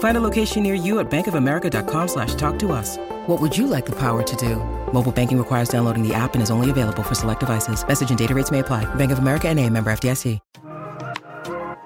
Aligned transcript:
Find 0.00 0.16
a 0.16 0.20
location 0.20 0.62
near 0.62 0.74
you 0.74 0.98
at 1.00 1.10
bankofamerica.com 1.10 2.08
slash 2.08 2.34
talk 2.34 2.58
to 2.60 2.72
us. 2.72 2.98
What 3.26 3.40
would 3.40 3.56
you 3.56 3.66
like 3.66 3.86
the 3.86 3.96
power 3.96 4.22
to 4.22 4.36
do? 4.36 4.56
Mobile 4.92 5.12
banking 5.12 5.38
requires 5.38 5.70
downloading 5.70 6.06
the 6.06 6.12
app 6.12 6.34
and 6.34 6.42
is 6.42 6.50
only 6.50 6.68
available 6.68 7.02
for 7.02 7.14
select 7.14 7.40
devices. 7.40 7.86
Message 7.86 8.10
and 8.10 8.18
data 8.18 8.34
rates 8.34 8.50
may 8.50 8.58
apply. 8.58 8.92
Bank 8.96 9.12
of 9.12 9.20
America 9.20 9.48
and 9.48 9.58
a 9.58 9.70
member 9.70 9.90
FDIC. 9.90 10.38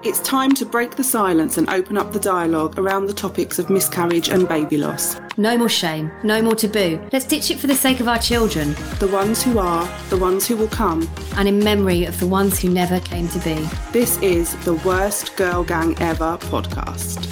It's 0.07 0.19
time 0.19 0.51
to 0.51 0.67
break 0.67 0.95
the 0.95 1.03
silence 1.03 1.57
and 1.57 1.67
open 1.67 1.97
up 1.97 2.13
the 2.13 2.19
dialogue 2.19 2.77
around 2.77 3.07
the 3.07 3.13
topics 3.13 3.57
of 3.57 3.71
miscarriage 3.71 4.29
and 4.29 4.47
baby 4.47 4.77
loss. 4.77 5.17
No 5.35 5.57
more 5.57 5.67
shame, 5.67 6.11
no 6.23 6.43
more 6.43 6.53
taboo. 6.53 7.01
Let's 7.11 7.25
ditch 7.25 7.49
it 7.49 7.57
for 7.57 7.65
the 7.65 7.73
sake 7.73 7.99
of 7.99 8.07
our 8.07 8.19
children. 8.19 8.75
The 8.99 9.09
ones 9.11 9.41
who 9.41 9.57
are, 9.57 9.89
the 10.11 10.17
ones 10.17 10.47
who 10.47 10.57
will 10.57 10.67
come. 10.67 11.09
And 11.37 11.47
in 11.47 11.57
memory 11.57 12.05
of 12.05 12.19
the 12.19 12.27
ones 12.27 12.59
who 12.59 12.69
never 12.69 12.99
came 12.99 13.27
to 13.29 13.39
be. 13.39 13.67
This 13.91 14.17
is 14.19 14.55
the 14.63 14.75
Worst 14.85 15.35
Girl 15.35 15.63
Gang 15.63 15.99
Ever 15.99 16.37
podcast. 16.37 17.31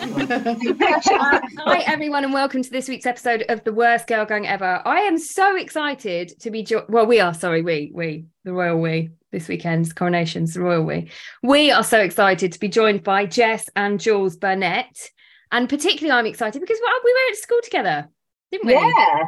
Hi, 0.02 1.82
everyone, 1.86 2.24
and 2.24 2.32
welcome 2.32 2.62
to 2.62 2.70
this 2.70 2.88
week's 2.88 3.04
episode 3.04 3.44
of 3.50 3.62
the 3.64 3.72
Worst 3.72 4.06
Girl 4.06 4.24
Gang 4.24 4.46
Ever. 4.46 4.80
I 4.86 5.00
am 5.00 5.18
so 5.18 5.56
excited 5.56 6.32
to 6.40 6.50
be 6.50 6.62
jo- 6.62 6.86
well. 6.88 7.04
We 7.04 7.20
are 7.20 7.34
sorry, 7.34 7.60
we 7.60 7.92
we 7.92 8.24
the 8.44 8.54
royal 8.54 8.80
we 8.80 9.10
this 9.30 9.46
weekend's 9.46 9.92
coronations, 9.92 10.54
the 10.54 10.62
royal 10.62 10.84
we. 10.84 11.10
We 11.42 11.70
are 11.70 11.84
so 11.84 12.00
excited 12.00 12.52
to 12.52 12.58
be 12.58 12.68
joined 12.68 13.04
by 13.04 13.26
Jess 13.26 13.68
and 13.76 14.00
Jules 14.00 14.36
Burnett, 14.36 15.10
and 15.52 15.68
particularly 15.68 16.18
I'm 16.18 16.26
excited 16.26 16.60
because 16.60 16.78
we 16.80 17.14
went 17.14 17.36
to 17.36 17.42
school 17.42 17.60
together, 17.62 18.08
didn't 18.50 18.68
we? 18.68 18.72
Yeah. 18.72 19.24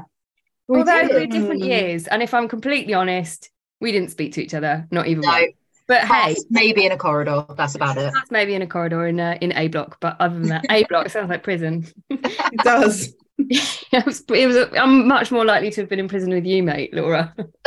We 0.68 0.78
Although 0.78 1.08
we're 1.10 1.26
different 1.26 1.64
years, 1.64 2.06
and 2.06 2.22
if 2.22 2.32
I'm 2.32 2.48
completely 2.48 2.94
honest, 2.94 3.50
we 3.78 3.92
didn't 3.92 4.10
speak 4.10 4.32
to 4.34 4.42
each 4.42 4.54
other, 4.54 4.88
not 4.90 5.06
even 5.06 5.20
no. 5.20 5.28
once. 5.28 5.52
But 5.92 6.04
hey, 6.04 6.36
maybe 6.48 6.86
in 6.86 6.92
a 6.92 6.96
corridor. 6.96 7.44
That's 7.54 7.74
about 7.74 7.98
it. 7.98 8.10
That's 8.14 8.30
maybe 8.30 8.54
in 8.54 8.62
a 8.62 8.66
corridor 8.66 9.06
in 9.06 9.20
uh, 9.20 9.36
in 9.42 9.52
A 9.52 9.68
block. 9.68 9.98
But 10.00 10.16
other 10.20 10.38
than 10.38 10.48
that, 10.48 10.64
A 10.70 10.84
block 10.84 11.10
sounds 11.10 11.28
like 11.28 11.42
prison. 11.42 11.86
it 12.08 12.60
does. 12.64 13.12
it 13.36 14.06
was. 14.06 14.24
It 14.30 14.46
was 14.46 14.56
I'm 14.74 15.06
much 15.06 15.30
more 15.30 15.44
likely 15.44 15.70
to 15.70 15.82
have 15.82 15.90
been 15.90 15.98
in 15.98 16.08
prison 16.08 16.32
with 16.32 16.46
you, 16.46 16.62
mate, 16.62 16.94
Laura. 16.94 17.34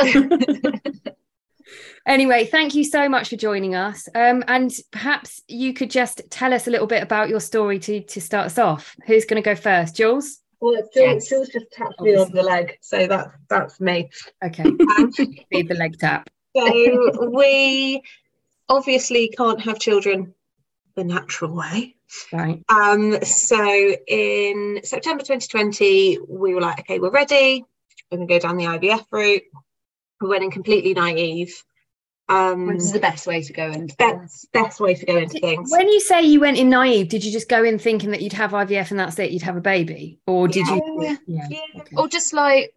anyway, 2.08 2.46
thank 2.46 2.74
you 2.74 2.82
so 2.82 3.08
much 3.08 3.28
for 3.28 3.36
joining 3.36 3.76
us. 3.76 4.08
Um, 4.12 4.42
and 4.48 4.72
perhaps 4.90 5.40
you 5.46 5.72
could 5.72 5.92
just 5.92 6.22
tell 6.28 6.52
us 6.52 6.66
a 6.66 6.70
little 6.72 6.88
bit 6.88 7.04
about 7.04 7.28
your 7.28 7.38
story 7.38 7.78
to 7.78 8.00
to 8.00 8.20
start 8.20 8.46
us 8.46 8.58
off. 8.58 8.96
Who's 9.06 9.24
going 9.24 9.40
to 9.40 9.48
go 9.48 9.54
first, 9.54 9.94
Jules? 9.94 10.40
Well, 10.58 10.82
Jules, 10.92 11.28
Jules 11.28 11.48
just 11.50 11.70
tapped 11.70 12.00
me 12.00 12.16
on 12.16 12.32
the 12.32 12.42
leg, 12.42 12.76
so 12.80 13.06
that's 13.06 13.30
that's 13.48 13.80
me. 13.80 14.10
Okay, 14.44 14.64
um, 14.64 15.12
need 15.52 15.68
the 15.68 15.76
leg 15.78 15.96
tap. 16.00 16.28
So 16.56 17.28
we 17.28 18.02
obviously 18.68 19.28
can't 19.28 19.60
have 19.60 19.78
children 19.78 20.34
the 20.94 21.04
natural 21.04 21.52
way. 21.52 21.96
Right. 22.32 22.62
Um, 22.68 23.22
so 23.22 23.96
in 24.06 24.80
September 24.82 25.22
2020, 25.22 26.18
we 26.28 26.54
were 26.54 26.60
like, 26.60 26.80
okay, 26.80 26.98
we're 26.98 27.10
ready. 27.10 27.64
We're 28.10 28.18
going 28.18 28.28
to 28.28 28.34
go 28.34 28.38
down 28.38 28.56
the 28.56 28.64
IVF 28.64 29.04
route. 29.10 29.42
We 30.20 30.28
went 30.28 30.44
in 30.44 30.50
completely 30.50 30.94
naive. 30.94 31.62
Um, 32.28 32.66
Which 32.66 32.78
is 32.78 32.92
the 32.92 32.98
best 32.98 33.28
way 33.28 33.40
to 33.40 33.52
go 33.52 33.70
into 33.70 33.94
best, 33.96 34.50
best 34.52 34.80
way 34.80 34.94
to 34.94 35.06
go 35.06 35.16
into 35.16 35.38
things. 35.38 35.70
When 35.70 35.88
you 35.88 36.00
say 36.00 36.22
you 36.22 36.40
went 36.40 36.58
in 36.58 36.68
naive, 36.68 37.08
did 37.08 37.24
you 37.24 37.30
just 37.30 37.48
go 37.48 37.62
in 37.62 37.78
thinking 37.78 38.10
that 38.10 38.20
you'd 38.20 38.32
have 38.32 38.50
IVF 38.50 38.90
and 38.90 38.98
that's 38.98 39.16
it, 39.20 39.30
you'd 39.30 39.42
have 39.42 39.56
a 39.56 39.60
baby? 39.60 40.18
Or 40.26 40.48
did 40.48 40.66
yeah. 40.66 40.74
you? 40.74 41.18
Yeah. 41.28 41.46
yeah. 41.48 41.58
Okay. 41.76 41.96
Or 41.96 42.08
just 42.08 42.32
like 42.32 42.74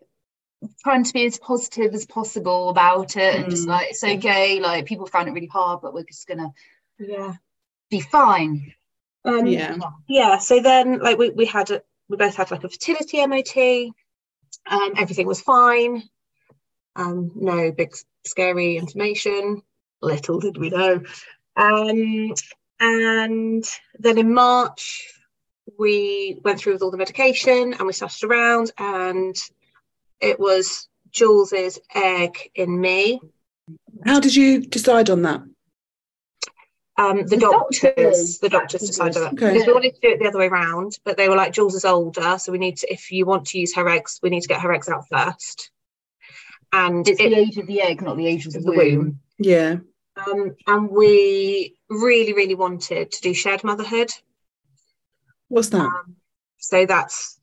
trying 0.83 1.03
to 1.03 1.13
be 1.13 1.25
as 1.25 1.37
positive 1.37 1.93
as 1.93 2.05
possible 2.05 2.69
about 2.69 3.15
it 3.15 3.35
and 3.35 3.49
just 3.49 3.67
like 3.67 3.87
it's 3.89 4.03
okay 4.03 4.59
like 4.59 4.85
people 4.85 5.05
found 5.05 5.27
it 5.27 5.31
really 5.31 5.47
hard 5.47 5.79
but 5.81 5.93
we're 5.93 6.03
just 6.03 6.27
gonna 6.27 6.49
yeah. 6.99 7.33
be 7.89 8.01
fine. 8.01 8.73
Um, 9.25 9.45
yeah. 9.47 9.77
yeah 10.07 10.37
so 10.37 10.61
then 10.61 10.99
like 10.99 11.17
we, 11.17 11.29
we 11.29 11.45
had 11.45 11.71
a, 11.71 11.81
we 12.07 12.17
both 12.17 12.35
had 12.35 12.51
like 12.51 12.63
a 12.63 12.69
fertility 12.69 13.25
mot 13.25 13.55
um, 14.69 14.93
everything 14.97 15.27
was 15.27 15.41
fine. 15.41 16.03
Um, 16.95 17.31
no 17.35 17.71
big 17.71 17.95
scary 18.25 18.77
information. 18.77 19.61
Little 20.01 20.39
did 20.39 20.57
we 20.57 20.69
know. 20.69 21.03
Um, 21.55 22.33
and 22.79 23.63
then 23.97 24.17
in 24.17 24.33
march 24.33 25.13
we 25.77 26.39
went 26.43 26.59
through 26.59 26.73
with 26.73 26.81
all 26.81 26.91
the 26.91 26.97
medication 26.97 27.73
and 27.73 27.85
we 27.85 27.93
started 27.93 28.23
around 28.23 28.71
and 28.77 29.35
it 30.21 30.39
was 30.39 30.87
Jules's 31.11 31.79
egg 31.93 32.51
in 32.55 32.79
me. 32.79 33.19
How 34.05 34.19
did 34.19 34.35
you 34.35 34.61
decide 34.61 35.09
on 35.09 35.23
that? 35.23 35.41
Um, 36.97 37.19
the, 37.19 37.35
the 37.35 37.37
doctors, 37.37 37.81
doctors, 37.81 38.39
the 38.39 38.49
doctors 38.49 38.81
decided 38.81 39.17
on 39.17 39.23
that 39.23 39.33
okay. 39.33 39.53
because 39.53 39.67
we 39.67 39.73
wanted 39.73 39.95
to 39.95 40.01
do 40.01 40.09
it 40.09 40.19
the 40.19 40.27
other 40.27 40.39
way 40.39 40.47
around, 40.47 40.99
but 41.05 41.15
they 41.15 41.29
were 41.29 41.35
like, 41.35 41.53
Jules 41.53 41.75
is 41.75 41.85
older, 41.85 42.37
so 42.37 42.51
we 42.51 42.57
need 42.57 42.77
to. 42.77 42.91
If 42.91 43.11
you 43.11 43.25
want 43.25 43.47
to 43.47 43.59
use 43.59 43.73
her 43.75 43.87
eggs, 43.87 44.19
we 44.21 44.29
need 44.29 44.41
to 44.41 44.49
get 44.49 44.59
her 44.59 44.73
eggs 44.73 44.89
out 44.89 45.07
first. 45.07 45.71
And 46.73 47.07
it's 47.07 47.19
it, 47.21 47.29
the 47.29 47.37
age 47.37 47.57
of 47.57 47.67
the 47.67 47.81
egg, 47.81 48.01
not 48.01 48.17
the 48.17 48.27
age 48.27 48.45
of 48.45 48.53
the, 48.53 48.59
the 48.59 48.71
womb. 48.71 48.97
womb. 48.97 49.19
Yeah. 49.39 49.77
Um, 50.27 50.55
and 50.67 50.89
we 50.89 51.77
really, 51.89 52.33
really 52.33 52.55
wanted 52.55 53.13
to 53.13 53.21
do 53.21 53.33
shared 53.33 53.63
motherhood. 53.63 54.11
What's 55.47 55.69
that? 55.69 55.85
Um, 55.85 56.17
so 56.57 56.85
that's 56.85 57.38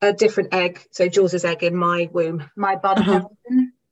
a 0.00 0.12
different 0.12 0.54
egg. 0.54 0.86
So 0.90 1.08
Jules's 1.08 1.44
egg 1.44 1.62
in 1.62 1.76
my 1.76 2.08
womb. 2.12 2.50
My 2.56 2.76
bud. 2.76 2.98
Uh-huh. 2.98 3.28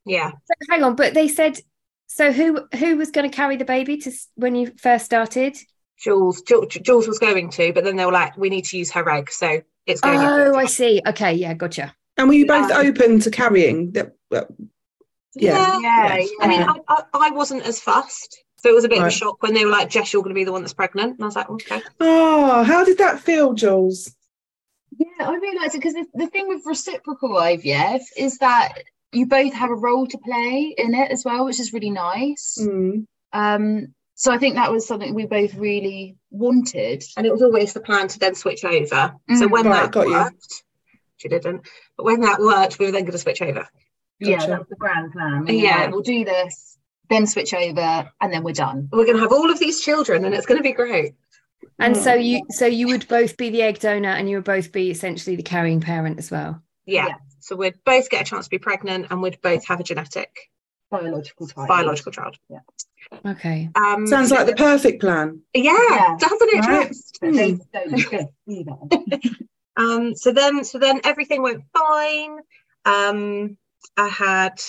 Yeah. 0.05 0.31
So 0.31 0.55
hang 0.71 0.83
on, 0.83 0.95
but 0.95 1.15
they 1.15 1.29
said 1.29 1.59
so. 2.07 2.33
Who 2.33 2.67
who 2.77 2.97
was 2.97 3.11
going 3.11 3.29
to 3.29 3.35
carry 3.35 3.57
the 3.57 3.65
baby 3.65 3.99
to 3.99 4.13
when 4.37 4.55
you 4.55 4.73
first 4.79 5.05
started? 5.05 5.57
Jules. 5.99 6.43
Jules, 6.43 6.69
Jules 6.69 7.09
was 7.09 7.19
going 7.19 7.51
to, 7.51 7.73
but 7.73 7.83
then 7.83 7.97
they 7.97 8.05
were 8.05 8.13
like, 8.13 8.37
"We 8.37 8.51
need 8.51 8.67
to 8.67 8.79
use 8.79 8.93
her 8.93 9.09
egg," 9.11 9.31
so 9.31 9.61
it's 9.87 10.01
going. 10.01 10.19
Oh, 10.21 10.55
I 10.55 10.67
see. 10.67 11.03
Okay, 11.07 11.33
yeah, 11.33 11.55
gotcha. 11.55 11.95
And 12.17 12.29
were 12.29 12.35
you 12.35 12.47
both 12.47 12.71
um, 12.71 12.87
open 12.87 13.21
to 13.21 13.31
carrying? 13.31 13.93
That. 13.93 14.15
Yeah. 14.31 14.49
Yeah, 15.39 15.79
yeah, 15.81 16.17
yeah. 16.17 16.27
I 16.41 16.49
mean, 16.49 16.63
I, 16.63 16.77
I, 16.89 17.03
I, 17.13 17.31
wasn't 17.31 17.67
as 17.67 17.79
fussed. 17.79 18.43
So 18.57 18.71
it 18.71 18.75
was 18.75 18.85
a 18.85 18.89
bit 18.89 19.01
right. 19.01 19.09
of 19.09 19.13
a 19.13 19.17
shock 19.17 19.43
when 19.43 19.53
they 19.53 19.67
were 19.67 19.71
like, 19.71 19.91
Jess, 19.91 20.13
you're 20.13 20.23
going 20.23 20.35
to 20.35 20.39
be 20.39 20.45
the 20.45 20.53
one 20.53 20.63
that's 20.63 20.73
pregnant. 20.73 21.13
And 21.13 21.23
I 21.23 21.27
was 21.27 21.37
like, 21.37 21.51
okay. 21.51 21.83
Oh, 22.01 22.65
how 22.65 22.85
did 22.85 22.99
that 22.99 23.21
feel, 23.21 23.53
Jules? 23.53 24.15
Yeah, 24.99 25.29
I 25.29 25.37
realised 25.37 25.75
it 25.75 25.79
because 25.79 25.95
the, 25.95 26.07
the 26.15 26.27
thing 26.27 26.49
with 26.49 26.63
reciprocal 26.65 27.31
IVF 27.31 28.01
is 28.17 28.39
that 28.39 28.73
you 29.13 29.27
both 29.27 29.53
have 29.53 29.71
a 29.71 29.75
role 29.75 30.07
to 30.07 30.19
play 30.19 30.75
in 30.77 30.95
it 30.95 31.11
as 31.11 31.25
well, 31.25 31.45
which 31.45 31.61
is 31.61 31.73
really 31.73 31.91
nice. 31.91 32.59
Mm. 32.61 33.07
Um, 33.33 33.95
so 34.15 34.33
I 34.33 34.39
think 34.39 34.55
that 34.55 34.73
was 34.73 34.87
something 34.87 35.15
we 35.15 35.27
both 35.27 35.55
really 35.55 36.17
wanted. 36.31 37.05
And 37.17 37.27
it 37.27 37.33
was 37.33 37.43
always 37.43 37.73
the 37.73 37.81
plan 37.81 38.09
to 38.09 38.19
then 38.19 38.35
switch 38.35 38.65
over. 38.65 39.15
Mm. 39.31 39.39
So 39.39 39.49
when 39.49 39.67
right, 39.67 39.93
that 39.93 40.07
worked, 40.07 40.47
you. 40.51 40.99
she 41.17 41.29
didn't, 41.29 41.69
but 41.97 42.05
when 42.05 42.21
that 42.21 42.41
worked, 42.41 42.79
we 42.79 42.87
were 42.87 42.93
then 42.93 43.03
going 43.03 43.13
to 43.13 43.19
switch 43.19 43.43
over. 43.43 43.69
Gotcha. 44.23 44.31
Yeah, 44.31 44.47
that's 44.47 44.69
the 44.71 44.77
grand 44.77 45.13
plan. 45.13 45.47
Yeah. 45.47 45.55
yeah, 45.55 45.89
we'll 45.89 46.01
do 46.01 46.25
this, 46.25 46.79
then 47.11 47.27
switch 47.27 47.53
over, 47.53 48.11
and 48.21 48.33
then 48.33 48.43
we're 48.43 48.55
done. 48.55 48.89
We're 48.91 49.05
going 49.05 49.17
to 49.17 49.23
have 49.23 49.33
all 49.33 49.51
of 49.51 49.59
these 49.59 49.83
children, 49.83 50.25
and 50.25 50.35
it's 50.35 50.47
going 50.47 50.59
to 50.59 50.63
be 50.63 50.73
great. 50.73 51.15
And 51.79 51.97
so 51.97 52.15
you 52.15 52.43
so 52.51 52.67
you 52.67 52.87
would 52.89 53.07
both 53.07 53.37
be 53.37 53.51
the 53.51 53.63
egg 53.63 53.81
donor 53.81 54.09
and 54.09 54.31
you 54.31 54.37
would 54.37 54.45
both 54.45 54.73
be 54.73 54.91
essentially 54.91 55.37
the 55.37 55.43
carrying 55.43 55.81
parent 55.81 56.19
as 56.19 56.31
well. 56.31 56.63
Yeah. 56.87 57.09
yeah. 57.09 57.15
So 57.41 57.55
we'd 57.55 57.75
both 57.85 58.11
get 58.11 58.23
a 58.23 58.25
chance 58.25 58.47
to 58.47 58.51
be 58.51 58.59
pregnant 58.59 59.09
and 59.11 59.21
we'd 59.21 59.41
both 59.43 59.67
have 59.67 59.81
a 59.81 59.85
genetic 59.85 60.31
biological 60.91 61.47
child. 61.47 61.69
Biological 61.69 62.13
child. 62.13 62.39
Yeah. 62.49 62.61
Okay. 63.25 63.71
Um, 63.75 64.07
Sounds 64.07 64.31
like 64.31 64.47
the 64.47 64.55
perfect 64.55 65.01
plan. 65.01 65.43
Yeah, 65.55 65.73
yeah. 65.91 66.17
doesn't 66.19 66.39
it 66.43 66.67
right. 66.67 66.89
just? 66.89 67.19
Mm. 67.23 69.47
um, 69.77 70.15
so 70.15 70.33
then 70.33 70.65
so 70.65 70.79
then 70.79 71.01
everything 71.05 71.43
went 71.43 71.65
fine. 71.77 72.39
Um, 72.85 73.57
I 73.97 74.09
had 74.09 74.61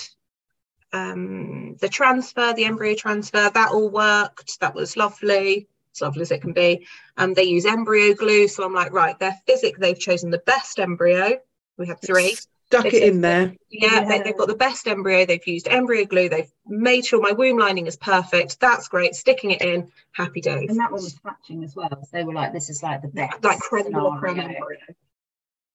um, 0.92 1.76
the 1.80 1.88
transfer, 1.88 2.52
the 2.54 2.64
embryo 2.64 2.94
transfer, 2.94 3.50
that 3.52 3.70
all 3.70 3.88
worked. 3.88 4.60
That 4.60 4.74
was 4.74 4.96
lovely, 4.96 5.68
as 5.94 6.00
lovely 6.00 6.22
as 6.22 6.30
it 6.30 6.40
can 6.40 6.52
be. 6.52 6.86
Um, 7.16 7.34
they 7.34 7.44
use 7.44 7.66
embryo 7.66 8.14
glue, 8.14 8.48
so 8.48 8.64
I'm 8.64 8.74
like, 8.74 8.92
right, 8.92 9.18
they're 9.18 9.38
physic. 9.46 9.78
They've 9.78 9.98
chosen 9.98 10.30
the 10.30 10.38
best 10.38 10.78
embryo. 10.78 11.38
We 11.76 11.86
had 11.86 12.00
three. 12.00 12.36
Stuck 12.66 12.84
They've 12.84 12.94
it 12.94 13.02
in 13.04 13.22
there. 13.22 13.54
Yeah, 13.70 14.04
They, 14.04 14.20
they've 14.22 14.36
got 14.36 14.48
the 14.48 14.54
best 14.54 14.86
embryo. 14.88 15.24
They've 15.24 15.46
used 15.46 15.68
embryo 15.68 16.04
glue. 16.04 16.28
They've 16.28 16.52
made 16.66 17.06
sure 17.06 17.18
my 17.18 17.32
womb 17.32 17.56
lining 17.56 17.86
is 17.86 17.96
perfect. 17.96 18.60
That's 18.60 18.88
great. 18.88 19.14
Sticking 19.14 19.52
it 19.52 19.62
in, 19.62 19.90
happy 20.12 20.42
days. 20.42 20.68
And 20.68 20.78
that 20.78 20.92
one 20.92 21.02
was 21.02 21.18
hatching 21.24 21.64
as 21.64 21.74
well. 21.74 21.88
So 21.90 22.08
they 22.12 22.24
were 22.24 22.34
like, 22.34 22.52
this 22.52 22.68
is 22.68 22.82
like 22.82 23.00
the 23.00 23.08
best. 23.08 23.42
like 23.42 23.58
creme 23.58 23.90
de 23.90 24.02
la 24.02 24.18
creme 24.18 24.36
scenario. 24.36 24.58
embryo. 24.58 24.78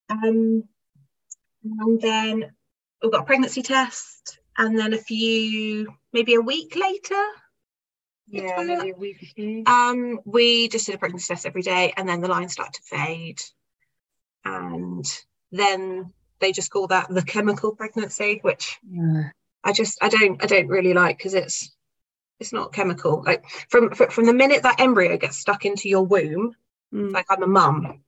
Um, 0.09 0.63
and 1.79 2.01
then 2.01 2.51
we've 3.01 3.11
got 3.11 3.21
a 3.21 3.25
pregnancy 3.25 3.63
test, 3.63 4.37
and 4.57 4.77
then 4.77 4.93
a 4.93 4.97
few, 4.97 5.87
maybe 6.11 6.35
a 6.35 6.41
week 6.41 6.75
later, 6.75 7.23
Yeah, 8.27 8.63
maybe 8.63 8.91
a 8.91 8.95
week 8.95 9.17
or 9.21 9.27
two. 9.35 9.63
um, 9.67 10.19
we 10.25 10.67
just 10.69 10.85
did 10.85 10.95
a 10.95 10.97
pregnancy 10.97 11.33
test 11.33 11.45
every 11.45 11.61
day, 11.61 11.93
and 11.97 12.07
then 12.07 12.21
the 12.21 12.27
lines 12.27 12.53
started 12.53 12.73
to 12.75 12.81
fade, 12.83 13.41
and 14.45 15.05
then 15.51 16.11
they 16.39 16.51
just 16.51 16.71
call 16.71 16.87
that 16.87 17.07
the 17.09 17.21
chemical 17.21 17.75
pregnancy, 17.75 18.39
which 18.41 18.79
I 19.63 19.71
just 19.71 19.97
I 20.01 20.09
don't 20.09 20.41
I 20.43 20.47
don't 20.47 20.67
really 20.67 20.93
like 20.93 21.17
because 21.17 21.33
it's 21.33 21.71
it's 22.39 22.53
not 22.53 22.73
chemical. 22.73 23.23
Like 23.25 23.45
from 23.69 23.91
fr- 23.91 24.09
from 24.09 24.25
the 24.25 24.33
minute 24.33 24.63
that 24.63 24.79
embryo 24.79 25.17
gets 25.17 25.37
stuck 25.37 25.65
into 25.65 25.89
your 25.89 26.03
womb, 26.05 26.55
Mm. 26.93 27.11
like 27.11 27.25
I'm 27.29 27.41
a 27.41 27.47
mum. 27.47 28.03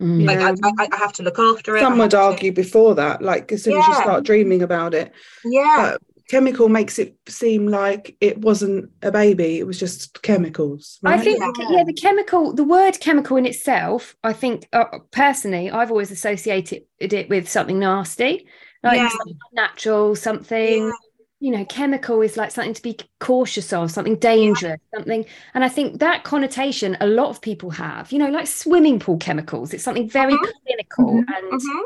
Mm. 0.00 0.26
Like 0.26 0.38
Yeah. 0.38 0.54
I, 0.62 0.84
I, 0.84 0.88
I 0.92 0.96
have 0.98 1.12
to 1.14 1.22
look 1.22 1.38
after 1.38 1.76
it. 1.76 1.80
Some 1.80 1.96
would 1.98 2.10
to- 2.10 2.18
argue 2.20 2.52
before 2.52 2.94
that, 2.96 3.22
like 3.22 3.50
as 3.52 3.62
soon 3.62 3.78
as 3.78 3.86
you 3.86 3.94
start 3.94 4.24
dreaming 4.24 4.62
about 4.62 4.92
it. 4.92 5.12
Yeah, 5.44 5.92
But 5.98 6.02
chemical 6.32 6.70
makes 6.70 6.98
it 6.98 7.14
seem 7.28 7.66
like 7.66 8.16
it 8.22 8.38
wasn't 8.38 8.90
a 9.02 9.12
baby, 9.12 9.58
it 9.58 9.66
was 9.66 9.78
just 9.78 10.22
chemicals. 10.22 10.98
I 11.04 11.18
think, 11.18 11.38
Yeah. 11.40 11.66
yeah, 11.68 11.84
the 11.84 11.92
chemical, 11.92 12.54
the 12.54 12.64
word 12.64 12.98
chemical 13.00 13.36
in 13.36 13.44
itself, 13.44 14.16
I 14.24 14.32
think 14.32 14.66
uh, 14.72 14.86
personally, 15.10 15.70
I've 15.70 15.90
always 15.90 16.10
associated 16.10 16.84
it 16.98 17.28
with 17.28 17.50
something 17.50 17.78
nasty, 17.78 18.46
like 18.82 18.96
Yeah. 18.96 19.10
something 19.10 19.36
natural, 19.52 20.16
something, 20.16 20.86
Yeah. 20.86 20.92
you 21.40 21.50
know, 21.50 21.66
chemical 21.66 22.22
is 22.22 22.38
like 22.38 22.50
something 22.50 22.72
to 22.72 22.82
be 22.82 22.96
cautious 23.20 23.70
of, 23.74 23.90
something 23.90 24.16
dangerous, 24.16 24.80
something. 24.94 25.26
And 25.52 25.62
I 25.62 25.68
think 25.68 26.00
that 26.00 26.24
connotation 26.24 26.96
a 27.00 27.06
lot 27.06 27.28
of 27.28 27.42
people 27.42 27.68
have, 27.70 28.10
you 28.10 28.18
know, 28.18 28.30
like 28.30 28.46
swimming 28.46 28.98
pool 29.00 29.18
chemicals. 29.18 29.74
It's 29.74 29.84
something 29.84 30.08
very 30.08 30.32
Mhm. 30.32 30.52
clinical 30.64 31.08
Mhm. 31.12 31.24
and 31.36 31.60
Mhm. 31.60 31.82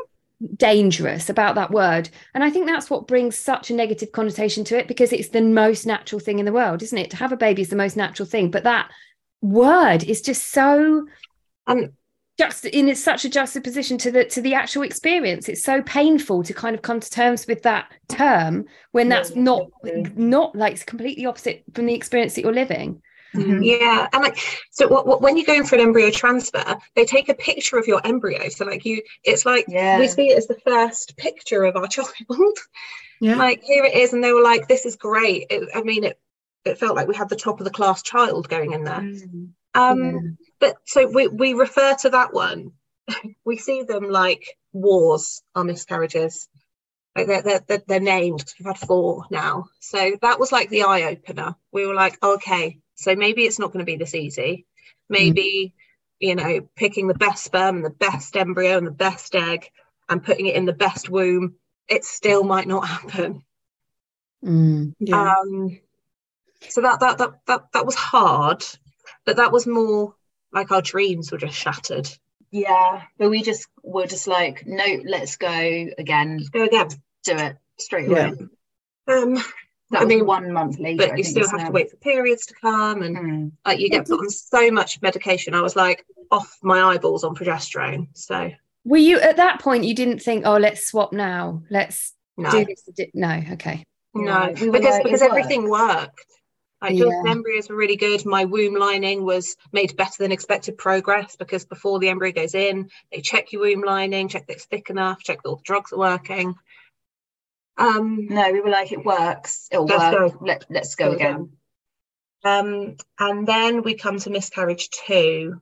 Dangerous 0.55 1.29
about 1.29 1.55
that 1.55 1.71
word. 1.71 2.09
And 2.33 2.43
I 2.43 2.49
think 2.49 2.67
that's 2.67 2.89
what 2.89 3.07
brings 3.07 3.37
such 3.37 3.71
a 3.71 3.73
negative 3.73 4.11
connotation 4.11 4.63
to 4.65 4.77
it 4.77 4.87
because 4.87 5.11
it's 5.11 5.29
the 5.29 5.41
most 5.41 5.85
natural 5.85 6.19
thing 6.19 6.39
in 6.39 6.45
the 6.45 6.53
world, 6.53 6.83
isn't 6.83 6.97
it? 6.97 7.09
To 7.11 7.17
have 7.17 7.31
a 7.31 7.37
baby 7.37 7.61
is 7.61 7.69
the 7.69 7.75
most 7.75 7.97
natural 7.97 8.27
thing. 8.27 8.51
But 8.51 8.63
that 8.63 8.89
word 9.41 10.03
is 10.03 10.21
just 10.21 10.51
so 10.51 11.05
And 11.65 11.91
just 12.37 12.65
in 12.65 12.93
such 12.95 13.25
a 13.25 13.29
juxtaposition 13.29 13.97
to 13.97 14.11
the 14.11 14.25
to 14.25 14.41
the 14.41 14.53
actual 14.53 14.83
experience. 14.83 15.49
It's 15.49 15.63
so 15.63 15.81
painful 15.81 16.43
to 16.43 16.53
kind 16.53 16.75
of 16.75 16.83
come 16.83 16.99
to 16.99 17.09
terms 17.09 17.47
with 17.47 17.63
that 17.63 17.91
term 18.09 18.65
when 18.91 19.09
that's 19.09 19.31
Yeah, 19.31 19.41
not 19.41 19.69
not 20.15 20.55
like 20.55 20.73
it's 20.73 20.83
completely 20.83 21.25
opposite 21.25 21.63
from 21.73 21.87
the 21.87 21.95
experience 21.95 22.35
that 22.35 22.41
you're 22.41 22.53
living. 22.53 23.01
Mhm. 23.37 23.59
yeah, 23.63 24.07
and 24.13 24.23
like 24.23 24.37
so, 24.71 24.87
what, 24.87 25.05
what, 25.07 25.21
when 25.21 25.37
you 25.37 25.45
go 25.45 25.53
in 25.53 25.65
for 25.65 25.75
an 25.75 25.81
embryo 25.81 26.09
transfer, 26.11 26.77
they 26.95 27.05
take 27.05 27.29
a 27.29 27.33
picture 27.33 27.77
of 27.77 27.87
your 27.87 28.01
embryo. 28.05 28.49
So 28.49 28.65
like 28.65 28.85
you, 28.85 29.01
it's 29.23 29.45
like 29.45 29.65
Yeah. 29.67 29.99
we 29.99 30.07
see 30.07 30.29
it 30.29 30.37
as 30.37 30.47
the 30.47 30.59
first 30.65 31.15
picture 31.17 31.63
of 31.63 31.75
our 31.75 31.87
child. 31.95 32.09
Yeah. 33.19 33.35
like 33.35 33.61
here 33.63 33.83
it 33.83 33.95
is, 33.95 34.13
and 34.13 34.23
they 34.23 34.33
were 34.33 34.43
like, 34.43 34.67
"This 34.67 34.85
is 34.85 34.95
great." 34.95 35.47
It, 35.49 35.69
I 35.73 35.81
mean, 35.81 36.03
it 36.03 36.19
it 36.65 36.77
felt 36.77 36.95
like 36.95 37.07
we 37.07 37.15
had 37.15 37.29
the 37.29 37.35
top 37.35 37.59
of 37.59 37.63
the 37.65 37.71
class 37.71 38.01
child 38.03 38.49
going 38.49 38.73
in 38.73 38.83
there. 38.83 39.01
Mm. 39.01 39.49
Um, 39.73 40.03
Yeah. 40.03 40.19
but 40.59 40.75
so 40.85 41.07
we 41.07 41.27
we 41.27 41.53
refer 41.53 41.95
to 42.01 42.09
that 42.11 42.33
one. 42.33 42.71
we 43.45 43.57
see 43.57 43.83
them 43.83 44.09
like 44.09 44.43
wars 44.73 45.41
are 45.55 45.63
miscarriages. 45.63 46.49
Like 47.15 47.25
they're, 47.27 47.59
they're, 47.67 47.81
they're, 47.87 47.99
named 47.99 48.45
'cause 48.45 48.53
we've 48.59 48.67
had 48.67 48.77
four 48.77 49.25
now. 49.31 49.69
So 49.79 50.17
that 50.21 50.39
was 50.39 50.51
like 50.51 50.69
the 50.69 50.83
eye 50.83 51.03
opener. 51.03 51.55
We 51.71 51.87
were 51.87 51.95
like, 51.95 52.21
okay, 52.23 52.77
so 52.97 53.15
maybe 53.15 53.43
it's 53.43 53.59
not 53.59 53.71
going 53.71 53.85
to 53.85 53.89
be 53.89 53.95
this 53.95 54.15
easy. 54.15 54.65
Maybe, 55.07 55.75
you 56.19 56.35
know, 56.35 56.67
picking 56.75 57.07
the 57.07 57.13
best 57.13 57.43
sperm 57.43 57.77
and 57.77 57.85
the 57.85 57.91
best 57.91 58.35
embryo 58.35 58.77
and 58.77 58.87
the 58.87 58.91
best 58.91 59.33
egg 59.35 59.69
and 60.09 60.23
putting 60.23 60.47
it 60.47 60.55
in 60.55 60.65
the 60.65 60.73
best 60.73 61.09
womb, 61.09 61.55
it 61.87 62.03
still 62.03 62.43
might 62.43 62.67
not 62.67 62.87
happen. 62.87 63.43
Mm. 64.43 64.93
yeah. 64.99 65.35
Um, 65.35 65.79
so 66.69 66.81
that, 66.81 66.99
that 66.99 67.19
that 67.19 67.31
that 67.45 67.71
that 67.73 67.85
was 67.85 67.95
hard, 67.95 68.65
but 69.25 69.37
that 69.37 69.51
was 69.51 69.67
more 69.67 70.15
like 70.51 70.71
our 70.71 70.81
dreams 70.81 71.31
were 71.31 71.37
just 71.37 71.55
shattered. 71.55 72.09
Yeah, 72.51 73.03
but 73.17 73.29
we 73.29 73.43
just 73.43 73.67
were 73.83 74.07
just 74.07 74.27
like, 74.27 74.65
no, 74.65 74.85
let's 75.05 75.37
go 75.37 75.49
again. 75.49 76.41
Go 76.51 76.63
again. 76.63 76.89
Do 77.23 77.35
it 77.35 77.57
straight 77.77 78.09
away. 78.09 78.33
Yeah. 79.07 79.13
away. 79.15 79.37
Um, 79.37 79.43
That 79.91 80.01
I 80.01 80.03
was 80.03 80.09
mean, 80.09 80.25
one 80.25 80.51
month 80.51 80.79
later. 80.79 81.03
I 81.03 81.07
but 81.09 81.17
you 81.17 81.23
think, 81.23 81.31
still 81.33 81.43
isn't 81.45 81.59
have 81.59 81.67
to 81.69 81.71
wait 81.73 81.89
for 81.89 81.97
periods 81.97 82.45
to 82.47 82.53
come, 82.55 83.03
and 83.03 83.15
Mm. 83.17 83.51
like 83.65 83.79
you 83.79 83.89
get 83.89 84.05
put 84.07 84.19
on 84.19 84.29
so 84.29 84.69
much 84.69 85.01
medication. 85.01 85.53
I 85.53 85.61
was 85.61 85.75
like 85.75 86.05
off 86.31 86.57
my 86.61 86.81
eyeballs 86.93 87.23
on 87.23 87.35
progesterone. 87.35 88.07
So 88.13 88.51
Were 88.83 88.97
you 88.97 89.19
at 89.19 89.37
that 89.37 89.61
point 89.61 89.85
you 89.85 89.95
didn't 89.95 90.19
think, 90.19 90.45
oh, 90.45 90.57
let's 90.57 90.85
swap 90.87 91.13
now. 91.13 91.63
Let's 91.69 92.13
no, 92.35 92.51
do 92.51 92.65
this. 92.65 92.83
di- 92.95 93.11
No, 93.13 93.41
okay. 93.53 93.85
no, 94.13 94.53
we 94.59 94.67
were 94.69 94.73
because 94.73 94.95
like, 94.95 95.03
because 95.03 95.21
everything 95.21 95.69
worked. 95.69 96.25
Like 96.81 96.95
Jordan's 96.95 97.23
Yeah. 97.25 97.31
embryos 97.31 97.69
were 97.69 97.75
really 97.75 97.95
good. 97.95 98.23
My 98.25 98.45
womb 98.45 98.75
lining 98.75 99.23
was 99.23 99.55
made 99.71 99.95
better 99.97 100.13
than 100.19 100.31
expected 100.31 100.77
progress 100.77 101.35
because 101.35 101.65
before 101.65 101.97
the 101.99 102.09
embryo 102.09 102.31
goes 102.33 102.53
in, 102.53 102.89
they 103.11 103.21
check 103.21 103.51
your 103.51 103.61
womb 103.63 103.81
lining, 103.83 104.27
check 104.27 104.45
that 104.47 104.53
it's 104.53 104.65
thick 104.65 104.89
enough, 104.91 105.19
check 105.23 105.41
that 105.41 105.49
all 105.49 105.55
the 105.55 105.63
drugs 105.63 105.91
are 105.93 105.97
working. 105.97 106.53
Um, 107.77 108.27
No, 108.29 108.51
we 108.51 108.61
were 108.61 108.69
like, 108.69 108.91
it 108.91 109.05
works. 109.05 109.67
It'll 109.71 109.85
Let's 109.85 110.13
work. 110.13 110.41
Let, 110.41 110.65
let's 110.69 110.95
go 110.95 111.09
Go 111.09 111.15
again. 111.15 111.51
Um, 112.43 112.95
and 113.19 113.47
then 113.47 113.83
we 113.83 113.95
come 113.95 114.19
to 114.19 114.29
miscarriage 114.29 114.89
two, 114.89 115.61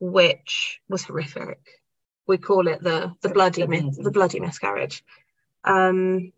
which 0.00 0.80
was 0.88 1.04
horrific. 1.04 1.60
We 2.26 2.38
call 2.38 2.66
it 2.66 2.82
the 2.82 3.12
the 3.20 3.28
bloody 3.28 3.64
the 3.64 4.10
bloody 4.12 4.40
miscarriage. 4.40 5.04
Um, 5.62 6.32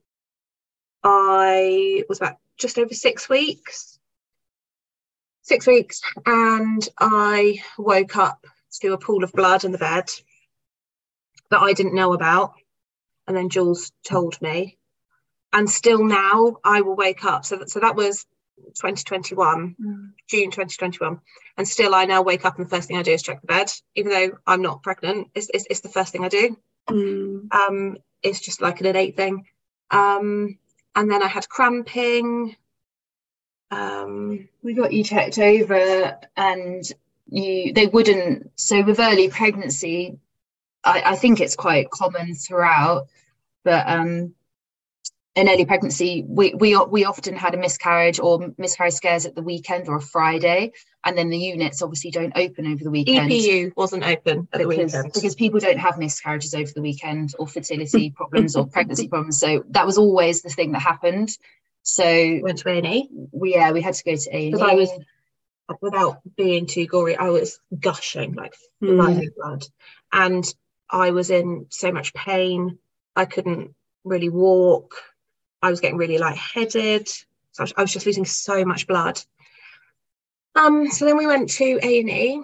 I 1.03 2.05
was 2.09 2.19
about 2.19 2.37
just 2.59 2.79
over 2.79 2.93
six 2.93 3.29
weeks, 3.29 3.99
six 5.43 5.67
weeks, 5.67 6.03
and 6.27 6.87
I 6.99 7.61
woke 7.79 8.17
up 8.17 8.45
to 8.81 8.93
a 8.93 8.99
pool 8.99 9.25
of 9.25 9.33
blood 9.33 9.65
in 9.65 9.73
the 9.73 9.79
bed 9.79 10.11
that 11.51 11.63
I 11.63 11.73
didn't 11.73 11.95
know 11.95 12.13
about, 12.13 12.53
and 13.29 13.37
then 13.37 13.51
Jules 13.51 13.93
told 14.05 14.41
me. 14.43 14.79
And 15.53 15.71
still 15.71 16.05
now, 16.05 16.57
I 16.65 16.81
will 16.81 16.97
wake 16.97 17.25
up. 17.25 17.45
So 17.45 17.57
that, 17.57 17.71
so 17.71 17.81
that 17.81 17.95
was 17.95 18.27
2021, 18.57 19.77
June 20.29 20.51
2021. 20.51 21.21
And 21.57 21.69
still, 21.69 21.95
I 21.95 22.07
now 22.07 22.23
wake 22.23 22.45
up 22.45 22.57
and 22.57 22.67
the 22.67 22.71
first 22.71 22.89
thing 22.89 22.97
I 22.97 23.03
do 23.03 23.13
is 23.13 23.23
check 23.23 23.41
the 23.41 23.47
bed, 23.47 23.71
even 23.95 24.11
though 24.11 24.39
I'm 24.47 24.63
not 24.63 24.83
pregnant. 24.83 25.29
It's, 25.35 25.49
it's, 25.55 25.67
it's 25.71 25.81
the 25.81 25.89
first 25.89 26.13
thing 26.13 26.25
I 26.25 26.29
do. 26.29 26.57
Mm. 26.89 27.53
Um, 27.53 27.99
it's 28.23 28.41
just 28.41 28.61
like 28.61 28.81
an 28.81 28.87
innate 28.87 29.17
thing. 29.17 29.47
Um, 29.91 30.59
and 30.95 31.11
then 31.11 31.23
I 31.23 31.29
had 31.29 31.49
cramping. 31.49 32.57
Um, 33.71 34.49
We 34.63 34.75
got 34.75 34.93
you 34.93 35.05
checked 35.05 35.39
over 35.39 36.19
and 36.37 36.83
you 37.31 37.73
they 37.75 37.87
wouldn't 37.87 38.51
so 38.57 38.83
with 38.83 39.01
early 39.01 39.29
pregnancy, 39.29 40.19
I, 40.85 41.03
I 41.05 41.17
think 41.17 41.41
it's 41.41 41.57
quite 41.57 41.91
common 41.91 42.35
throughout, 42.35 43.07
but 43.65 43.89
um 43.89 44.35
in 45.39 45.49
early 45.49 45.65
pregnancy, 45.67 46.25
we, 46.27 46.53
we 46.55 46.77
we 46.77 47.05
often 47.05 47.37
had 47.37 47.55
a 47.55 47.59
miscarriage 47.59 48.19
or 48.19 48.53
miscarriage 48.59 48.95
scares 48.95 49.25
at 49.25 49.37
the 49.37 49.43
weekend 49.43 49.89
or 49.89 49.97
a 49.97 50.01
Friday, 50.01 50.73
and 51.05 51.17
then 51.17 51.31
the 51.31 51.39
units 51.39 51.81
obviously 51.81 52.11
don't 52.11 52.33
open 52.35 52.67
over 52.67 52.83
the 52.83 52.91
weekend. 52.91 53.31
EPU 53.31 53.73
wasn't 53.77 54.05
open 54.05 54.49
at 54.53 54.61
the 54.61 54.67
because, 54.67 54.93
weekend. 54.93 55.13
because 55.15 55.35
people 55.37 55.61
don't 55.61 55.79
have 55.79 55.97
miscarriages 55.97 56.55
over 56.55 56.73
the 56.75 56.83
weekend 56.83 57.35
or 57.39 57.47
fertility 57.47 58.11
problems 58.17 58.57
or 58.57 58.67
pregnancy 58.67 59.07
problems. 59.07 59.39
So 59.39 59.65
that 59.71 59.87
was 59.87 59.97
always 59.97 60.43
the 60.43 60.51
thing 60.51 60.73
that 60.73 60.83
happened. 60.83 61.31
So 61.83 62.41
went 62.43 62.59
to 62.59 62.71
A&E 62.71 63.09
we 63.31 63.55
yeah, 63.55 63.71
we 63.71 63.81
had 63.81 63.95
to 63.95 64.05
go 64.05 64.17
to 64.17 64.37
A. 64.37 64.51
because 64.51 64.63
I 64.63 64.75
was, 64.75 64.91
without 65.81 66.19
being 66.37 66.67
too 66.67 66.87
gory, 66.87 67.17
I 67.17 67.29
was 67.29 67.61
gushing 67.79 68.35
like 68.35 68.55
Mm. 68.83 69.35
blood, 69.37 69.65
and 70.13 70.45
I 70.91 71.11
was 71.11 71.31
in 71.31 71.67
so 71.71 71.93
much 71.93 72.15
pain. 72.15 72.79
I 73.15 73.25
couldn't 73.25 73.75
really 74.05 74.29
walk. 74.29 74.95
I 75.61 75.71
was 75.71 75.81
getting 75.81 75.99
really 75.99 76.19
lightheaded. 76.19 77.09
So 77.53 77.67
I 77.77 77.83
was, 77.83 77.93
just 77.93 78.07
losing 78.07 78.25
so 78.25 78.65
much 78.65 78.87
blood. 78.87 79.21
Um, 80.55 80.91
so 80.91 81.05
then 81.05 81.17
we 81.17 81.27
went 81.27 81.51
to 81.51 81.79
A 81.83 82.01
and 82.01 82.11
E, 82.11 82.43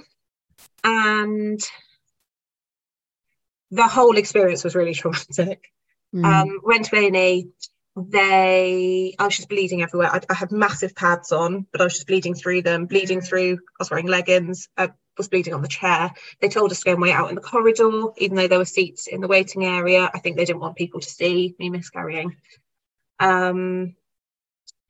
and 0.83 1.61
the 3.71 3.87
whole 3.87 4.17
experience 4.17 4.65
was 4.65 4.75
really 4.75 4.95
traumatic. 4.95 5.71
Mm. 6.15 6.25
Um, 6.25 6.61
went 6.65 6.87
to 6.87 6.97
A 6.97 7.07
and 7.07 7.17
E. 7.17 7.49
they 7.97 9.15
I 9.19 9.25
was 9.25 9.37
just 9.37 9.49
bleeding 9.49 9.83
everywhere. 9.83 10.11
I, 10.13 10.21
I 10.29 10.35
had 10.35 10.51
massive 10.51 10.95
pads 10.95 11.33
on, 11.33 11.67
but 11.71 11.81
I 11.81 11.85
was 11.85 11.95
just 11.95 12.07
bleeding 12.07 12.35
through 12.35 12.63
them, 12.63 12.87
bleeding 12.87 13.21
through. 13.21 13.55
I 13.55 13.79
was 13.79 13.91
wearing 13.91 14.07
leggings. 14.07 14.69
I 14.77 14.91
was 15.17 15.29
bleeding 15.29 15.55
on 15.55 15.63
the 15.63 15.69
chair. 15.69 16.11
They 16.41 16.49
told 16.49 16.71
us 16.71 16.81
to 16.81 16.85
go 16.85 16.93
and 16.93 17.01
wait 17.03 17.13
out 17.13 17.29
in 17.29 17.35
the 17.35 17.41
corridor, 17.41 18.09
even 18.19 18.37
though 18.37 18.49
there 18.49 18.59
were 18.59 18.65
seats 18.65 19.07
in 19.07 19.21
the 19.21 19.29
waiting 19.29 19.65
area. 19.65 20.11
I 20.13 20.19
think 20.19 20.37
they 20.37 20.45
didn't 20.45 20.61
want 20.61 20.77
people 20.77 21.01
to 21.01 21.09
see 21.11 21.55
me 21.59 21.71
miscarrying. 21.71 22.37
Um, 23.21 23.97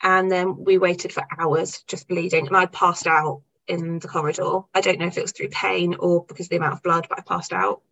and 0.02 0.30
then 0.30 0.64
we 0.64 0.78
waited 0.78 1.12
for 1.12 1.24
hours 1.38 1.82
just 1.86 2.08
bleeding, 2.08 2.46
and 2.46 2.56
I 2.56 2.66
passed 2.66 3.06
out 3.06 3.42
in 3.66 3.98
the 3.98 4.08
corridor. 4.08 4.60
I 4.74 4.80
don't 4.80 4.98
know 4.98 5.06
if 5.06 5.16
it 5.16 5.22
was 5.22 5.32
through 5.32 5.48
pain 5.48 5.94
or 5.98 6.24
because 6.24 6.46
of 6.46 6.50
the 6.50 6.56
amount 6.56 6.74
of 6.74 6.82
blood, 6.82 7.06
but 7.08 7.18
I 7.18 7.22
passed 7.22 7.52
out. 7.52 7.82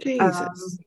Jesus. 0.00 0.20
Um, 0.40 0.78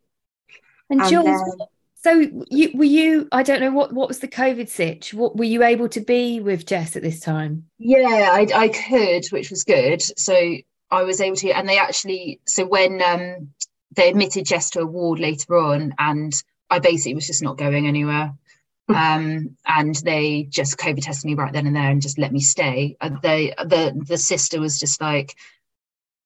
And 0.92 1.02
And 1.02 1.10
Jules, 1.10 1.26
then- 1.26 1.68
so 2.02 2.46
you 2.50 2.72
were 2.74 2.86
you? 2.86 3.28
I 3.32 3.44
don't 3.44 3.60
know 3.60 3.72
what 3.72 3.92
what 3.92 4.08
was 4.08 4.20
the 4.20 4.28
COVID 4.28 4.70
sitch. 4.70 5.14
What 5.14 5.36
were 5.36 5.44
you 5.44 5.64
able 5.64 5.90
to 5.90 6.00
be 6.00 6.40
with 6.40 6.66
Jess 6.66 6.96
at 6.96 7.02
this 7.02 7.20
time? 7.20 7.66
Yeah, 7.78 8.30
I, 8.32 8.48
I 8.54 8.68
could, 8.70 9.26
which 9.32 9.50
was 9.50 9.66
good. 9.66 10.02
So 10.02 10.58
I 10.92 11.04
was 11.04 11.20
able 11.20 11.36
to, 11.38 11.52
and 11.52 11.68
they 11.68 11.78
actually, 11.78 12.40
so 12.48 12.66
when 12.66 13.02
um, 13.02 13.50
they 13.96 14.10
admitted 14.10 14.46
Jess 14.46 14.70
to 14.72 14.82
a 14.82 14.86
ward 14.86 15.20
later 15.20 15.58
on, 15.58 15.94
and 16.00 16.34
I 16.70 16.80
basically 16.80 17.16
was 17.16 17.28
just 17.28 17.44
not 17.44 17.58
going 17.58 17.88
anywhere. 17.88 18.34
Um, 18.90 19.56
and 19.68 19.94
they 19.98 20.48
just 20.50 20.80
COVID 20.80 21.04
tested 21.04 21.26
me 21.26 21.36
right 21.36 21.54
then 21.54 21.68
and 21.68 21.76
there 21.76 21.92
and 21.92 22.02
just 22.02 22.18
let 22.18 22.32
me 22.32 22.40
stay. 22.40 22.98
Uh, 23.00 23.12
they, 23.22 23.54
the 23.60 23.94
the 24.08 24.18
sister 24.18 24.60
was 24.60 24.80
just 24.80 25.00
like, 25.00 25.36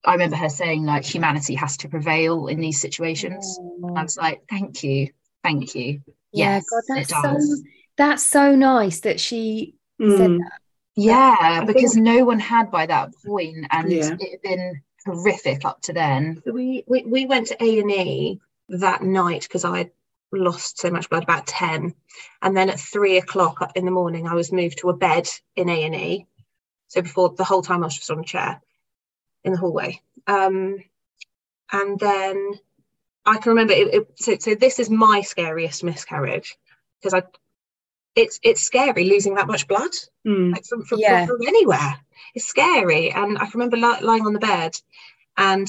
I 0.02 0.12
remember 0.12 0.36
her 0.36 0.48
saying 0.48 0.86
like 0.86 1.04
humanity 1.04 1.56
has 1.56 1.76
to 1.76 1.90
prevail 1.90 2.46
in 2.46 2.60
these 2.60 2.80
situations. 2.80 3.60
I 3.94 4.02
was 4.02 4.16
like, 4.16 4.44
thank 4.48 4.82
you, 4.82 5.10
thank 5.44 5.74
you. 5.76 6.00
Yeah, 6.32 6.56
Yes, 6.56 6.64
God, 6.68 6.82
it 6.96 7.08
that's 7.08 7.22
so 7.22 7.56
that's 7.96 8.22
so 8.24 8.56
nice 8.56 9.00
that 9.00 9.20
she 9.20 9.76
said 10.00 10.30
Mm. 10.30 10.38
that. 10.38 10.52
Yeah, 10.96 11.36
I 11.40 11.64
because 11.64 11.92
think- 11.94 12.04
no 12.04 12.24
one 12.24 12.40
had 12.40 12.70
by 12.72 12.86
that 12.86 13.10
point, 13.24 13.66
and 13.70 13.92
Yeah. 13.92 14.16
it 14.18 14.30
had 14.32 14.42
been 14.42 14.82
horrific 15.06 15.64
up 15.64 15.80
to 15.82 15.92
then. 15.92 16.42
We, 16.46 16.82
we 16.88 17.04
we 17.04 17.26
went 17.26 17.48
to 17.48 17.62
A 17.62 17.78
and 17.78 17.90
E 17.92 18.40
that 18.70 19.02
night 19.02 19.42
because 19.42 19.64
I 19.64 19.78
had 19.78 19.90
lost 20.32 20.78
so 20.80 20.90
much 20.90 21.08
blood 21.10 21.22
about 21.24 21.46
ten, 21.46 21.94
and 22.42 22.56
then 22.56 22.70
at 22.70 22.80
three 22.80 23.18
o'clock 23.18 23.72
in 23.76 23.84
the 23.84 23.90
morning 23.92 24.26
I 24.26 24.34
was 24.34 24.50
moved 24.50 24.78
to 24.78 24.90
a 24.90 24.96
bed 24.96 25.28
in 25.54 25.68
A 25.68 25.84
and 25.84 25.94
E. 25.94 26.26
So 26.88 27.02
before 27.02 27.30
the 27.36 27.44
whole 27.44 27.62
time 27.62 27.82
I 27.82 27.86
was 27.86 27.96
just 27.96 28.10
on 28.10 28.20
a 28.20 28.24
chair 28.24 28.60
in 29.44 29.52
the 29.52 29.58
hallway, 29.58 30.00
um, 30.26 30.78
and 31.72 31.98
then 32.00 32.58
I 33.26 33.38
can 33.38 33.50
remember 33.50 33.72
it. 33.72 33.94
it 33.94 34.08
so 34.16 34.36
so 34.38 34.54
this 34.54 34.78
is 34.78 34.90
my 34.90 35.22
scariest 35.22 35.84
miscarriage 35.84 36.56
because 37.00 37.14
I. 37.14 37.22
It's 38.16 38.38
it's 38.44 38.60
scary 38.62 39.04
losing 39.04 39.34
that 39.34 39.48
much 39.48 39.66
blood 39.66 39.90
Mm. 40.24 40.52
like 40.52 40.64
from 40.64 40.84
from, 40.84 41.00
Yeah. 41.00 41.26
from, 41.26 41.38
from 41.38 41.48
anywhere. 41.48 41.96
It's 42.36 42.46
scary. 42.46 43.10
And 43.10 43.36
I 43.38 43.46
can 43.46 43.58
remember 43.58 43.76
li- 43.76 44.06
lying 44.06 44.24
on 44.24 44.32
the 44.34 44.38
bed 44.38 44.76
and 45.36 45.66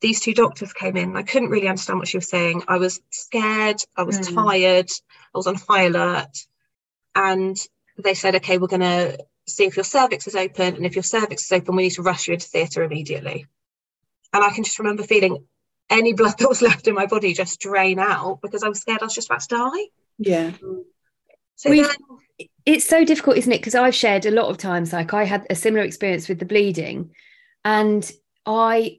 these 0.00 0.18
two 0.20 0.32
doctors 0.32 0.72
came 0.72 0.96
in. 0.96 1.14
I 1.14 1.22
couldn't 1.22 1.50
really 1.50 1.68
understand 1.68 1.98
what 1.98 2.08
she 2.08 2.16
was 2.16 2.28
saying. 2.30 2.62
I 2.68 2.78
was 2.78 3.02
scared. 3.10 3.76
I 3.98 4.02
was 4.04 4.18
Mm. 4.18 4.34
tired. 4.34 4.90
I 5.34 5.38
was 5.38 5.46
on 5.46 5.56
high 5.56 5.82
alert. 5.84 6.46
And 7.14 7.54
they 7.98 8.14
said, 8.14 8.34
okay, 8.36 8.56
we're 8.56 8.66
going 8.66 8.80
to 8.80 9.18
see 9.46 9.64
if 9.66 9.76
your 9.76 9.84
cervix 9.84 10.26
is 10.26 10.34
open. 10.36 10.76
And 10.76 10.86
if 10.86 10.96
your 10.96 11.02
cervix 11.02 11.44
is 11.44 11.52
open, 11.52 11.76
we 11.76 11.82
need 11.84 11.90
to 11.90 12.02
rush 12.02 12.28
you 12.28 12.34
into 12.34 12.48
theatre 12.48 12.82
immediately. 12.82 13.46
And 14.32 14.42
I 14.42 14.50
can 14.50 14.64
just 14.64 14.78
remember 14.78 15.02
feeling 15.02 15.46
any 15.90 16.12
blood 16.12 16.34
that 16.38 16.48
was 16.48 16.62
left 16.62 16.88
in 16.88 16.94
my 16.94 17.06
body 17.06 17.34
just 17.34 17.60
drain 17.60 17.98
out 17.98 18.40
because 18.42 18.62
I 18.62 18.68
was 18.68 18.80
scared 18.80 19.00
I 19.02 19.06
was 19.06 19.14
just 19.14 19.28
about 19.28 19.40
to 19.42 19.48
die. 19.48 19.84
Yeah. 20.18 20.50
Mm. 20.50 20.82
So 21.56 21.70
We've- 21.70 21.86
then, 21.86 22.48
it's 22.66 22.86
so 22.86 23.04
difficult, 23.04 23.36
isn't 23.36 23.52
it? 23.52 23.58
Because 23.58 23.74
I've 23.74 23.94
shared 23.94 24.26
a 24.26 24.30
lot 24.30 24.48
of 24.48 24.56
times, 24.58 24.92
like 24.92 25.14
I 25.14 25.24
had 25.24 25.46
a 25.50 25.54
similar 25.54 25.84
experience 25.84 26.28
with 26.28 26.38
the 26.38 26.44
bleeding, 26.46 27.10
and 27.64 28.10
I, 28.46 28.98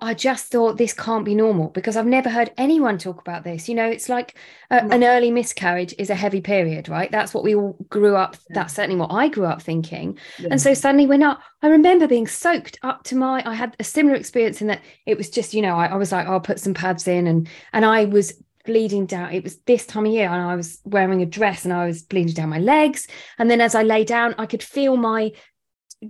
I 0.00 0.14
just 0.14 0.50
thought 0.50 0.76
this 0.76 0.92
can't 0.92 1.24
be 1.24 1.36
normal 1.36 1.68
because 1.68 1.96
I've 1.96 2.06
never 2.06 2.28
heard 2.28 2.50
anyone 2.56 2.98
talk 2.98 3.20
about 3.20 3.44
this. 3.44 3.68
You 3.68 3.76
know, 3.76 3.88
it's 3.88 4.08
like 4.08 4.36
uh, 4.72 4.80
a, 4.82 4.86
No. 4.88 4.94
an 4.96 5.04
early 5.04 5.30
miscarriage 5.30 5.94
is 5.98 6.10
a 6.10 6.16
heavy 6.16 6.40
period, 6.40 6.88
right? 6.88 7.10
That's 7.10 7.32
what 7.32 7.44
we 7.44 7.54
all 7.54 7.76
grew 7.88 8.16
up. 8.16 8.36
Yeah. 8.50 8.54
That's 8.54 8.74
certainly 8.74 8.96
what 8.96 9.12
I 9.12 9.28
grew 9.28 9.44
up 9.46 9.62
thinking. 9.62 10.18
Yeah. 10.38 10.48
And 10.50 10.60
so 10.60 10.74
suddenly 10.74 11.06
we're 11.06 11.16
not, 11.18 11.40
I 11.62 11.68
remember 11.68 12.08
being 12.08 12.26
soaked 12.26 12.78
up 12.82 13.04
to 13.04 13.14
my, 13.14 13.42
I 13.46 13.54
had 13.54 13.76
a 13.78 13.84
similar 13.84 14.16
experience 14.16 14.60
in 14.60 14.66
that 14.66 14.82
it 15.06 15.16
was 15.16 15.30
just, 15.30 15.54
you 15.54 15.62
know, 15.62 15.76
I, 15.76 15.86
I 15.86 15.94
was 15.94 16.10
like, 16.10 16.26
I'll 16.26 16.40
put 16.40 16.58
some 16.58 16.74
pads 16.74 17.06
in 17.06 17.28
and, 17.28 17.48
and 17.72 17.84
I 17.84 18.06
was 18.06 18.32
bleeding 18.64 19.06
down. 19.06 19.32
It 19.32 19.44
was 19.44 19.58
this 19.66 19.86
time 19.86 20.06
of 20.06 20.12
year 20.12 20.28
and 20.28 20.40
I 20.42 20.56
was 20.56 20.80
wearing 20.84 21.22
a 21.22 21.26
dress 21.26 21.64
and 21.64 21.72
I 21.72 21.86
was 21.86 22.02
bleeding 22.02 22.34
down 22.34 22.48
my 22.48 22.58
legs. 22.58 23.06
And 23.38 23.50
then 23.50 23.60
as 23.60 23.74
I 23.74 23.82
lay 23.82 24.04
down, 24.04 24.34
I 24.38 24.46
could 24.46 24.62
feel 24.62 24.96
my, 24.96 25.32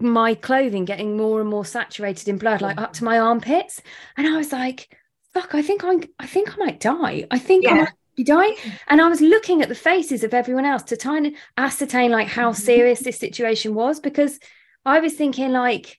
my 0.01 0.35
clothing 0.35 0.85
getting 0.85 1.17
more 1.17 1.41
and 1.41 1.49
more 1.49 1.65
saturated 1.65 2.29
in 2.29 2.39
blood, 2.39 2.63
like 2.63 2.79
up 2.79 2.93
to 2.95 3.05
my 3.05 3.19
armpits. 3.19 3.83
And 4.17 4.27
I 4.27 4.37
was 4.37 4.53
like, 4.53 4.97
fuck, 5.35 5.55
I 5.55 5.63
think 5.63 5.85
I'm, 5.85 6.03
I 6.19 6.27
think 6.27 6.53
I 6.53 6.57
might 6.57 6.81
die. 6.81 7.27
I 7.31 7.39
think 7.39 7.67
I 7.69 7.75
might 7.75 7.93
be 8.17 8.25
dying. 8.25 8.57
And 8.89 9.01
I 9.01 9.09
was 9.09 9.21
looking 9.21 9.63
at 9.63 9.69
the 9.69 9.75
faces 9.75 10.25
of 10.25 10.35
everyone 10.35 10.65
else 10.65 10.83
to 10.85 10.97
try 10.97 11.17
and 11.17 11.37
ascertain 11.57 12.11
like 12.11 12.29
how 12.29 12.51
mm-hmm. 12.51 12.63
serious 12.63 13.01
this 13.01 13.19
situation 13.19 13.75
was 13.75 14.01
because 14.01 14.39
I 14.85 15.01
was 15.01 15.15
thinking 15.15 15.53
like 15.53 15.99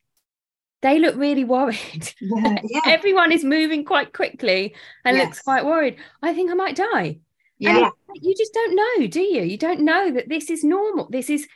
they 0.82 1.00
look 1.00 1.16
really 1.16 1.44
worried. 1.44 2.14
Yeah. 2.20 2.58
yeah. 2.64 2.82
Everyone 2.88 3.32
is 3.32 3.44
moving 3.44 3.86
quite 3.86 4.14
quickly 4.14 4.76
and 5.06 5.18
looks 5.18 5.42
quite 5.42 5.66
worried. 5.66 5.98
I 6.22 6.34
think 6.34 6.52
I 6.52 6.56
might 6.56 6.76
die. 6.76 7.20
Yeah. 7.58 7.90
And 8.10 8.18
you 8.22 8.36
just 8.36 8.54
don't 8.54 8.76
know, 8.76 9.08
do 9.08 9.22
you? 9.22 9.44
You 9.44 9.58
don't 9.58 9.82
know 9.82 10.12
that 10.12 10.28
this 10.28 10.50
is 10.50 10.64
normal. 10.64 11.08
This 11.10 11.30
is 11.30 11.48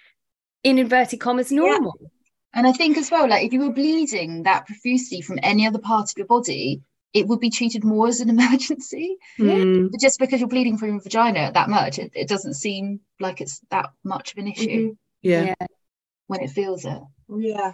in 0.64 0.80
inverted 0.80 1.20
commas 1.20 1.52
normal. 1.52 2.00
And 2.58 2.66
I 2.66 2.72
think 2.72 2.98
as 2.98 3.12
well, 3.12 3.30
like 3.30 3.46
if 3.46 3.54
you 3.54 3.60
were 3.60 3.72
bleeding 3.72 4.44
that 4.44 4.66
profusely 4.66 5.22
from 5.22 5.38
any 5.44 5.68
other 5.68 5.78
part 5.78 6.10
of 6.10 6.18
your 6.18 6.26
body, 6.26 6.82
it 7.14 7.28
would 7.28 7.40
be 7.40 7.52
treated 7.52 7.84
more 7.84 8.08
as 8.08 8.20
an 8.20 8.30
emergency. 8.38 9.18
Mm. 9.38 9.92
But 9.92 10.00
just 10.02 10.20
because 10.20 10.40
you're 10.40 10.50
bleeding 10.50 10.76
from 10.76 10.90
your 10.90 11.02
vagina 11.02 11.52
that 11.54 11.70
much, 11.70 12.00
it, 12.00 12.12
it 12.16 12.28
doesn't 12.28 12.56
seem 12.56 13.02
like 13.20 13.42
it's 13.42 13.62
that 13.70 13.92
much 14.04 14.32
of 14.32 14.40
an 14.40 14.48
issue 14.48 14.96
Yeah. 15.22 15.54
Yeah. 15.60 15.68
when 16.26 16.42
it 16.42 16.50
feels 16.50 16.84
it. 16.84 17.00
Yeah. 17.30 17.74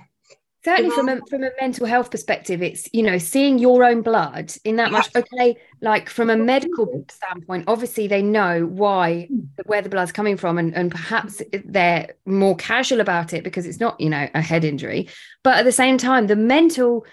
Certainly 0.65 0.91
from 0.91 1.09
a 1.09 1.19
from 1.29 1.43
a 1.43 1.49
mental 1.59 1.85
health 1.85 2.09
perspective, 2.09 2.61
it's 2.61 2.87
you 2.93 3.03
know, 3.03 3.17
seeing 3.17 3.59
your 3.59 3.83
own 3.83 4.01
blood 4.01 4.53
in 4.63 4.77
that 4.77 4.91
much 4.91 5.13
okay, 5.15 5.57
like 5.81 6.09
from 6.09 6.29
a 6.29 6.37
medical 6.37 7.05
standpoint, 7.09 7.65
obviously 7.67 8.07
they 8.07 8.21
know 8.21 8.65
why 8.65 9.27
where 9.65 9.81
the 9.81 9.89
blood's 9.89 10.13
coming 10.13 10.37
from 10.37 10.57
and, 10.57 10.73
and 10.73 10.89
perhaps 10.89 11.41
they're 11.65 12.13
more 12.25 12.55
casual 12.55 13.01
about 13.01 13.33
it 13.33 13.43
because 13.43 13.65
it's 13.65 13.79
not, 13.81 13.99
you 13.99 14.09
know, 14.09 14.27
a 14.33 14.41
head 14.41 14.63
injury. 14.63 15.09
But 15.43 15.57
at 15.57 15.65
the 15.65 15.71
same 15.73 15.97
time, 15.97 16.27
the 16.27 16.37
mental 16.37 17.05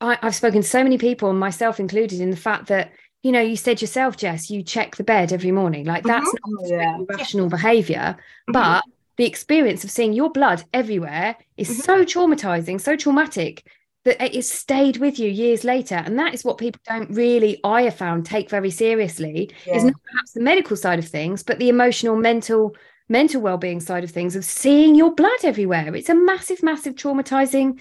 I, 0.00 0.18
I've 0.22 0.34
spoken 0.36 0.62
to 0.62 0.68
so 0.68 0.82
many 0.82 0.98
people, 0.98 1.32
myself 1.32 1.80
included, 1.80 2.20
in 2.20 2.30
the 2.30 2.36
fact 2.36 2.66
that 2.68 2.92
you 3.24 3.30
know, 3.30 3.40
you 3.40 3.56
said 3.56 3.80
yourself, 3.80 4.16
Jess, 4.16 4.50
you 4.50 4.64
check 4.64 4.96
the 4.96 5.04
bed 5.04 5.32
every 5.32 5.52
morning. 5.52 5.86
Like 5.86 6.02
that's 6.04 6.28
Mhm. 6.28 6.38
not 6.46 6.70
Yeah. 6.70 6.98
rational 7.08 7.48
behavior, 7.48 8.16
Mhm. 8.48 8.52
but 8.52 8.84
the 9.16 9.26
experience 9.26 9.84
of 9.84 9.90
seeing 9.90 10.12
your 10.12 10.30
blood 10.30 10.64
everywhere 10.72 11.36
is 11.56 11.68
Mhm. 11.68 11.84
so 11.84 12.04
traumatizing, 12.04 12.80
so 12.80 12.96
traumatic 12.96 13.64
that 14.04 14.20
it 14.20 14.34
has 14.34 14.50
stayed 14.50 14.96
with 14.96 15.18
you 15.18 15.30
years 15.30 15.62
later. 15.64 15.94
And 16.04 16.18
that 16.18 16.34
is 16.34 16.44
what 16.44 16.58
people 16.58 16.80
don't 16.88 17.10
really, 17.10 17.60
I 17.62 17.82
have 17.82 17.94
found, 17.94 18.26
take 18.26 18.50
very 18.50 18.70
seriously. 18.70 19.50
Is 19.66 19.84
not 19.84 19.94
perhaps 20.10 20.32
the 20.32 20.40
medical 20.40 20.76
side 20.76 20.98
of 20.98 21.06
things, 21.06 21.42
but 21.44 21.58
the 21.60 21.68
emotional, 21.68 22.16
mental, 22.16 22.74
mental 23.08 23.40
well-being 23.40 23.80
side 23.80 24.02
of 24.02 24.10
things 24.10 24.34
of 24.34 24.44
seeing 24.44 24.94
your 24.96 25.14
blood 25.14 25.44
everywhere. 25.44 25.94
It's 25.94 26.08
a 26.08 26.14
massive, 26.14 26.62
massive 26.62 26.94
traumatizing 26.96 27.78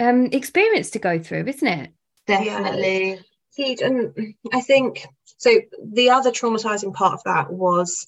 um, 0.00 0.26
experience 0.32 0.90
to 0.90 0.98
go 0.98 1.18
through, 1.18 1.44
isn't 1.46 1.68
it? 1.68 1.90
Definitely. 2.26 3.20
huge 3.54 3.82
and 3.82 4.14
i 4.52 4.60
think 4.62 5.06
so 5.36 5.50
the 5.92 6.08
other 6.08 6.30
traumatizing 6.30 6.94
part 6.94 7.12
of 7.12 7.22
that 7.24 7.52
was 7.52 8.06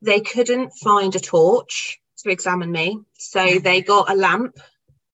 they 0.00 0.20
couldn't 0.20 0.70
find 0.82 1.14
a 1.14 1.20
torch 1.20 1.98
to 2.18 2.30
examine 2.30 2.70
me 2.72 2.98
so 3.18 3.58
they 3.58 3.80
got 3.82 4.10
a 4.10 4.14
lamp 4.14 4.56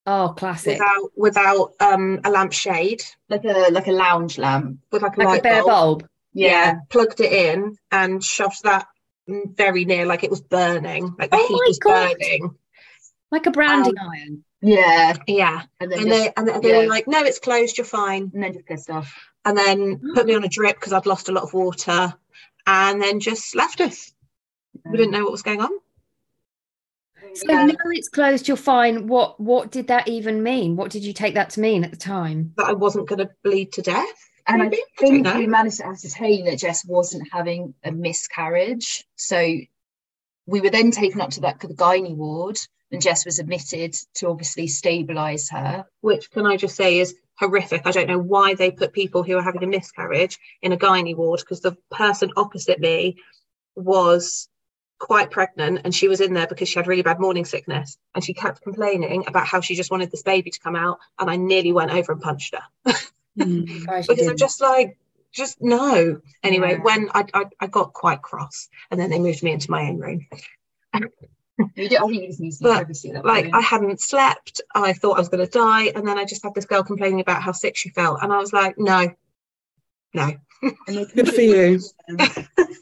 Oh, 0.06 0.34
classic. 0.36 0.78
without 0.78 1.10
without 1.16 1.72
um 1.80 2.20
a 2.24 2.30
lampshade 2.30 3.02
Like 3.30 3.44
a 3.44 3.68
like 3.72 3.86
a 3.86 3.92
lounge 3.92 4.36
lamp. 4.36 4.80
with 4.92 5.00
like 5.02 5.16
a 5.16 5.20
Like 5.22 5.38
a 5.38 5.42
bare 5.42 5.62
bulb. 5.62 6.00
bulb. 6.00 6.08
Yeah. 6.34 6.76
plugged 6.90 7.20
it 7.20 7.32
in 7.32 7.78
and 7.90 8.22
shoved 8.22 8.62
that 8.64 8.86
very 9.26 9.86
near 9.86 10.04
like 10.04 10.22
it 10.22 10.28
was 10.30 10.42
burning 10.42 11.14
like 11.18 11.30
the 11.30 11.36
Oh 11.38 11.46
heat 11.46 11.52
my 11.54 11.64
was 11.68 11.78
God. 11.78 12.16
burning 12.18 12.50
Like 13.30 13.46
a 13.46 13.50
branding 13.50 13.94
iron. 13.98 14.44
Yeah. 14.60 15.14
yeah 15.26 15.62
And 15.80 15.90
then 15.90 15.98
and 16.00 16.08
just, 16.08 16.20
they 16.22 16.32
and 16.36 16.48
they, 16.48 16.58
they 16.60 16.68
yeah. 16.74 16.78
were 16.82 16.86
like 16.88 17.06
no 17.08 17.22
it's 17.24 17.38
closed 17.38 17.78
you're 17.78 17.86
fine 17.86 18.30
and 18.34 18.42
then 18.42 18.52
just 18.52 18.66
pissed 18.66 18.90
off. 18.90 19.10
and 19.46 19.56
then 19.56 20.00
put 20.14 20.26
me 20.26 20.34
on 20.34 20.44
a 20.44 20.48
drip 20.48 20.76
because 20.76 20.92
I'd 20.92 21.06
lost 21.06 21.30
a 21.30 21.32
lot 21.32 21.44
of 21.44 21.54
water 21.54 22.12
and 22.66 23.00
then 23.00 23.20
just 23.20 23.54
left 23.56 23.80
us 23.80 24.12
we 24.84 24.98
didn't 24.98 25.12
know 25.12 25.22
what 25.22 25.32
was 25.32 25.42
going 25.42 25.62
on 25.62 25.70
So 27.34 27.44
Yeah. 27.48 27.66
now 27.66 27.74
it's 27.86 28.08
closed, 28.08 28.46
you're 28.48 28.56
fine. 28.56 29.06
What 29.08 29.40
what 29.40 29.70
did 29.70 29.88
that 29.88 30.08
even 30.08 30.42
mean? 30.42 30.76
What 30.76 30.90
did 30.90 31.04
you 31.04 31.12
take 31.12 31.34
that 31.34 31.50
to 31.50 31.60
mean 31.60 31.84
at 31.84 31.90
the 31.90 31.96
time? 31.96 32.52
that 32.56 32.66
I 32.68 32.72
wasn't 32.72 33.08
going 33.08 33.18
to 33.20 33.30
bleed 33.42 33.72
to 33.74 33.82
death. 33.82 34.06
And 34.46 34.62
maybe? 34.62 34.76
I 34.76 34.80
I 34.80 34.82
don't 35.00 35.10
think 35.10 35.24
know. 35.24 35.38
we 35.38 35.46
managed 35.46 35.78
to 35.78 35.86
ascertain 35.86 36.44
that 36.44 36.58
Jess 36.58 36.84
wasn't 36.84 37.28
having 37.32 37.74
a 37.82 37.90
miscarriage. 37.90 39.04
So 39.16 39.38
we 40.46 40.60
were 40.60 40.70
then 40.70 40.90
taken 40.90 41.20
up 41.20 41.30
to 41.30 41.40
that 41.42 41.60
the 41.60 41.68
gynae 41.68 42.14
ward, 42.14 42.58
and 42.92 43.00
Jess 43.02 43.24
was 43.24 43.38
admitted 43.38 43.94
to 44.16 44.28
obviously 44.28 44.66
stabilise 44.68 45.50
her. 45.50 45.86
Which 46.02 46.30
can 46.30 46.46
I 46.46 46.56
just 46.56 46.76
say 46.76 46.98
is 46.98 47.14
horrific. 47.38 47.82
I 47.86 47.90
don't 47.90 48.06
know 48.06 48.18
why 48.18 48.54
they 48.54 48.70
put 48.70 48.92
people 48.92 49.22
who 49.24 49.36
are 49.36 49.42
having 49.42 49.64
a 49.64 49.66
miscarriage 49.66 50.38
in 50.62 50.72
a 50.72 50.76
gynae 50.76 51.16
ward 51.16 51.40
because 51.40 51.60
the 51.60 51.76
person 51.90 52.30
opposite 52.36 52.78
me 52.78 53.16
was 53.74 54.48
quite 54.98 55.30
pregnant 55.30 55.80
and 55.84 55.94
she 55.94 56.08
was 56.08 56.20
in 56.20 56.34
there 56.34 56.46
because 56.46 56.68
she 56.68 56.78
had 56.78 56.86
really 56.86 57.02
bad 57.02 57.20
morning 57.20 57.44
sickness 57.44 57.98
and 58.14 58.24
she 58.24 58.32
kept 58.32 58.62
complaining 58.62 59.24
about 59.26 59.46
how 59.46 59.60
she 59.60 59.74
just 59.74 59.90
wanted 59.90 60.10
this 60.10 60.22
baby 60.22 60.50
to 60.50 60.60
come 60.60 60.76
out 60.76 60.98
and 61.18 61.28
I 61.28 61.36
nearly 61.36 61.72
went 61.72 61.90
over 61.92 62.12
and 62.12 62.20
punched 62.20 62.54
her 62.54 62.94
Mm. 63.38 63.66
because 64.08 64.28
I'm 64.28 64.36
just 64.36 64.60
like 64.60 64.96
just 65.32 65.58
no 65.60 66.20
anyway 66.44 66.74
Yeah. 66.76 66.82
when 66.84 67.10
I, 67.12 67.24
I 67.34 67.44
I 67.58 67.66
got 67.66 67.92
quite 67.92 68.22
cross 68.22 68.68
and 68.92 69.00
then 69.00 69.10
they 69.10 69.18
moved 69.18 69.42
me 69.42 69.50
into 69.50 69.70
my 69.70 69.82
own 69.88 69.98
room 69.98 70.26
You 71.76 71.88
do, 71.88 71.96
I 71.96 72.00
think 72.00 72.14
you 72.22 72.26
just 72.28 72.40
need 72.40 72.52
some 72.52 72.68
But, 72.68 72.88
that 72.88 73.24
like. 73.24 73.50
I 73.52 73.60
hadn't 73.60 74.00
slept 74.00 74.60
I 74.74 74.92
thought 74.92 75.16
I 75.16 75.20
was 75.20 75.28
going 75.28 75.44
to 75.44 75.50
die 75.50 75.86
and 75.94 76.06
then 76.06 76.18
I 76.18 76.24
just 76.24 76.44
had 76.44 76.54
this 76.54 76.64
girl 76.64 76.82
complaining 76.84 77.20
about 77.20 77.42
how 77.42 77.52
sick 77.52 77.76
she 77.76 77.90
felt 77.90 78.20
and 78.22 78.32
I 78.32 78.38
was 78.38 78.52
like 78.52 78.76
no 78.78 79.08
no 80.14 80.32
Good 81.14 81.28
for 81.34 81.40
you. 81.40 81.80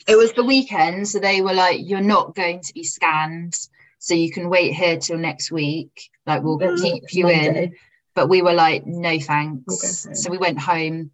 it 0.07 0.17
was 0.17 0.33
the 0.35 0.45
weekend, 0.45 1.09
so 1.09 1.19
they 1.19 1.41
were 1.41 1.53
like, 1.55 1.81
"You're 1.83 2.01
not 2.01 2.35
going 2.35 2.61
to 2.61 2.75
be 2.75 2.85
scanned, 2.85 3.59
so 3.99 4.15
you 4.15 4.31
can 4.31 4.49
wait 4.49 4.73
here 4.73 4.99
till 4.99 5.19
next 5.19 5.51
week. 5.51 6.11
Like 6.27 6.43
we'll 6.43 6.59
Mm. 6.59 6.81
keep 6.81 7.13
you 7.13 7.29
in." 7.29 7.75
But 8.15 8.29
we 8.29 8.43
were 8.43 8.53
like, 8.53 8.87
"No 8.87 9.11
We'll 9.11 9.21
thanks." 9.21 10.07
So 10.15 10.31
we 10.31 10.39
went 10.39 10.61
home, 10.61 11.11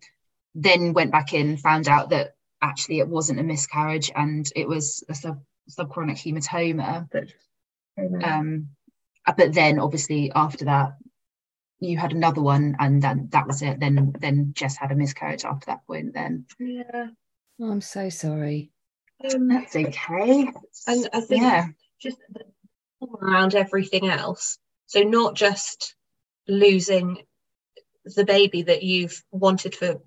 then 0.54 0.92
went 0.92 1.12
back 1.12 1.32
in, 1.32 1.56
found 1.56 1.88
out 1.88 2.10
that 2.10 2.34
actually 2.60 2.98
it 2.98 3.08
wasn't 3.08 3.38
a 3.40 3.44
miscarriage 3.44 4.10
and 4.14 4.50
it 4.56 4.66
was 4.68 5.04
a 5.08 5.14
sub 5.14 5.40
subchorionic 5.70 6.18
hematoma. 6.18 7.08
Um, 8.24 8.68
uh, 9.26 9.32
but 9.36 9.54
then 9.54 9.78
obviously 9.78 10.32
after 10.34 10.64
that, 10.66 10.94
you 11.80 11.96
had 11.98 12.12
another 12.12 12.42
one, 12.42 12.76
and 12.80 13.00
then 13.02 13.28
that 13.32 13.46
was 13.46 13.62
it. 13.62 13.80
Then 13.80 14.14
then 14.18 14.52
Jess 14.54 14.76
had 14.76 14.92
a 14.92 14.96
miscarriage 14.96 15.44
after 15.44 15.66
that 15.66 15.86
point. 15.86 16.14
Then 16.14 16.46
yeah 16.58 17.08
Oh, 17.60 17.70
I'm 17.72 17.80
so 17.80 18.08
sorry. 18.08 18.70
um, 19.34 19.48
that's 19.48 19.74
okay. 19.74 20.48
and 20.86 21.08
I 21.12 21.20
think 21.20 21.42
Yeah. 21.42 21.66
just 22.00 22.18
around 23.02 23.54
everything 23.54 24.08
else. 24.08 24.58
So 24.86 25.02
not 25.02 25.34
just 25.34 25.94
losing 26.46 27.18
the 28.04 28.24
baby 28.24 28.62
that 28.62 28.82
you've 28.82 29.22
wanted 29.30 29.74
for 29.74 30.00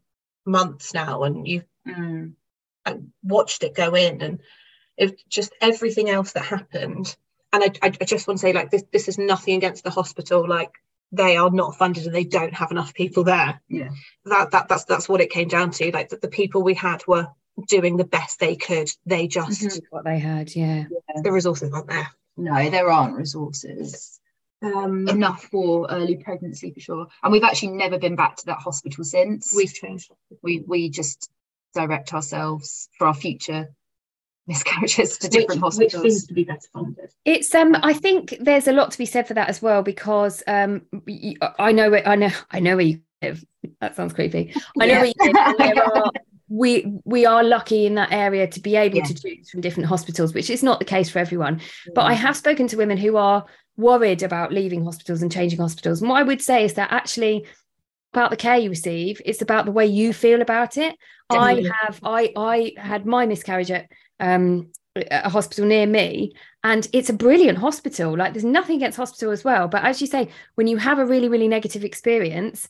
months 0.45 0.93
now 0.93 1.23
and 1.23 1.47
you've 1.47 1.65
Mm. 1.87 2.35
watched 3.23 3.63
it 3.63 3.73
go 3.75 3.95
in 3.95 4.21
and 4.21 4.39
it 4.97 5.19
just 5.27 5.51
everything 5.61 6.09
else 6.09 6.33
that 6.33 6.45
happened. 6.45 7.15
And 7.53 7.63
I, 7.63 7.71
I, 7.81 7.87
I 8.01 8.05
just 8.05 8.27
want 8.27 8.39
to 8.39 8.41
say 8.41 8.53
like 8.53 8.69
this 8.71 8.83
this 8.91 9.07
is 9.07 9.17
nothing 9.17 9.55
against 9.57 9.83
the 9.83 9.89
hospital. 9.89 10.47
Like 10.47 10.71
they 11.11 11.37
are 11.37 11.49
not 11.49 11.77
funded 11.77 12.05
and 12.05 12.15
they 12.15 12.23
don't 12.23 12.53
have 12.53 12.71
enough 12.71 12.93
people 12.93 13.23
there. 13.23 13.61
Yeah. 13.67 13.89
That 14.25 14.51
that 14.51 14.67
that's 14.67 14.85
that's 14.85 15.09
what 15.09 15.21
it 15.21 15.29
came 15.31 15.47
down 15.47 15.71
to. 15.71 15.91
Like 15.91 16.09
the, 16.09 16.17
the 16.17 16.27
people 16.27 16.63
we 16.63 16.73
had 16.73 17.05
were 17.07 17.27
doing 17.67 17.97
the 17.97 18.05
best 18.05 18.39
they 18.39 18.55
could. 18.55 18.89
They 19.05 19.27
just 19.27 19.61
With 19.63 19.81
What 19.89 20.05
they 20.05 20.19
had, 20.19 20.55
yeah. 20.55 20.85
the 21.23 21.31
resources 21.31 21.71
weren't 21.71 21.87
there. 21.87 22.09
No, 22.37 22.69
there 22.69 22.89
aren't 22.89 23.17
resources 23.17 24.19
Um, 24.61 25.07
enough 25.09 25.43
for 25.43 25.87
early 25.89 26.17
pregnancy 26.17 26.71
for 26.71 26.79
sure. 26.79 27.07
And 27.21 27.31
we've 27.31 27.43
actually 27.43 27.73
never 27.73 27.97
been 27.99 28.15
back 28.15 28.37
to 28.37 28.45
that 28.47 28.59
hospital 28.59 29.03
since. 29.03 29.53
we've 29.55 29.73
changed. 29.73 30.11
we 30.41 30.63
we 30.65 30.89
just 30.89 31.29
direct 31.73 32.13
ourselves 32.13 32.89
for 32.97 33.07
our 33.07 33.13
future 33.13 33.73
miscarriages 34.47 35.17
to 35.19 35.27
different 35.29 35.61
which, 35.61 35.75
which 35.77 35.91
hospitals. 35.93 36.01
seems 36.03 36.27
to 36.27 36.33
be 36.33 36.43
better 36.43 36.59
funded. 36.73 37.09
It's 37.25 37.53
um 37.55 37.75
I 37.83 37.93
think 37.93 38.35
there's 38.39 38.67
a 38.67 38.73
lot 38.73 38.91
to 38.91 38.97
be 38.97 39.05
said 39.05 39.27
for 39.27 39.33
that 39.35 39.49
as 39.49 39.61
well 39.61 39.83
because 39.83 40.43
um 40.47 40.81
I 41.59 41.71
know 41.71 41.89
where 41.89 42.07
I 42.07 42.15
know 42.15 42.31
I 42.51 42.59
know 42.59 42.75
where 42.75 42.85
you 42.85 43.01
live. 43.21 43.43
That 43.79 43.95
sounds 43.95 44.13
creepy. 44.13 44.53
I 44.79 44.85
know 44.87 44.93
Yeah. 44.93 44.99
where 44.99 45.07
you 45.07 45.13
live. 45.33 45.55
and 45.59 45.79
are- 45.79 46.11
we 46.49 46.85
we 47.05 47.25
are 47.25 47.43
lucky 47.45 47.85
in 47.85 47.95
that 47.95 48.11
area 48.11 48.45
to 48.47 48.59
be 48.59 48.75
able 48.75 48.97
Yeah. 48.97 49.03
to 49.05 49.13
choose 49.13 49.49
from 49.49 49.61
different 49.61 49.87
hospitals, 49.87 50.33
which 50.33 50.49
is 50.49 50.63
not 50.63 50.79
the 50.79 50.85
case 50.85 51.09
for 51.09 51.19
everyone. 51.19 51.61
But 51.95 52.01
I 52.01 52.13
have 52.13 52.35
spoken 52.35 52.67
to 52.69 52.77
women 52.77 52.97
who 52.97 53.15
are 53.15 53.45
worried 53.77 54.21
about 54.21 54.51
leaving 54.51 54.83
hospitals 54.83 55.21
and 55.21 55.31
changing 55.31 55.59
hospitals. 55.59 56.01
And 56.01 56.09
what 56.09 56.17
I 56.19 56.23
would 56.23 56.41
say 56.41 56.65
is 56.65 56.73
that 56.73 56.91
actually 56.91 57.45
about 58.13 58.31
the 58.31 58.35
care 58.35 58.57
you 58.57 58.69
receive, 58.69 59.21
it's 59.23 59.41
about 59.41 59.63
the 59.65 59.71
way 59.71 59.85
you 59.85 60.11
feel 60.11 60.41
about 60.41 60.77
it. 60.77 60.97
Definitely. 61.29 61.69
I 61.69 61.73
have 61.85 61.99
I 62.03 62.33
I 62.35 62.73
had 62.77 63.05
my 63.05 63.25
miscarriage 63.25 63.71
at 63.71 63.87
um 64.21 64.71
a 65.09 65.29
hospital 65.29 65.65
near 65.65 65.87
me 65.87 66.33
and 66.63 66.89
it's 66.91 67.09
a 67.09 67.13
brilliant 67.13 67.57
hospital. 67.57 68.17
Like 68.17 68.33
there's 68.33 68.43
nothing 68.43 68.75
against 68.75 68.97
hospital 68.97 69.31
as 69.31 69.43
well 69.43 69.67
but 69.67 69.83
as 69.83 70.01
you 70.01 70.07
say 70.07 70.29
when 70.55 70.67
you 70.67 70.77
have 70.77 70.99
a 70.99 71.05
really 71.05 71.27
really 71.29 71.47
negative 71.47 71.83
experience 71.83 72.67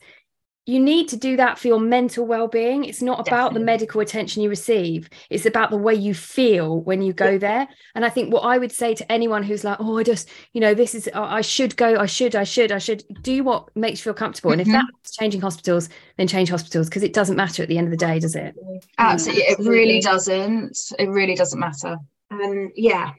you 0.64 0.78
need 0.78 1.08
to 1.08 1.16
do 1.16 1.36
that 1.36 1.58
for 1.58 1.66
your 1.66 1.80
mental 1.80 2.24
well-being 2.24 2.84
it's 2.84 3.02
not 3.02 3.26
about 3.26 3.52
the 3.52 3.58
medical 3.58 4.00
attention 4.00 4.42
you 4.42 4.48
receive 4.48 5.08
it's 5.28 5.44
about 5.44 5.70
the 5.70 5.76
way 5.76 5.92
you 5.92 6.14
feel 6.14 6.80
when 6.82 7.02
you 7.02 7.12
go 7.12 7.36
there 7.36 7.66
and 7.96 8.04
i 8.04 8.08
think 8.08 8.32
what 8.32 8.42
i 8.42 8.58
would 8.58 8.70
say 8.70 8.94
to 8.94 9.10
anyone 9.10 9.42
who's 9.42 9.64
like 9.64 9.76
oh 9.80 9.98
i 9.98 10.04
just 10.04 10.28
you 10.52 10.60
know 10.60 10.72
this 10.72 10.94
is 10.94 11.08
i 11.14 11.40
should 11.40 11.76
go 11.76 11.96
i 11.96 12.06
should 12.06 12.36
i 12.36 12.44
should 12.44 12.70
i 12.70 12.78
should 12.78 13.02
do 13.22 13.42
what 13.42 13.74
makes 13.76 13.98
you 13.98 14.04
feel 14.04 14.14
comfortable 14.14 14.52
and 14.52 14.60
if 14.60 14.68
Mhm. 14.68 14.80
that's 15.00 15.16
changing 15.16 15.40
hospitals 15.40 15.88
then 16.16 16.28
change 16.28 16.48
hospitals 16.48 16.88
because 16.88 17.02
it 17.02 17.12
doesn't 17.12 17.36
matter 17.36 17.62
at 17.64 17.68
the 17.68 17.76
end 17.78 17.88
of 17.88 17.90
the 17.90 17.96
day 17.96 18.20
does 18.20 18.36
it 18.36 18.54
Absolutely, 18.98 19.42
it 19.44 19.58
really 19.58 20.00
doesn't. 20.00 20.78
It 20.98 21.08
really 21.08 21.34
doesn't 21.34 21.58
matter. 21.58 21.96
Um, 22.30 22.70
yeah. 22.76 23.10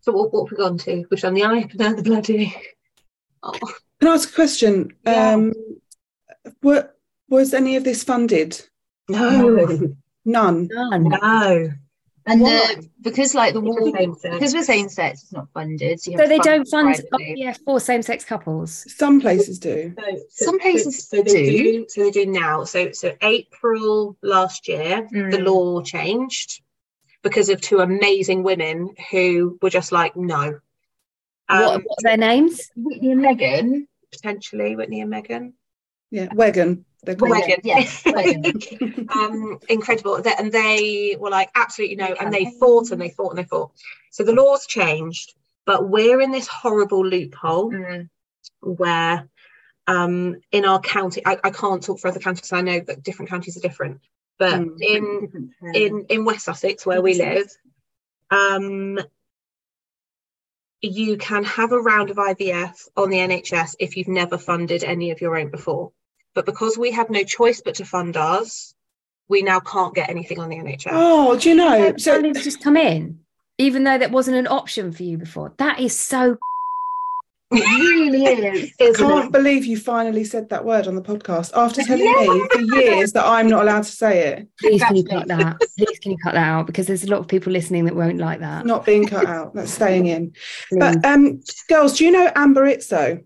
So 0.00 0.12
what, 0.12 0.32
what 0.32 0.48
have 0.48 0.56
we 0.56 0.62
gone 0.62 0.78
to? 0.78 1.04
We've 1.10 1.20
done 1.20 1.34
the 1.34 1.44
eye, 1.44 1.62
but 1.68 1.74
now 1.80 1.92
the 1.94 2.02
bloody. 2.02 2.54
Oh, 3.42 3.52
Can 4.00 4.08
I 4.08 4.14
ask 4.14 4.30
a 4.30 4.34
question? 4.34 4.92
Yeah. 5.04 5.32
Um, 5.34 5.52
were, 6.62 6.90
was 7.28 7.54
any 7.54 7.76
of 7.76 7.84
this 7.84 8.04
funded? 8.04 8.60
no, 9.08 9.56
None. 10.24 10.68
None. 10.72 11.04
no. 11.08 11.68
And 12.28 12.40
the, 12.40 12.88
because 13.02 13.36
like 13.36 13.52
the 13.54 13.60
It's 13.60 13.68
wall, 13.68 13.92
the 13.92 13.96
same 13.96 14.14
sex. 14.16 14.34
because 14.34 14.52
we're 14.54 14.62
same 14.64 14.88
sex, 14.88 15.22
it's 15.22 15.32
not 15.32 15.46
funded. 15.54 16.00
So, 16.00 16.10
you 16.10 16.16
so 16.16 16.22
have 16.24 16.28
to 16.32 16.36
they 16.36 16.38
don't 16.40 16.64
fund 16.66 17.00
privately. 17.10 17.44
IVF 17.44 17.58
for 17.64 17.78
same-sex 17.78 18.24
couples 18.24 18.84
Some 18.96 19.20
places 19.20 19.60
do. 19.60 19.94
So, 19.96 20.04
so- 20.30 20.44
Some 20.46 20.58
places 20.58 21.06
so, 21.08 21.18
so 21.18 21.22
they 21.22 21.46
do. 21.46 21.62
do. 21.62 21.86
So 21.88 22.02
they 22.02 22.10
do 22.10 22.26
now. 22.26 22.64
So 22.64 22.90
so 22.90 23.12
April 23.22 24.16
last 24.22 24.66
year, 24.66 25.06
the 25.12 25.36
Mm. 25.38 25.44
law 25.46 25.82
changed 25.82 26.62
because 27.22 27.48
of 27.48 27.60
two 27.60 27.78
amazing 27.78 28.42
women 28.42 28.94
who 29.12 29.56
were 29.62 29.70
just 29.70 29.92
like 29.92 30.16
no. 30.16 30.58
Um, 31.48 31.60
what, 31.62 31.82
what's 31.84 32.02
their 32.02 32.16
names 32.16 32.60
Whitney 32.74 33.12
and 33.12 33.22
Megan. 33.22 33.86
potentially 34.10 34.74
Whitney 34.74 35.00
and 35.00 35.10
Megan. 35.10 35.54
Yeah, 36.10 36.28
Wegan. 36.34 36.84
They're 37.02 37.14
called. 37.16 37.42
Yes. 37.62 38.04
Megan. 38.06 39.08
um, 39.14 39.58
incredible. 39.68 40.20
Th- 40.22 40.36
And 40.38 40.50
they 40.52 41.16
were 41.18 41.30
like, 41.30 41.50
absolutely 41.54 41.96
no. 41.96 42.14
And 42.20 42.32
they 42.32 42.46
fought 42.58 42.90
and 42.90 43.00
they 43.00 43.10
fought 43.10 43.30
and 43.30 43.38
they 43.38 43.44
fought. 43.48 43.72
So 44.10 44.24
the 44.24 44.32
laws 44.32 44.66
changed, 44.66 45.34
but 45.66 45.88
we're 45.88 46.20
in 46.20 46.30
this 46.32 46.46
horrible 46.48 47.04
loophole 47.06 47.70
Mm. 47.72 48.08
where 48.60 49.28
um, 49.88 50.36
in 50.50 50.64
our 50.64 50.80
county, 50.80 51.22
I, 51.24 51.38
I 51.44 51.50
can't 51.50 51.82
talk 51.82 52.00
for 52.00 52.08
other 52.08 52.18
counties. 52.20 52.52
I 52.52 52.60
know 52.60 52.80
that 52.80 53.02
different 53.04 53.28
counties 53.30 53.56
are 53.56 53.60
different, 53.60 54.00
but 54.38 54.54
Mm. 54.54 54.76
in 54.80 55.20
Different 55.20 55.50
in 55.76 56.06
in 56.08 56.24
West 56.24 56.44
Sussex 56.46 56.84
where 56.86 57.02
we 57.02 57.14
live, 57.14 57.48
um, 58.30 58.98
you 60.80 61.16
can 61.16 61.44
have 61.44 61.72
a 61.72 61.80
round 61.80 62.10
of 62.10 62.16
IVF 62.16 62.88
on 62.96 63.10
the 63.10 63.18
NHS 63.18 63.76
if 63.78 63.96
you've 63.96 64.08
never 64.08 64.38
funded 64.38 64.84
any 64.84 65.10
of 65.10 65.20
your 65.20 65.36
own 65.36 65.50
before. 65.50 65.92
But 66.34 66.46
because 66.46 66.76
we 66.76 66.90
have 66.92 67.10
no 67.10 67.24
choice 67.24 67.62
but 67.64 67.76
to 67.76 67.84
fund 67.84 68.16
ours, 68.16 68.74
we 69.28 69.42
now 69.42 69.60
can't 69.60 69.94
get 69.94 70.10
anything 70.10 70.38
on 70.38 70.48
the 70.48 70.56
NHS. 70.56 70.90
Oh, 70.92 71.38
do 71.38 71.48
you 71.48 71.54
know? 71.54 71.94
so 71.96 71.96
So 71.96 72.14
families 72.14 72.44
just 72.44 72.62
come 72.62 72.76
in 72.76 73.20
even 73.58 73.84
though 73.84 73.98
that 73.98 74.10
wasn't 74.10 74.36
an 74.36 74.46
option 74.46 74.92
for 74.92 75.02
you 75.02 75.16
before 75.16 75.52
that 75.58 75.80
is 75.80 75.98
so 75.98 76.32
It 76.32 76.38
really 77.50 78.24
is. 78.24 78.72
Isn't 78.80 78.94
can't 78.96 79.26
it? 79.26 79.32
believe 79.32 79.64
you 79.64 79.76
finally 79.76 80.24
said 80.24 80.48
that 80.48 80.64
word 80.64 80.86
on 80.86 80.94
the 80.94 81.02
podcast 81.02 81.52
after 81.54 81.82
telling 81.82 82.04
me 82.04 82.48
for 82.50 82.60
years 82.80 83.12
that 83.12 83.24
I'm 83.24 83.48
not 83.48 83.62
allowed 83.62 83.84
to 83.84 83.92
say 83.92 84.28
it. 84.28 84.48
please 84.58 84.82
can 84.82 84.96
you 84.96 85.04
cut 85.04 85.28
that 85.28 85.58
please 85.78 85.98
can 86.00 86.12
you 86.12 86.18
cut 86.22 86.34
that 86.34 86.46
out 86.46 86.66
because 86.66 86.86
there's 86.86 87.04
a 87.04 87.10
lot 87.10 87.20
of 87.20 87.28
people 87.28 87.52
listening 87.52 87.84
that 87.84 87.94
won't 87.94 88.18
like 88.18 88.40
that 88.40 88.66
Not 88.66 88.84
being 88.84 89.06
cut 89.06 89.26
out. 89.26 89.54
That's 89.54 89.72
staying 89.72 90.06
in. 90.06 90.32
Please. 90.68 90.78
But 90.78 91.04
um, 91.04 91.40
girls, 91.68 91.98
do 91.98 92.04
you 92.04 92.10
know 92.10 92.30
Amber 92.34 92.62
Izzo? 92.62 93.24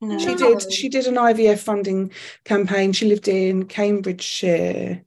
No. 0.00 0.18
She 0.18 0.34
did. 0.34 0.72
She 0.72 0.88
did 0.90 1.06
an 1.06 1.14
IVF 1.14 1.58
funding 1.58 2.12
campaign. 2.44 2.92
She 2.92 3.06
lived 3.08 3.28
in 3.28 3.64
Cambridgeshire, 3.64 5.02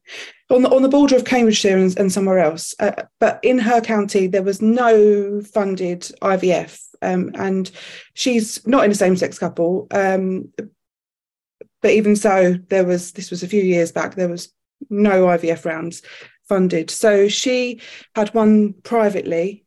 on 0.50 0.64
the 0.64 0.70
on 0.70 0.82
the 0.82 0.90
border 0.90 1.16
of 1.16 1.26
Cambridgeshire 1.26 1.78
and, 1.78 1.98
and 2.00 2.12
somewhere 2.12 2.40
else. 2.40 2.74
Uh, 2.80 3.04
but 3.20 3.40
in 3.44 3.60
her 3.60 3.82
county, 3.82 4.26
there 4.26 4.42
was 4.42 4.62
no 4.64 5.42
funded 5.42 6.02
IVF, 6.24 6.82
um, 7.02 7.32
and 7.36 7.72
she's 8.14 8.66
not 8.68 8.86
in 8.86 8.92
a 8.92 8.96
same-sex 8.96 9.40
couple. 9.40 9.88
Um, 9.92 10.52
but 11.82 11.92
even 11.92 12.16
so, 12.16 12.56
there 12.68 12.84
was. 12.84 13.14
This 13.14 13.32
was 13.32 13.42
a 13.42 13.48
few 13.48 13.62
years 13.62 13.92
back. 13.92 14.16
There 14.16 14.28
was 14.28 14.54
no 14.90 15.28
IVF 15.28 15.66
rounds 15.66 16.02
funded. 16.48 16.90
So 16.90 17.28
she 17.28 17.80
had 18.16 18.34
one 18.34 18.74
privately 18.84 19.66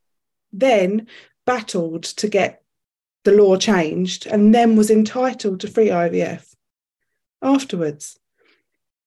then 0.52 1.06
battled 1.46 2.02
to 2.02 2.28
get 2.28 2.62
the 3.24 3.32
law 3.32 3.56
changed, 3.56 4.26
and 4.26 4.54
then 4.54 4.76
was 4.76 4.90
entitled 4.90 5.60
to 5.60 5.68
free 5.68 5.88
IVF 5.88 6.54
afterwards. 7.40 8.18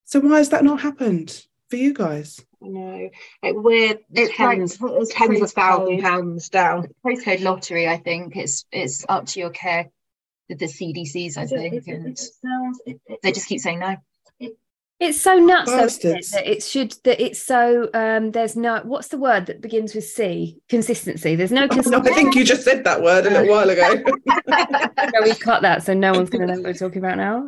So 0.05 0.19
why 0.19 0.37
has 0.37 0.49
that 0.49 0.63
not 0.63 0.81
happened 0.81 1.45
for 1.69 1.75
you 1.75 1.93
guys? 1.93 2.43
I 2.65 2.67
know. 2.67 3.09
Like 3.43 3.53
we're 3.55 3.97
It's 4.13 4.35
tens, 4.35 4.81
like 4.81 4.91
it's 5.01 5.13
tens 5.13 5.41
of 5.41 5.51
thousand 5.51 5.97
postcode- 5.97 6.01
pounds 6.01 6.49
down. 6.49 6.87
postcode 7.05 7.41
lottery. 7.41 7.87
I 7.87 7.97
think 7.97 8.35
it's 8.35 8.65
it's 8.71 9.05
up 9.07 9.27
to 9.27 9.39
your 9.39 9.51
care 9.51 9.89
with 10.49 10.59
the 10.59 10.65
CCGs. 10.65 11.37
I 11.37 11.45
think, 11.45 11.87
and 11.87 12.17
sounds. 12.17 12.81
It, 12.85 12.99
it, 13.05 13.19
they 13.21 13.31
just 13.31 13.47
keep 13.47 13.59
saying 13.61 13.79
no. 13.79 13.95
It's 14.97 15.19
so 15.19 15.37
nuts 15.37 15.69
though, 15.71 15.83
isn't 15.83 16.15
it, 16.17 16.25
that 16.31 16.47
it 16.49 16.63
should 16.63 16.95
that 17.03 17.19
it's 17.21 17.43
so 17.43 17.89
um 17.93 18.31
there's 18.31 18.55
no 18.55 18.79
what's 18.85 19.09
the 19.09 19.17
word 19.17 19.47
that 19.47 19.61
begins 19.61 19.93
with 19.93 20.05
C? 20.05 20.57
Consistency. 20.69 21.35
There's 21.35 21.51
no 21.51 21.63
Oh, 21.63 21.65
no, 21.65 21.73
consistency. 21.73 22.11
I 22.11 22.13
think 22.13 22.35
you 22.35 22.45
just 22.45 22.63
said 22.63 22.85
that 22.85 23.01
word 23.03 23.25
a 23.25 23.29
little 23.29 23.47
while 23.49 23.69
ago. 23.69 24.01
No, 24.47 25.21
we 25.21 25.35
cut 25.35 25.61
that 25.61 25.83
so 25.83 25.93
no 25.93 26.13
one's 26.13 26.29
gonna 26.29 26.47
know 26.47 26.53
what 26.55 26.63
we're 26.63 26.73
talking 26.73 27.03
about 27.03 27.17
now. 27.17 27.47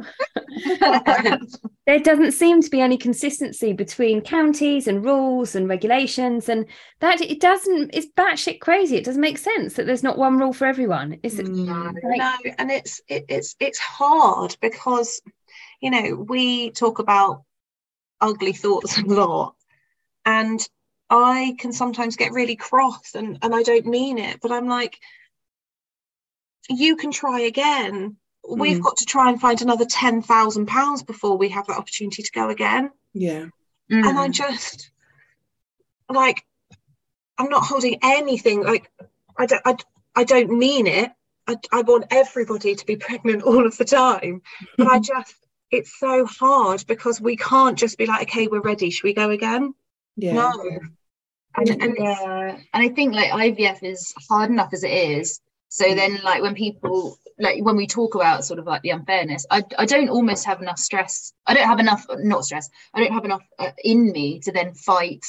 there 1.86 2.00
doesn't 2.00 2.34
seem 2.34 2.62
to 2.62 2.70
be 2.70 2.82
any 2.82 2.98
consistency 2.98 3.74
between 3.74 4.22
counties 4.22 4.88
and 4.88 5.04
rules 5.04 5.56
and 5.56 5.68
regulations 5.70 6.50
and 6.50 6.66
that 7.00 7.22
it 7.22 7.40
doesn't 7.40 7.92
it's 7.94 8.08
batshit 8.18 8.60
crazy. 8.60 8.98
It 8.98 9.06
doesn't 9.06 9.22
make 9.22 9.38
sense 9.38 9.74
that 9.76 9.86
there's 9.86 10.04
not 10.04 10.18
one 10.18 10.38
rule 10.38 10.54
for 10.54 10.66
everyone. 10.68 11.18
Is 11.24 11.40
it 11.40 11.48
Mm. 11.48 11.94
like, 12.04 12.18
no, 12.20 12.52
and 12.58 12.72
it's 12.72 13.02
it, 13.08 13.26
it's 13.30 13.56
it's 13.60 13.80
hard 13.80 14.56
because 14.62 15.22
you 15.82 15.90
know 15.92 16.16
we 16.16 16.72
talk 16.72 17.00
about 17.00 17.44
ugly 18.22 18.54
thoughts 18.54 18.98
a 18.98 19.02
lot, 19.02 19.56
and 20.26 20.60
I 21.10 21.56
can 21.60 21.72
sometimes 21.72 22.16
get 22.16 22.32
really 22.34 22.56
cross, 22.56 23.16
and 23.16 23.40
and 23.42 23.54
I 23.56 23.64
don't 23.64 23.86
mean 23.86 24.18
it, 24.18 24.40
but 24.42 24.52
I'm 24.52 24.68
like, 24.68 24.98
you 26.70 26.96
can 26.96 27.12
try 27.12 27.42
again. 27.42 28.18
We've 28.50 28.78
Mm. 28.78 28.84
got 28.84 28.98
to 28.98 29.06
try 29.06 29.30
and 29.30 29.40
find 29.42 29.62
another 29.62 29.86
ten 29.86 30.22
thousand 30.22 30.68
pounds 30.68 31.04
before 31.04 31.38
we 31.38 31.50
have 31.50 31.68
that 31.68 31.78
opportunity 31.78 32.24
to 32.24 32.32
go 32.32 32.50
again. 32.50 32.92
yeah. 33.14 33.48
and 33.90 34.04
Mm. 34.04 34.18
I 34.18 34.28
just 34.30 34.92
like 36.10 36.44
I'm 37.38 37.50
not 37.50 37.64
holding 37.64 38.00
anything 38.02 38.64
like 38.64 38.90
I 39.38 39.46
don't 39.46 39.62
I, 39.66 39.76
I 40.16 40.24
don't 40.24 40.58
mean 40.58 40.88
it. 40.88 41.12
I, 41.48 41.56
I 41.72 41.82
want 41.82 42.06
everybody 42.12 42.76
to 42.76 42.86
be 42.86 42.96
pregnant 42.98 43.44
all 43.44 43.66
of 43.66 43.78
the 43.78 43.86
time, 43.86 44.42
but 44.78 44.88
I 44.88 45.00
just 45.14 45.36
it's 45.72 46.00
so 46.00 46.26
hard 46.26 46.86
because 46.88 47.20
we 47.20 47.36
can't 47.36 47.78
just 47.78 47.98
be 47.98 48.06
like, 48.06 48.24
okay, 48.24 48.48
we're 48.48 48.62
ready. 48.62 48.90
Should 48.90 49.04
we 49.04 49.14
go 49.14 49.30
again? 49.30 49.74
Yeah. 50.16 50.34
No. 50.34 50.52
and, 51.56 51.70
And- 51.70 51.82
and 51.84 51.96
yeah, 52.00 52.58
and 52.74 52.84
I 52.84 52.90
think 52.90 53.14
like 53.14 53.32
IVF 53.32 53.84
is 53.84 54.14
hard 54.30 54.50
enough 54.50 54.74
as 54.74 54.84
it 54.84 54.92
is. 54.92 55.40
So 55.70 55.94
then, 55.94 56.20
like 56.24 56.42
when 56.42 56.56
people 56.56 57.18
like 57.40 57.64
when 57.64 57.76
we 57.76 57.88
talk 57.88 58.16
about 58.16 58.46
sort 58.46 58.60
of 58.60 58.66
like 58.66 58.82
the 58.82 58.92
unfairness, 58.92 59.46
I 59.52 59.64
I 59.78 59.86
don't 59.86 60.10
almost 60.10 60.46
have 60.46 60.62
enough 60.62 60.80
stress. 60.80 61.34
I 61.46 61.54
don't 61.54 61.68
have 61.68 61.80
enough, 61.80 62.06
not 62.10 62.46
stress. 62.46 62.70
I 62.94 63.00
don't 63.02 63.14
have 63.14 63.26
enough 63.26 63.44
uh, 63.60 63.72
in 63.84 64.12
me 64.12 64.40
to 64.42 64.52
then 64.52 64.74
fight 64.74 65.26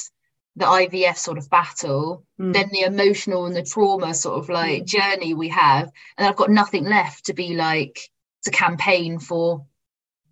the 0.55 0.65
IVF 0.65 1.17
sort 1.17 1.37
of 1.37 1.49
battle. 1.49 2.23
Mm. 2.39 2.53
Then 2.53 2.69
the 2.71 2.81
emotional 2.81 3.45
and 3.45 3.55
the 3.55 3.63
trauma 3.63 4.13
sort 4.13 4.39
of 4.39 4.49
like 4.49 4.85
journey 4.85 5.33
we 5.33 5.49
have, 5.49 5.91
and 6.17 6.25
I've 6.25 6.37
got 6.37 6.49
nothing 6.49 6.85
left 6.85 7.25
to 7.25 7.33
be 7.33 7.55
like 7.55 7.99
to 8.43 8.51
campaign 8.51 9.19
for 9.19 9.65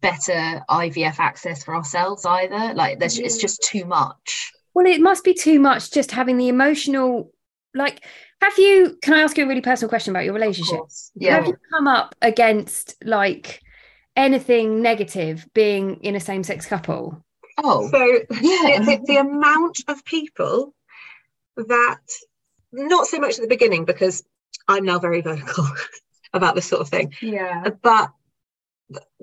better 0.02 0.62
IVF 0.70 1.20
access 1.20 1.64
for 1.64 1.76
ourselves 1.76 2.26
either. 2.26 2.74
Like 2.74 3.00
there's 3.00 3.18
it's 3.20 3.38
just 3.38 3.62
too 3.64 3.86
much. 3.86 4.52
Well, 4.74 4.86
it 4.86 5.02
must 5.02 5.24
be 5.24 5.34
too 5.34 5.60
much 5.60 5.92
just 5.92 6.12
having 6.12 6.38
the 6.38 6.50
emotional. 6.50 7.32
Like, 7.74 8.06
have 8.42 8.58
you? 8.58 8.98
Can 9.02 9.14
I 9.14 9.22
ask 9.22 9.38
you 9.38 9.46
a 9.46 9.48
really 9.48 9.62
personal 9.62 9.90
question 9.90 10.12
about 10.12 10.26
your 10.26 10.34
relationship? 10.34 10.80
Yeah. 11.16 11.36
Have 11.38 11.48
you 11.48 11.58
come 11.72 11.88
up 11.88 12.16
against 12.22 12.96
like 13.04 13.62
anything 14.16 14.82
negative 14.82 15.48
being 15.54 15.96
in 15.98 16.16
a 16.16 16.20
same-sex 16.20 16.66
couple? 16.66 17.24
Oh, 17.64 17.90
So 17.90 17.98
Yeah. 18.42 18.80
the, 18.80 18.86
the, 18.86 19.02
the 19.06 19.18
amount 19.18 19.84
of 19.88 20.04
people 20.06 20.74
that 21.56 22.00
not 22.72 23.08
so 23.08 23.20
much 23.20 23.36
at 23.36 23.42
the 23.42 23.48
beginning 23.48 23.86
because 23.86 24.24
I'm 24.68 24.86
now 24.86 25.00
very 25.00 25.22
vocal 25.22 25.68
about 26.34 26.56
this 26.56 26.66
sort 26.66 26.82
of 26.82 26.90
thing, 26.90 27.14
yeah. 27.22 27.70
but 27.82 28.12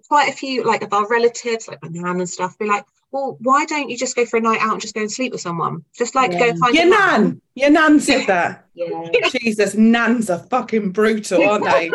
quite 0.08 0.28
a 0.28 0.32
few 0.32 0.64
like 0.64 0.82
of 0.82 0.92
our 0.92 1.08
relatives, 1.08 1.68
like 1.68 1.82
my 1.82 1.88
nan 1.90 2.20
and 2.20 2.28
stuff, 2.28 2.58
be 2.58 2.66
like, 2.66 2.84
well, 3.10 3.36
why 3.40 3.64
don't 3.64 3.88
you 3.88 3.96
just 3.96 4.16
go 4.16 4.26
for 4.26 4.38
a 4.38 4.40
night 4.40 4.60
out 4.60 4.72
and 4.72 4.80
just 4.80 4.94
go 4.94 5.00
and 5.00 5.10
sleep 5.10 5.32
with 5.32 5.40
someone? 5.40 5.84
Just 5.96 6.14
like 6.14 6.32
go 6.32 6.38
Yeah. 6.38 6.50
and 6.50 6.58
find 6.58 6.74
Your 6.74 6.86
a 6.86 6.90
man. 6.90 7.22
nan, 7.22 7.40
your 7.54 7.70
nan 7.70 8.00
said 8.00 8.26
that. 8.26 8.66
Yeah. 8.74 9.08
Jesus, 9.40 9.74
nans 9.74 10.30
are 10.30 10.40
fucking 10.50 10.90
brutal, 10.90 11.42
aren't 11.48 11.64
they? 11.64 11.90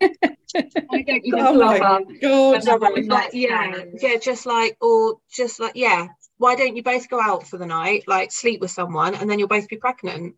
I 0.54 1.02
don't 1.02 1.24
even 1.24 1.40
Oh 1.46 1.54
my 1.54 1.78
love 1.78 2.02
God. 2.20 2.64
Like, 3.06 3.30
yeah, 3.32 3.84
yeah, 4.00 4.16
just 4.16 4.46
like, 4.46 4.76
or 4.80 5.16
just 5.30 5.58
like, 5.60 5.72
yeah, 5.74 6.06
why 6.36 6.54
don't 6.54 6.76
you 6.76 6.82
both 6.82 7.08
go 7.08 7.20
out 7.20 7.46
for 7.46 7.56
the 7.58 7.66
night, 7.66 8.04
like 8.06 8.30
sleep 8.30 8.60
with 8.60 8.70
someone, 8.70 9.14
and 9.14 9.28
then 9.28 9.38
you'll 9.38 9.48
both 9.48 9.68
be 9.68 9.76
pregnant? 9.76 10.34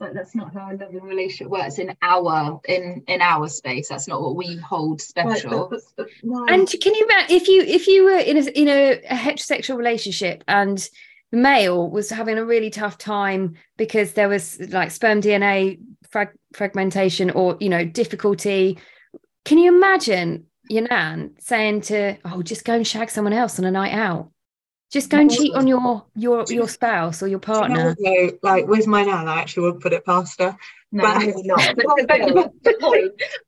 But 0.00 0.14
that's 0.14 0.34
not 0.34 0.54
how 0.54 0.72
a 0.72 0.74
loving 0.74 1.02
relationship 1.02 1.48
works 1.48 1.78
in 1.78 1.94
our 2.00 2.58
in 2.66 3.04
in 3.06 3.20
our 3.20 3.48
space. 3.48 3.90
That's 3.90 4.08
not 4.08 4.22
what 4.22 4.34
we 4.34 4.56
hold 4.56 5.02
special. 5.02 5.70
And 6.48 6.68
can 6.80 6.94
you 6.94 7.04
imagine 7.04 7.36
if 7.36 7.48
you 7.48 7.60
if 7.62 7.86
you 7.86 8.04
were 8.04 8.18
in 8.18 8.38
a 8.38 8.40
in 8.58 8.68
a, 8.68 8.92
a 8.92 9.14
heterosexual 9.14 9.76
relationship 9.76 10.42
and 10.48 10.78
the 11.30 11.36
male 11.36 11.90
was 11.90 12.08
having 12.08 12.38
a 12.38 12.44
really 12.44 12.70
tough 12.70 12.96
time 12.96 13.56
because 13.76 14.14
there 14.14 14.28
was 14.28 14.58
like 14.72 14.90
sperm 14.90 15.20
DNA 15.20 15.78
frag- 16.10 16.38
fragmentation 16.54 17.30
or 17.30 17.58
you 17.60 17.68
know 17.68 17.84
difficulty? 17.84 18.78
Can 19.44 19.58
you 19.58 19.74
imagine 19.74 20.46
your 20.70 20.88
nan 20.88 21.34
saying 21.40 21.82
to 21.82 22.16
oh 22.24 22.42
just 22.42 22.64
go 22.64 22.74
and 22.74 22.86
shag 22.86 23.10
someone 23.10 23.34
else 23.34 23.58
on 23.58 23.66
a 23.66 23.70
night 23.70 23.92
out? 23.92 24.30
Just 24.90 25.08
go 25.08 25.18
and 25.18 25.30
cheat 25.30 25.54
on 25.54 25.66
your 25.68 26.04
your 26.16 26.44
your 26.48 26.68
spouse 26.68 27.22
or 27.22 27.28
your 27.28 27.38
Do 27.38 27.52
you 27.52 27.54
know 27.54 27.60
partner. 27.60 27.96
what, 27.98 28.38
like 28.42 28.66
with 28.66 28.86
my 28.88 29.04
nan, 29.04 29.28
I 29.28 29.40
actually 29.40 29.64
wouldn't 29.64 29.82
put 29.82 29.92
it 29.92 30.04
past 30.04 30.40
her. 30.40 30.56
no, 30.90 31.04
but- 31.04 31.34
not. 31.44 31.74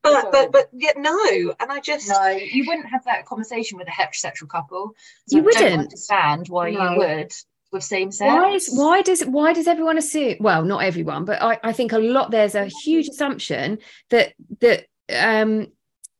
but, 0.01 0.31
but, 0.31 0.51
but, 0.51 0.69
yeah, 0.73 0.91
no, 0.97 1.53
and 1.59 1.71
I 1.71 1.79
just 1.81 2.07
no, 2.07 2.27
you 2.29 2.65
wouldn't 2.67 2.87
have 2.89 3.03
that 3.05 3.25
conversation 3.25 3.77
with 3.77 3.87
a 3.87 3.91
heterosexual 3.91 4.47
couple. 4.47 4.93
So 5.27 5.37
You 5.37 5.41
I 5.41 5.51
don't 5.51 5.63
wouldn't? 5.63 5.81
understand 5.83 6.47
why 6.47 6.71
No. 6.71 6.93
you 6.93 6.97
would 6.99 7.31
with 7.71 7.83
same 7.83 8.11
sex. 8.11 8.31
Why 8.33 8.51
is 8.51 8.69
why 8.73 9.01
does 9.01 9.21
why 9.23 9.51
does 9.53 9.67
everyone 9.67 9.97
assume? 9.97 10.37
Well, 10.39 10.63
not 10.63 10.83
everyone, 10.83 11.25
but 11.25 11.41
I, 11.41 11.59
I 11.63 11.73
think 11.73 11.91
a 11.91 11.97
lot. 11.99 12.31
There's 12.31 12.55
a 12.55 12.65
huge 12.65 13.09
assumption 13.09 13.79
that 14.11 14.33
that 14.61 14.85
um 15.13 15.67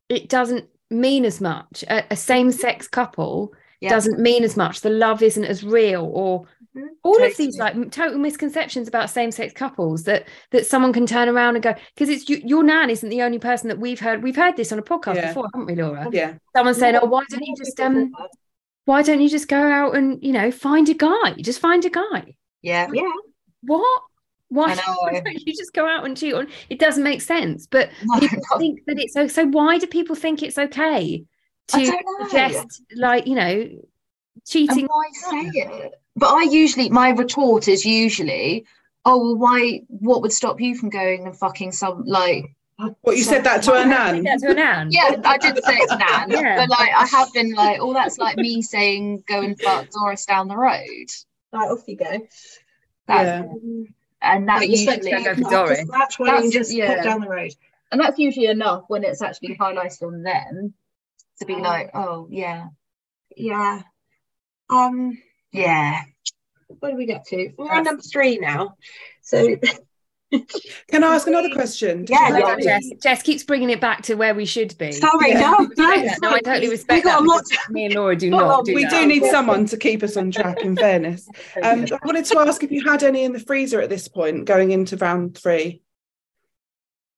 it 0.09 0.27
doesn't 0.29 0.65
mean 0.89 1.25
as 1.25 1.39
much. 1.39 1.83
A, 1.87 2.03
a 2.11 2.15
same-sex 2.15 2.87
couple 2.87 3.53
Yeah. 3.83 3.89
doesn't 3.89 4.19
mean 4.19 4.43
as 4.43 4.57
much. 4.57 4.81
The 4.81 4.89
love 4.89 5.21
isn't 5.21 5.45
as 5.45 5.63
real, 5.63 6.09
or 6.13 6.45
Mhm. 6.75 6.87
all 7.03 7.21
of 7.23 7.37
these 7.37 7.57
like 7.59 7.75
total 7.91 8.17
misconceptions 8.17 8.87
about 8.87 9.09
same-sex 9.09 9.53
couples 9.53 10.03
that 10.05 10.27
that 10.51 10.65
someone 10.65 10.91
can 10.93 11.05
turn 11.05 11.29
around 11.29 11.55
and 11.55 11.63
go 11.63 11.75
because 11.93 12.09
it's 12.09 12.27
you, 12.29 12.41
your 12.43 12.63
nan 12.63 12.89
isn't 12.89 13.09
the 13.09 13.21
only 13.21 13.39
person 13.39 13.67
that 13.69 13.79
we've 13.79 13.99
heard. 13.99 14.23
We've 14.23 14.35
heard 14.35 14.57
this 14.57 14.71
on 14.71 14.79
a 14.79 14.83
podcast 14.83 15.15
Yeah. 15.15 15.27
before, 15.27 15.47
haven't 15.53 15.67
we, 15.67 15.75
Laura? 15.81 16.07
Yeah. 16.11 16.33
Someone 16.55 16.73
saying, 16.73 16.95
"Oh, 16.95 17.05
why 17.05 17.23
don't 17.29 17.43
you 17.45 17.55
just 17.57 17.79
um." 17.79 18.11
Why 18.85 19.01
don't 19.01 19.21
you 19.21 19.29
just 19.29 19.47
go 19.47 19.61
out 19.61 19.95
and 19.95 20.21
you 20.21 20.33
know 20.33 20.51
find 20.51 20.89
a 20.89 20.93
guy? 20.93 21.33
Just 21.39 21.59
find 21.59 21.85
a 21.85 21.89
guy 21.89 22.35
Yeah. 22.61 22.89
yeah, 22.91 23.09
what? 23.61 24.01
Why, 24.49 24.75
why 24.75 25.21
don't 25.25 25.47
you 25.47 25.53
just 25.53 25.73
go 25.73 25.87
out 25.87 26.05
and 26.05 26.17
cheat 26.17 26.33
on? 26.33 26.47
It 26.69 26.79
doesn't 26.79 27.01
make 27.03 27.21
sense. 27.21 27.65
But 27.65 27.89
No, 28.03 28.19
people 28.19 28.39
not- 28.51 28.59
think 28.59 28.81
that 28.87 28.99
it's 28.99 29.13
so. 29.13 29.27
So 29.27 29.45
why 29.47 29.77
do 29.79 29.87
people 29.87 30.15
think 30.15 30.43
it's 30.43 30.57
okay 30.57 31.23
to 31.67 31.85
don't 31.85 32.05
know. 32.19 32.27
suggest, 32.27 32.81
like 32.95 33.27
you 33.27 33.35
know, 33.35 33.69
cheating? 34.45 34.79
And 34.79 34.89
why 34.89 35.09
say 35.51 35.59
it? 35.59 35.93
But 36.15 36.33
I 36.33 36.43
usually, 36.43 36.89
my 36.89 37.09
retort 37.09 37.67
is 37.67 37.85
usually, 37.85 38.65
oh, 39.05 39.17
well, 39.17 39.37
why, 39.37 39.81
what 39.87 40.21
would 40.21 40.31
stop 40.31 40.61
you 40.61 40.75
from 40.75 40.89
going 40.89 41.25
and 41.25 41.35
fucking 41.35 41.71
some, 41.71 42.03
like, 42.05 42.45
What 43.01 43.17
you 43.17 43.23
said 43.23 43.43
that 43.45 43.63
to 43.63 43.71
her 43.71 43.85
nan? 43.85 44.23
That's 44.23 44.43
to 44.43 44.51
a 44.51 44.53
nan. 44.53 44.89
yeah, 44.91 45.15
I 45.25 45.37
didn't 45.39 45.63
say 45.63 45.73
it 45.73 45.89
to 45.89 45.97
Nan, 45.97 46.29
Yeah. 46.29 46.55
but 46.57 46.69
like, 46.69 46.91
I 46.93 47.05
have 47.07 47.33
been 47.33 47.53
like, 47.53 47.79
oh, 47.81 47.93
that's 47.93 48.19
like 48.19 48.37
me 48.37 48.61
saying, 48.61 49.23
go 49.27 49.41
and 49.41 49.59
fuck 49.59 49.89
Doris 49.89 50.25
down 50.25 50.47
the 50.47 50.55
road. 50.57 51.07
right, 51.51 51.69
off 51.69 51.87
you 51.87 51.97
go. 51.97 52.27
That, 53.07 53.23
Yeah. 53.25 53.53
And 54.21 54.47
that 54.47 54.59
Like 54.59 54.69
you 54.69 54.77
usually, 54.77 55.11
Don't 55.11 55.23
go 55.23 55.33
for 55.35 55.41
that's 55.41 55.49
Dory. 55.51 55.85
That's 55.91 56.19
why 56.19 56.39
you 56.39 56.51
just 56.51 56.71
yeah. 56.71 56.95
put 56.95 57.03
down 57.03 57.21
the 57.21 57.27
road. 57.29 57.51
and 57.91 57.99
that's 57.99 58.17
usually 58.19 58.45
enough 58.47 58.83
when 58.87 59.03
it's 59.03 59.21
actually 59.21 59.55
highlighted 59.57 60.03
on 60.03 60.23
them 60.23 60.73
to 61.47 61.53
be 61.53 61.59
Oh. 61.59 61.63
like, 61.63 61.91
oh, 61.93 62.27
yeah, 62.29 62.67
Yeah. 63.35 63.81
Um, 64.69 65.17
yeah. 65.51 66.01
what 66.79 66.89
do 66.91 66.95
we 66.97 67.05
get 67.05 67.25
to? 67.27 67.51
We're 67.57 67.71
on 67.71 67.83
number 67.83 68.01
three 68.01 68.37
now. 68.39 68.75
So 69.21 69.55
Can 70.89 71.03
I 71.03 71.13
ask 71.13 71.27
another 71.27 71.49
question? 71.53 72.05
Did 72.05 72.09
Yeah, 72.09 72.29
you 72.29 72.39
yeah, 72.39 72.55
Jess, 72.59 72.89
Jess 73.03 73.21
keeps 73.21 73.43
bringing 73.43 73.69
it 73.69 73.79
back 73.79 74.01
to 74.03 74.15
where 74.15 74.33
we 74.33 74.45
should 74.45 74.75
be. 74.79 74.91
Sorry, 74.91 75.29
Yeah. 75.29 75.51
no, 75.51 75.69
no, 75.77 75.93
Yeah, 75.93 76.15
no, 76.23 76.29
I 76.31 76.39
totally 76.39 76.69
respect 76.69 77.03
We 77.05 77.11
got 77.11 77.19
that. 77.19 77.27
lot 77.27 77.43
Me 77.69 77.85
and 77.85 77.93
Laura 77.93 78.15
do 78.15 78.29
got 78.31 78.37
not 78.39 78.65
do 78.65 78.73
we 78.73 78.83
that. 78.85 78.89
do 78.91 79.05
need 79.05 79.23
someone 79.25 79.67
to 79.67 79.77
keep 79.77 80.01
us 80.01 80.17
on 80.17 80.31
track, 80.31 80.61
in 80.61 80.75
fairness. 80.75 81.27
Um, 81.61 81.85
I 81.91 81.99
wanted 82.03 82.25
to 82.25 82.39
ask 82.39 82.63
if 82.63 82.71
you 82.71 82.83
had 82.83 83.03
any 83.03 83.25
in 83.25 83.33
the 83.33 83.39
freezer 83.39 83.79
at 83.79 83.89
this 83.91 84.07
point 84.07 84.45
going 84.45 84.71
into 84.71 84.97
round 84.97 85.37
three. 85.37 85.83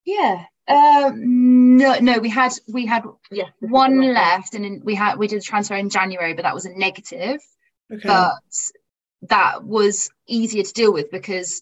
Yeah. 0.03 0.43
Um, 0.67 1.77
no, 1.77 1.99
no, 1.99 2.19
we 2.19 2.29
had 2.29 2.53
we 2.67 2.85
had 2.85 3.03
Yeah. 3.31 3.49
one 3.59 4.01
left, 4.13 4.55
and 4.55 4.65
then 4.65 4.81
we 4.83 4.95
had 4.95 5.17
we 5.17 5.27
did 5.27 5.37
a 5.39 5.41
transfer 5.41 5.75
in 5.75 5.89
January, 5.89 6.33
but 6.33 6.43
that 6.43 6.55
was 6.55 6.65
a 6.65 6.73
negative. 6.73 7.39
Okay. 7.91 8.07
But 8.07 8.33
that 9.23 9.63
was 9.63 10.09
easier 10.27 10.63
to 10.63 10.73
deal 10.73 10.91
with 10.93 11.11
because 11.11 11.61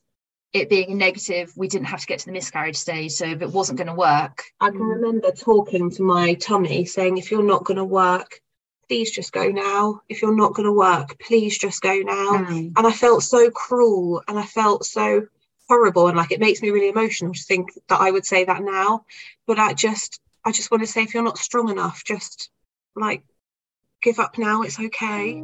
it 0.54 0.70
being 0.70 0.92
a 0.92 0.96
negative, 0.96 1.52
we 1.58 1.68
didn't 1.68 1.88
have 1.88 2.00
to 2.02 2.06
get 2.06 2.20
to 2.20 2.26
the 2.28 2.32
miscarriage 2.32 2.76
stage. 2.76 3.12
So 3.12 3.26
if 3.26 3.42
it 3.42 3.52
wasn't 3.52 3.80
going 3.80 3.88
to 3.88 3.94
work, 3.94 4.44
I 4.62 4.70
can 4.70 4.80
remember 4.80 5.32
talking 5.32 5.90
to 5.92 6.04
my 6.04 6.36
tummy 6.36 6.86
saying, 6.86 7.18
if 7.18 7.32
you're 7.32 7.44
not 7.44 7.64
going 7.64 7.78
to 7.78 7.84
work, 7.84 8.40
please 8.88 9.12
just 9.12 9.32
go 9.32 9.48
now. 9.48 10.02
If 10.10 10.22
you're 10.22 10.36
not 10.36 10.54
going 10.54 10.68
to 10.68 10.72
work, 10.72 11.18
please 11.20 11.58
just 11.58 11.82
go 11.82 11.96
now. 11.96 12.38
Mm. 12.38 12.74
And 12.78 12.88
I 12.88 12.92
felt 12.92 13.24
so 13.24 13.50
cruel 13.50 14.22
and 14.28 14.38
I 14.38 14.46
felt 14.46 14.86
so 14.86 15.26
horrible. 15.68 16.08
And 16.08 16.18
like 16.18 16.32
it 16.32 16.40
makes 16.40 16.62
me 16.62 16.70
really 16.70 16.90
emotional 16.90 17.34
to 17.34 17.44
think 17.44 17.70
that 17.90 18.02
I 18.02 18.12
would 18.12 18.26
say 18.26 18.46
that 18.46 18.64
now. 18.64 19.06
But 19.48 19.60
I 19.60 19.74
just, 19.74 20.20
I 20.46 20.52
just 20.52 20.72
want 20.72 20.84
to 20.84 20.88
say, 20.88 21.04
if 21.04 21.14
you're 21.14 21.24
not 21.24 21.38
strong 21.38 21.70
enough, 21.70 22.04
just 22.06 22.50
like 22.96 23.24
give 24.02 24.20
up 24.20 24.38
now. 24.38 24.62
It's 24.62 24.80
okay. 24.80 25.42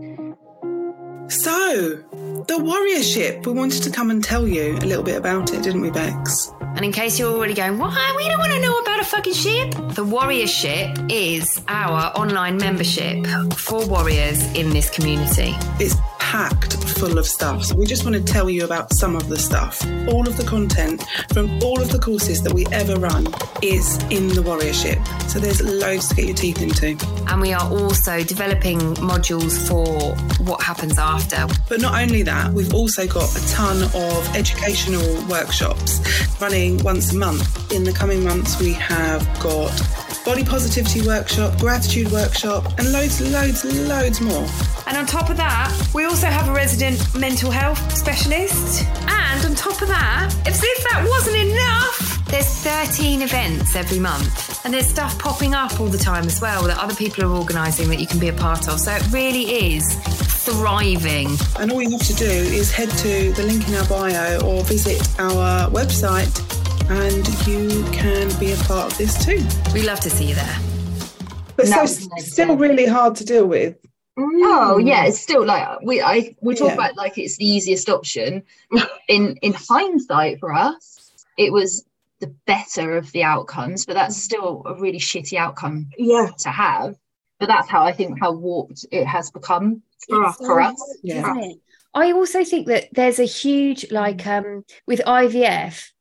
So, 1.30 2.04
the 2.48 2.58
Warriorship, 2.58 3.46
we 3.46 3.54
wanted 3.54 3.84
to 3.84 3.92
come 3.92 4.10
and 4.10 4.24
tell 4.24 4.48
you 4.48 4.76
a 4.78 4.86
little 4.86 5.04
bit 5.04 5.16
about 5.16 5.54
it, 5.54 5.62
didn't 5.62 5.82
we, 5.82 5.92
Bex? 5.92 6.52
And 6.76 6.84
in 6.84 6.92
case 6.92 7.20
you're 7.20 7.32
already 7.32 7.54
going, 7.54 7.78
why? 7.78 8.14
We 8.18 8.28
don't 8.28 8.40
want 8.40 8.52
to 8.52 8.60
know 8.60 8.76
about 8.80 9.00
a 9.00 9.04
fucking 9.04 9.34
ship. 9.34 9.72
The 9.94 10.06
Warriorship 10.06 11.12
is 11.12 11.62
our 11.68 12.12
online 12.18 12.58
membership 12.58 13.28
for 13.56 13.86
warriors 13.88 14.42
in 14.56 14.72
this 14.72 14.90
community. 14.90 15.54
It's 15.80 15.96
packed 16.30 16.76
full 16.76 17.18
of 17.18 17.26
stuff. 17.26 17.64
So 17.66 17.76
we 17.76 17.88
just 17.88 18.06
want 18.06 18.16
to 18.16 18.22
tell 18.22 18.52
you 18.52 18.64
about 18.64 18.94
some 18.94 19.16
of 19.16 19.30
the 19.30 19.40
stuff. 19.40 19.84
All 20.08 20.28
of 20.28 20.38
the 20.38 20.44
content 20.44 21.04
from 21.34 21.50
all 21.64 21.82
of 21.82 21.92
the 21.92 21.98
courses 21.98 22.44
that 22.44 22.54
we 22.54 22.68
ever 22.68 23.00
run 23.00 23.26
is 23.64 23.96
in 24.12 24.28
the 24.28 24.44
Warriorship. 24.44 25.00
So 25.28 25.40
there's 25.40 25.60
loads 25.60 26.08
to 26.10 26.16
get 26.16 26.26
your 26.26 26.36
teeth 26.36 26.62
into. 26.62 27.04
And 27.32 27.42
we 27.42 27.52
are 27.52 27.68
also 27.72 28.24
developing 28.24 28.78
modules 28.98 29.58
for 29.68 30.16
what 30.44 30.62
happens 30.62 31.00
after. 31.00 31.48
But 31.68 31.82
not 31.82 32.00
only 32.00 32.22
that, 32.22 32.54
we've 32.54 32.76
also 32.76 33.08
got 33.08 33.36
a 33.36 33.48
ton 33.48 33.82
of 33.96 34.36
educational 34.36 35.26
workshops 35.26 36.00
running 36.40 36.78
once 36.84 37.12
a 37.12 37.18
month. 37.18 37.72
In 37.72 37.86
the 37.86 37.92
coming 37.92 38.24
months, 38.24 38.60
we 38.60 38.74
have 38.74 39.26
got 39.40 39.72
body 40.26 40.44
positivity 40.44 41.02
workshop, 41.02 41.58
gratitude 41.60 42.12
workshop, 42.12 42.78
and 42.78 42.92
loads, 42.92 43.20
loads, 43.32 43.66
loads 43.66 44.22
more. 44.22 44.48
And 44.86 44.98
on 44.98 45.06
top 45.06 45.30
of 45.30 45.38
that, 45.38 45.72
we 45.94 46.06
also 46.06 46.19
have 46.28 46.48
a 46.50 46.54
resident 46.54 47.00
mental 47.16 47.52
health 47.52 47.96
specialist. 47.96 48.86
And 49.08 49.46
on 49.46 49.56
top 49.56 49.82
of 49.82 49.88
that, 49.88 50.34
as 50.46 50.62
if 50.64 50.84
that 50.92 51.06
wasn't 51.08 51.38
enough, 51.38 52.26
there's 52.28 52.48
13 52.48 53.22
events 53.22 53.76
every 53.76 54.00
month. 54.00 54.64
And 54.66 54.74
there's 54.74 54.88
stuff 54.88 55.18
popping 55.20 55.54
up 55.56 55.80
all 55.80 55.88
the 55.88 55.98
time 55.98 56.26
as 56.26 56.42
well 56.42 56.64
that 56.64 56.78
other 56.78 56.96
people 56.96 57.24
are 57.24 57.32
organising 57.32 57.90
that 57.90 58.00
you 58.00 58.08
can 58.08 58.20
be 58.20 58.30
a 58.30 58.34
part 58.34 58.68
of. 58.68 58.80
So 58.80 58.92
it 58.94 59.12
really 59.12 59.74
is 59.76 59.96
thriving. 60.46 61.30
And 61.60 61.72
all 61.72 61.82
you 61.82 61.92
have 61.92 62.08
to 62.08 62.14
do 62.14 62.26
is 62.26 62.72
head 62.72 62.90
to 62.90 63.32
the 63.34 63.44
link 63.44 63.68
in 63.68 63.76
our 63.76 63.86
bio 63.88 64.40
or 64.46 64.64
visit 64.64 65.02
our 65.20 65.70
website, 65.70 66.30
and 66.90 67.28
you 67.48 67.84
can 67.92 68.28
be 68.40 68.52
a 68.52 68.58
part 68.66 68.92
of 68.92 68.98
this 68.98 69.24
too. 69.24 69.44
We 69.74 69.84
love 69.84 70.00
to 70.02 70.10
see 70.10 70.26
you 70.26 70.36
there. 70.36 70.58
But 71.56 71.68
No, 71.70 71.86
so, 71.86 72.08
it 72.18 72.22
still 72.24 72.48
sense. 72.48 72.60
really 72.62 72.86
hard 72.86 73.16
to 73.18 73.26
deal 73.26 73.46
with. 73.46 73.76
Oh 74.22 74.78
yeah, 74.78 75.06
it's 75.06 75.20
still 75.20 75.46
like 75.46 75.80
we 75.82 76.02
I 76.02 76.36
we 76.42 76.56
talk 76.56 76.70
Yeah. 76.70 76.74
about 76.74 76.96
like 76.98 77.18
it's 77.18 77.38
the 77.38 77.46
easiest 77.46 77.90
option. 77.90 78.44
in 79.08 79.38
in 79.42 79.54
hindsight 79.54 80.40
for 80.40 80.54
us, 80.54 81.12
it 81.38 81.52
was 81.54 81.86
the 82.20 82.28
better 82.46 82.98
of 82.98 83.12
the 83.14 83.24
outcomes, 83.24 83.86
but 83.86 83.94
that's 83.94 84.18
still 84.18 84.62
a 84.66 84.74
really 84.76 85.00
shitty 85.00 85.38
outcome 85.38 85.88
Yeah. 85.98 86.30
to 86.40 86.50
have. 86.50 86.96
But 87.40 87.48
that's 87.48 87.70
how 87.70 87.84
I 87.84 87.94
think 87.94 88.20
how 88.20 88.34
warped 88.34 88.86
it 88.92 89.06
has 89.06 89.32
become 89.32 89.82
For 90.08 90.26
us. 90.26 90.36
for 90.38 90.60
us. 90.60 90.98
Yeah. 91.02 91.34
I 91.94 92.12
also 92.12 92.44
think 92.44 92.68
that 92.68 92.90
there's 92.92 93.20
a 93.20 93.24
huge 93.26 93.90
like 93.92 94.28
um 94.28 94.66
with 94.86 95.02
IVF 95.08 95.92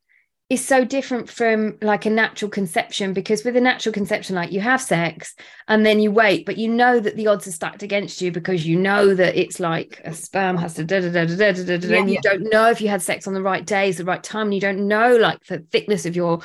is 0.51 0.65
so 0.65 0.83
different 0.83 1.29
from 1.29 1.77
like 1.83 2.07
a 2.07 2.11
natural 2.11 2.51
conception 2.51 3.13
because 3.13 3.45
with 3.45 3.55
a 3.55 3.61
natural 3.61 3.93
conception 3.93 4.35
like 4.35 4.51
you 4.51 4.61
have 4.61 4.81
sex 4.81 5.35
and 5.69 5.85
then 5.85 6.01
you 6.01 6.11
wait 6.11 6.47
but 6.47 6.57
you 6.57 6.67
know 6.69 6.99
that 6.99 7.17
the 7.17 7.27
odds 7.27 7.47
are 7.47 7.53
stacked 7.53 7.83
against 7.83 8.23
you 8.23 8.33
because 8.33 8.67
you 8.67 8.75
know 8.75 9.15
that 9.15 9.37
it's 9.37 9.61
like 9.61 10.01
a 10.05 10.15
sperm 10.15 10.57
has 10.57 10.73
to 10.75 10.85
da 10.85 11.01
da 11.01 11.11
da 11.11 11.27
da 11.27 11.37
da 11.37 11.53
da 11.53 11.77
da, 11.77 11.87
Yeah, 11.89 11.97
and 11.99 12.09
you 12.09 12.15
yeah. 12.15 12.21
don't 12.31 12.51
know 12.51 12.71
if 12.71 12.81
you 12.81 12.89
had 12.89 13.03
sex 13.03 13.27
on 13.27 13.35
the 13.35 13.43
right 13.43 13.65
days 13.65 13.99
the 13.99 14.05
right 14.07 14.23
time 14.25 14.47
and 14.47 14.55
you 14.55 14.61
don't 14.61 14.89
know 14.89 15.17
like 15.17 15.45
the 15.45 15.59
thickness 15.71 16.07
of 16.07 16.17
your 16.17 16.41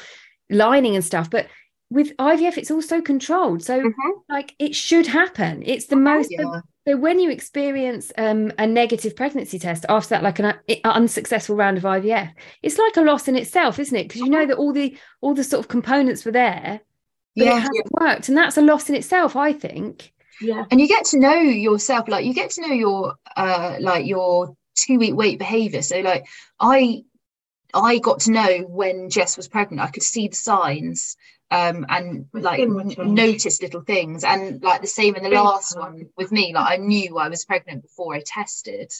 lining 0.49 0.95
and 0.95 1.05
stuff 1.05 1.29
but 1.29 1.47
with 1.89 2.11
IVF 2.17 2.57
it's 2.57 2.71
also 2.71 2.99
controlled 3.01 3.63
so 3.63 3.79
Mhm. 3.79 3.93
like 4.27 4.53
it 4.59 4.75
should 4.75 5.07
happen 5.07 5.63
it's 5.65 5.85
the 5.85 5.95
most 5.95 6.29
Yeah. 6.29 6.59
So 6.87 6.97
when 6.97 7.19
you 7.19 7.29
experience 7.31 8.11
um, 8.17 8.51
a 8.57 8.67
negative 8.67 9.15
pregnancy 9.15 9.57
test 9.59 9.85
after 9.87 10.09
that, 10.09 10.23
like 10.23 10.39
an 10.39 10.45
uh, 10.45 10.53
unsuccessful 10.83 11.55
round 11.55 11.77
of 11.77 11.83
IVF, 11.83 12.33
it's 12.61 12.77
like 12.77 12.97
a 12.97 13.01
loss 13.01 13.27
in 13.27 13.35
itself, 13.35 13.79
isn't 13.79 13.95
it? 13.97 14.07
Because 14.07 14.21
you 14.21 14.29
know 14.29 14.45
that 14.45 14.57
all 14.57 14.73
the 14.73 14.97
all 15.21 15.33
the 15.33 15.43
sort 15.43 15.59
of 15.61 15.69
components 15.69 16.25
were 16.25 16.31
there, 16.33 16.81
but 17.35 17.45
Yeah. 17.45 17.57
it 17.57 17.61
hasn't 17.61 17.91
worked, 17.91 18.27
and 18.29 18.37
that's 18.37 18.57
a 18.57 18.61
loss 18.61 18.89
in 18.89 18.95
itself, 18.95 19.35
I 19.35 19.53
think. 19.53 20.11
Yeah. 20.41 20.65
and 20.71 20.81
you 20.81 20.87
get 20.87 21.05
to 21.05 21.19
know 21.19 21.35
yourself 21.35 22.07
like 22.09 22.25
you 22.25 22.33
get 22.33 22.49
to 22.51 22.61
know 22.67 22.73
your 22.73 23.13
uh 23.37 23.77
like 23.79 24.05
your 24.07 24.57
two 24.75 24.97
week 24.97 25.15
wait 25.15 25.37
behavior 25.37 25.83
so 25.83 25.99
like 25.99 26.25
i 26.59 27.03
i 27.73 27.99
got 27.99 28.21
to 28.21 28.31
know 28.31 28.61
when 28.67 29.11
jess 29.11 29.37
was 29.37 29.47
pregnant 29.47 29.79
i 29.87 29.91
could 29.91 30.01
see 30.03 30.27
the 30.27 30.35
signs 30.35 31.15
um 31.51 31.85
and 31.89 32.25
like 32.33 32.55
skin 32.55 32.73
would 32.75 32.85
n- 32.85 32.91
change. 32.91 33.11
notice 33.11 33.61
little 33.61 33.81
things. 33.81 34.23
And 34.23 34.61
like 34.63 34.81
the 34.81 34.87
same 34.87 35.15
in 35.15 35.23
the 35.23 35.29
last 35.29 35.77
one 35.77 36.09
with 36.17 36.31
me. 36.31 36.53
Like 36.53 36.79
i 36.79 36.81
knew 36.81 37.17
i 37.17 37.29
was 37.29 37.45
pregnant 37.45 37.83
before 37.83 38.15
i 38.15 38.23
tested 38.25 38.91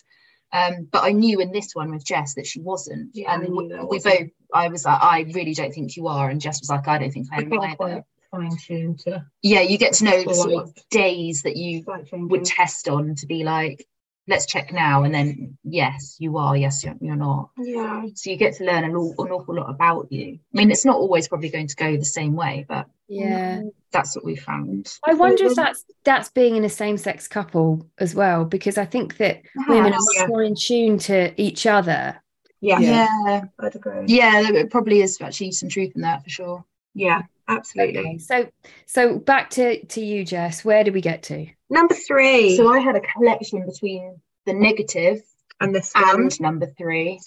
um 0.52 0.88
but 0.92 1.04
i 1.04 1.12
knew 1.12 1.40
in 1.40 1.52
this 1.52 1.74
one 1.74 1.92
with 1.92 2.06
jess 2.06 2.36
that 2.36 2.46
she 2.46 2.60
wasn't. 2.62 3.10
Yeah, 3.14 3.34
and 3.34 3.50
we, 3.50 3.74
we 3.90 4.00
both 4.00 4.30
i 4.54 4.68
was 4.68 4.86
like 4.86 5.02
i 5.02 5.26
really 5.34 5.54
don't 5.54 5.74
think 5.74 5.96
you 5.96 6.08
are. 6.08 6.30
And 6.30 6.40
jess 6.42 6.62
was 6.62 6.70
like 6.70 6.88
i 6.88 6.98
don't 7.00 7.12
think 7.12 7.28
i 7.32 7.38
am 7.38 7.54
either. 7.54 8.06
fine 8.32 8.50
tuned 8.66 9.00
to 9.00 9.24
yeah 9.42 9.62
you 9.62 9.78
get 9.78 9.94
to 9.94 10.06
know 10.06 10.24
the 10.24 10.34
sort 10.34 10.54
of 10.54 10.74
days 10.90 11.44
that 11.44 11.56
you 11.56 11.86
would 12.14 12.46
test 12.46 12.88
on 12.90 13.16
to 13.16 13.28
be 13.28 13.44
like, 13.44 13.86
let's 14.28 14.46
check 14.46 14.72
now, 14.72 15.04
and 15.04 15.14
then 15.14 15.58
yes, 15.64 16.16
you 16.20 16.38
are, 16.38 16.56
yes, 16.56 16.84
you're, 16.84 16.96
you're 17.02 17.16
not. 17.16 17.50
Yeah. 17.58 18.06
So 18.16 18.30
you 18.30 18.38
get 18.38 18.56
to 18.56 18.64
learn 18.66 18.84
an, 18.84 18.92
an 18.92 18.96
awful 18.96 19.56
lot 19.56 19.70
about 19.70 20.12
you. 20.12 20.40
I 20.54 20.58
mean, 20.58 20.72
it's 20.72 20.86
not 20.86 20.96
always 20.96 21.28
probably 21.28 21.50
going 21.50 21.68
to 21.68 21.76
go 21.76 21.98
the 21.98 22.06
same 22.06 22.34
way, 22.36 22.66
but 22.68 22.88
Yeah, 23.08 23.64
that's 23.92 24.16
what 24.16 24.24
we 24.26 24.36
found. 24.36 24.92
I 25.06 25.14
wonder 25.14 25.46
if 25.46 25.56
that's 25.56 25.84
that's 26.04 26.30
being 26.30 26.56
in 26.56 26.64
a 26.64 26.70
same 26.70 26.98
sex 26.98 27.28
couple 27.28 27.86
as 27.98 28.16
well, 28.16 28.46
because 28.46 28.78
I 28.78 28.86
think 28.86 29.18
that 29.18 29.42
women 29.68 29.86
are 29.86 30.00
Perhaps. 30.00 30.20
much 30.20 30.28
more 30.30 30.44
in 30.44 30.56
tune 30.56 30.98
to 31.00 31.34
each 31.42 31.66
other. 31.66 32.22
Yeah. 32.62 32.80
Yeah. 32.80 33.08
Yeah, 33.26 33.42
I'd 33.60 33.76
agree. 33.76 34.06
yeah, 34.08 34.52
there 34.52 34.68
probably 34.68 35.02
is 35.02 35.20
actually 35.20 35.52
some 35.52 35.68
truth 35.68 35.92
in 35.96 36.02
that 36.02 36.24
for 36.24 36.30
sure. 36.30 36.66
Yeah. 36.94 37.24
Absolutely. 37.46 38.00
Okay, 38.00 38.18
so 38.20 38.50
so 38.86 39.20
back 39.20 39.50
to 39.50 39.84
to 39.88 40.00
you, 40.00 40.24
Jess. 40.24 40.64
Where 40.64 40.82
did 40.86 40.94
we 40.94 41.02
get 41.02 41.24
to? 41.24 41.46
Number 41.74 41.96
three. 41.96 42.56
So 42.56 42.72
I 42.72 42.80
had 42.80 42.96
a 42.96 43.02
collection 43.02 43.66
between 43.66 44.22
the 44.46 44.54
negative 44.54 45.22
and 45.60 45.74
this 45.74 45.92
one. 45.94 46.22
and 46.22 46.42
number 46.42 46.68
three. 46.78 47.20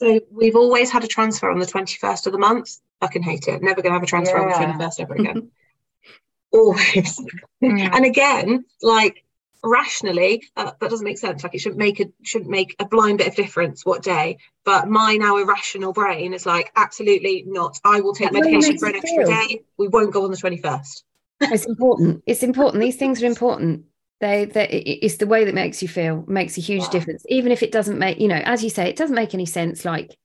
So 0.00 0.20
we've 0.30 0.56
always 0.56 0.90
had 0.90 1.04
a 1.04 1.06
transfer 1.06 1.48
on 1.48 1.60
the 1.60 1.66
21st 1.66 2.26
of 2.26 2.32
the 2.32 2.38
month. 2.38 2.78
Fucking 3.00 3.22
hate 3.22 3.46
it. 3.46 3.62
Never 3.62 3.80
gonna 3.80 3.94
have 3.94 4.02
a 4.02 4.06
transfer 4.06 4.36
Yeah. 4.38 4.42
on 4.42 4.78
the 4.78 4.84
21st 4.84 5.00
ever 5.00 5.14
again. 5.14 5.50
always. 6.52 7.20
and 7.60 8.04
again, 8.04 8.64
like 8.82 9.24
rationally, 9.64 10.42
uh, 10.56 10.72
that 10.80 10.90
doesn't 10.90 11.04
make 11.04 11.18
sense. 11.18 11.44
Like 11.44 11.54
it 11.54 11.60
shouldn't 11.60 11.78
make 11.78 12.00
a 12.00 12.06
shouldn't 12.22 12.50
make 12.50 12.74
a 12.80 12.84
blind 12.84 13.18
bit 13.18 13.28
of 13.28 13.36
difference 13.36 13.86
what 13.86 14.02
day. 14.02 14.38
But 14.64 14.88
my 14.88 15.14
now 15.14 15.36
irrational 15.38 15.92
brain 15.92 16.34
is 16.34 16.44
like, 16.44 16.72
absolutely 16.74 17.44
not. 17.46 17.78
I 17.84 18.00
will 18.00 18.14
take 18.14 18.32
That's 18.32 18.44
medication 18.46 18.78
for 18.78 18.88
an 18.88 18.96
extra 18.96 19.24
feel. 19.26 19.28
day. 19.28 19.62
We 19.78 19.86
won't 19.86 20.12
go 20.12 20.24
on 20.24 20.32
the 20.32 20.36
21st. 20.36 21.02
It's 21.42 21.66
important. 21.66 22.22
It's 22.26 22.42
important. 22.42 22.80
These 22.82 22.96
things 22.96 23.22
are 23.22 23.26
important. 23.26 23.84
They, 24.22 24.44
they, 24.44 24.68
it- 24.68 24.98
it's 25.02 25.16
the 25.16 25.26
way 25.26 25.44
that 25.44 25.52
makes 25.54 25.82
you 25.82 25.88
feel. 25.88 26.24
Makes 26.28 26.56
a 26.56 26.60
huge 26.60 26.84
Yeah. 26.84 26.90
difference. 26.90 27.26
Even 27.28 27.50
if 27.50 27.60
it 27.62 27.72
doesn't 27.72 27.98
make, 27.98 28.20
you 28.20 28.28
know, 28.28 28.40
as 28.44 28.62
you 28.62 28.70
say, 28.70 28.88
it 28.88 28.94
doesn't 28.96 29.16
make 29.16 29.34
any 29.34 29.46
sense. 29.46 29.84
Like 29.84 30.16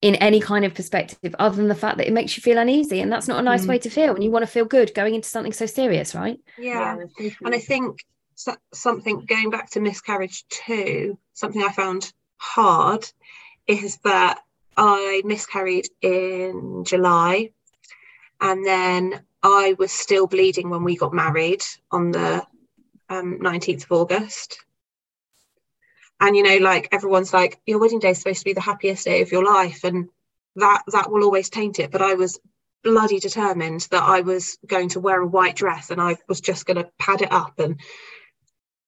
in 0.00 0.14
any 0.16 0.40
kind 0.40 0.64
of 0.64 0.72
perspective, 0.74 1.34
other 1.38 1.56
than 1.56 1.68
the 1.68 1.74
fact 1.74 1.98
that 1.98 2.06
it 2.06 2.12
makes 2.14 2.36
you 2.36 2.42
feel 2.42 2.56
uneasy, 2.58 3.00
and 3.00 3.12
that's 3.12 3.28
not 3.28 3.38
a 3.38 3.42
nice 3.42 3.64
Mm. 3.66 3.68
way 3.68 3.78
to 3.80 3.90
feel. 3.90 4.14
And 4.14 4.24
you 4.24 4.30
want 4.30 4.44
to 4.44 4.50
feel 4.50 4.64
good 4.64 4.94
going 4.94 5.14
into 5.14 5.28
something 5.28 5.52
so 5.52 5.66
serious, 5.66 6.14
right? 6.14 6.38
Yeah. 6.58 6.96
And 7.44 7.54
I 7.54 7.58
think 7.58 8.00
so- 8.34 8.56
something 8.72 9.26
going 9.26 9.50
back 9.50 9.70
to 9.72 9.80
miscarriage 9.80 10.46
too, 10.48 11.18
something 11.34 11.62
I 11.62 11.72
found 11.72 12.12
hard 12.38 13.06
is 13.66 13.98
that 14.04 14.40
I 14.78 15.20
miscarried 15.26 15.88
in 16.00 16.84
July, 16.84 17.50
and 18.40 18.64
then 18.64 19.22
I 19.42 19.74
was 19.78 19.92
still 19.92 20.26
bleeding 20.26 20.70
when 20.70 20.82
we 20.82 20.96
got 20.96 21.12
married 21.12 21.62
on 21.90 22.12
the 22.12 22.42
um, 23.08 23.38
19th 23.40 23.84
of 23.84 23.92
August. 23.92 24.58
And 26.20 26.34
you 26.36 26.42
know, 26.42 26.56
like 26.58 26.88
everyone's 26.92 27.32
like, 27.34 27.58
your 27.66 27.78
wedding 27.78 27.98
day 27.98 28.10
is 28.10 28.18
supposed 28.18 28.38
to 28.40 28.44
be 28.46 28.54
the 28.54 28.60
happiest 28.60 29.04
day 29.04 29.20
of 29.22 29.30
your 29.32 29.44
life, 29.44 29.84
and 29.84 30.08
that 30.56 30.82
that 30.92 31.10
will 31.10 31.24
always 31.24 31.50
taint 31.50 31.78
it. 31.78 31.90
But 31.90 32.00
I 32.02 32.14
was 32.14 32.38
bloody 32.82 33.18
determined 33.18 33.86
that 33.90 34.02
I 34.02 34.20
was 34.22 34.58
going 34.66 34.88
to 34.90 35.00
wear 35.00 35.20
a 35.20 35.26
white 35.26 35.56
dress 35.56 35.90
and 35.90 36.00
I 36.00 36.16
was 36.28 36.40
just 36.40 36.66
going 36.66 36.76
to 36.76 36.88
pad 37.00 37.20
it 37.20 37.32
up 37.32 37.58
and 37.58 37.80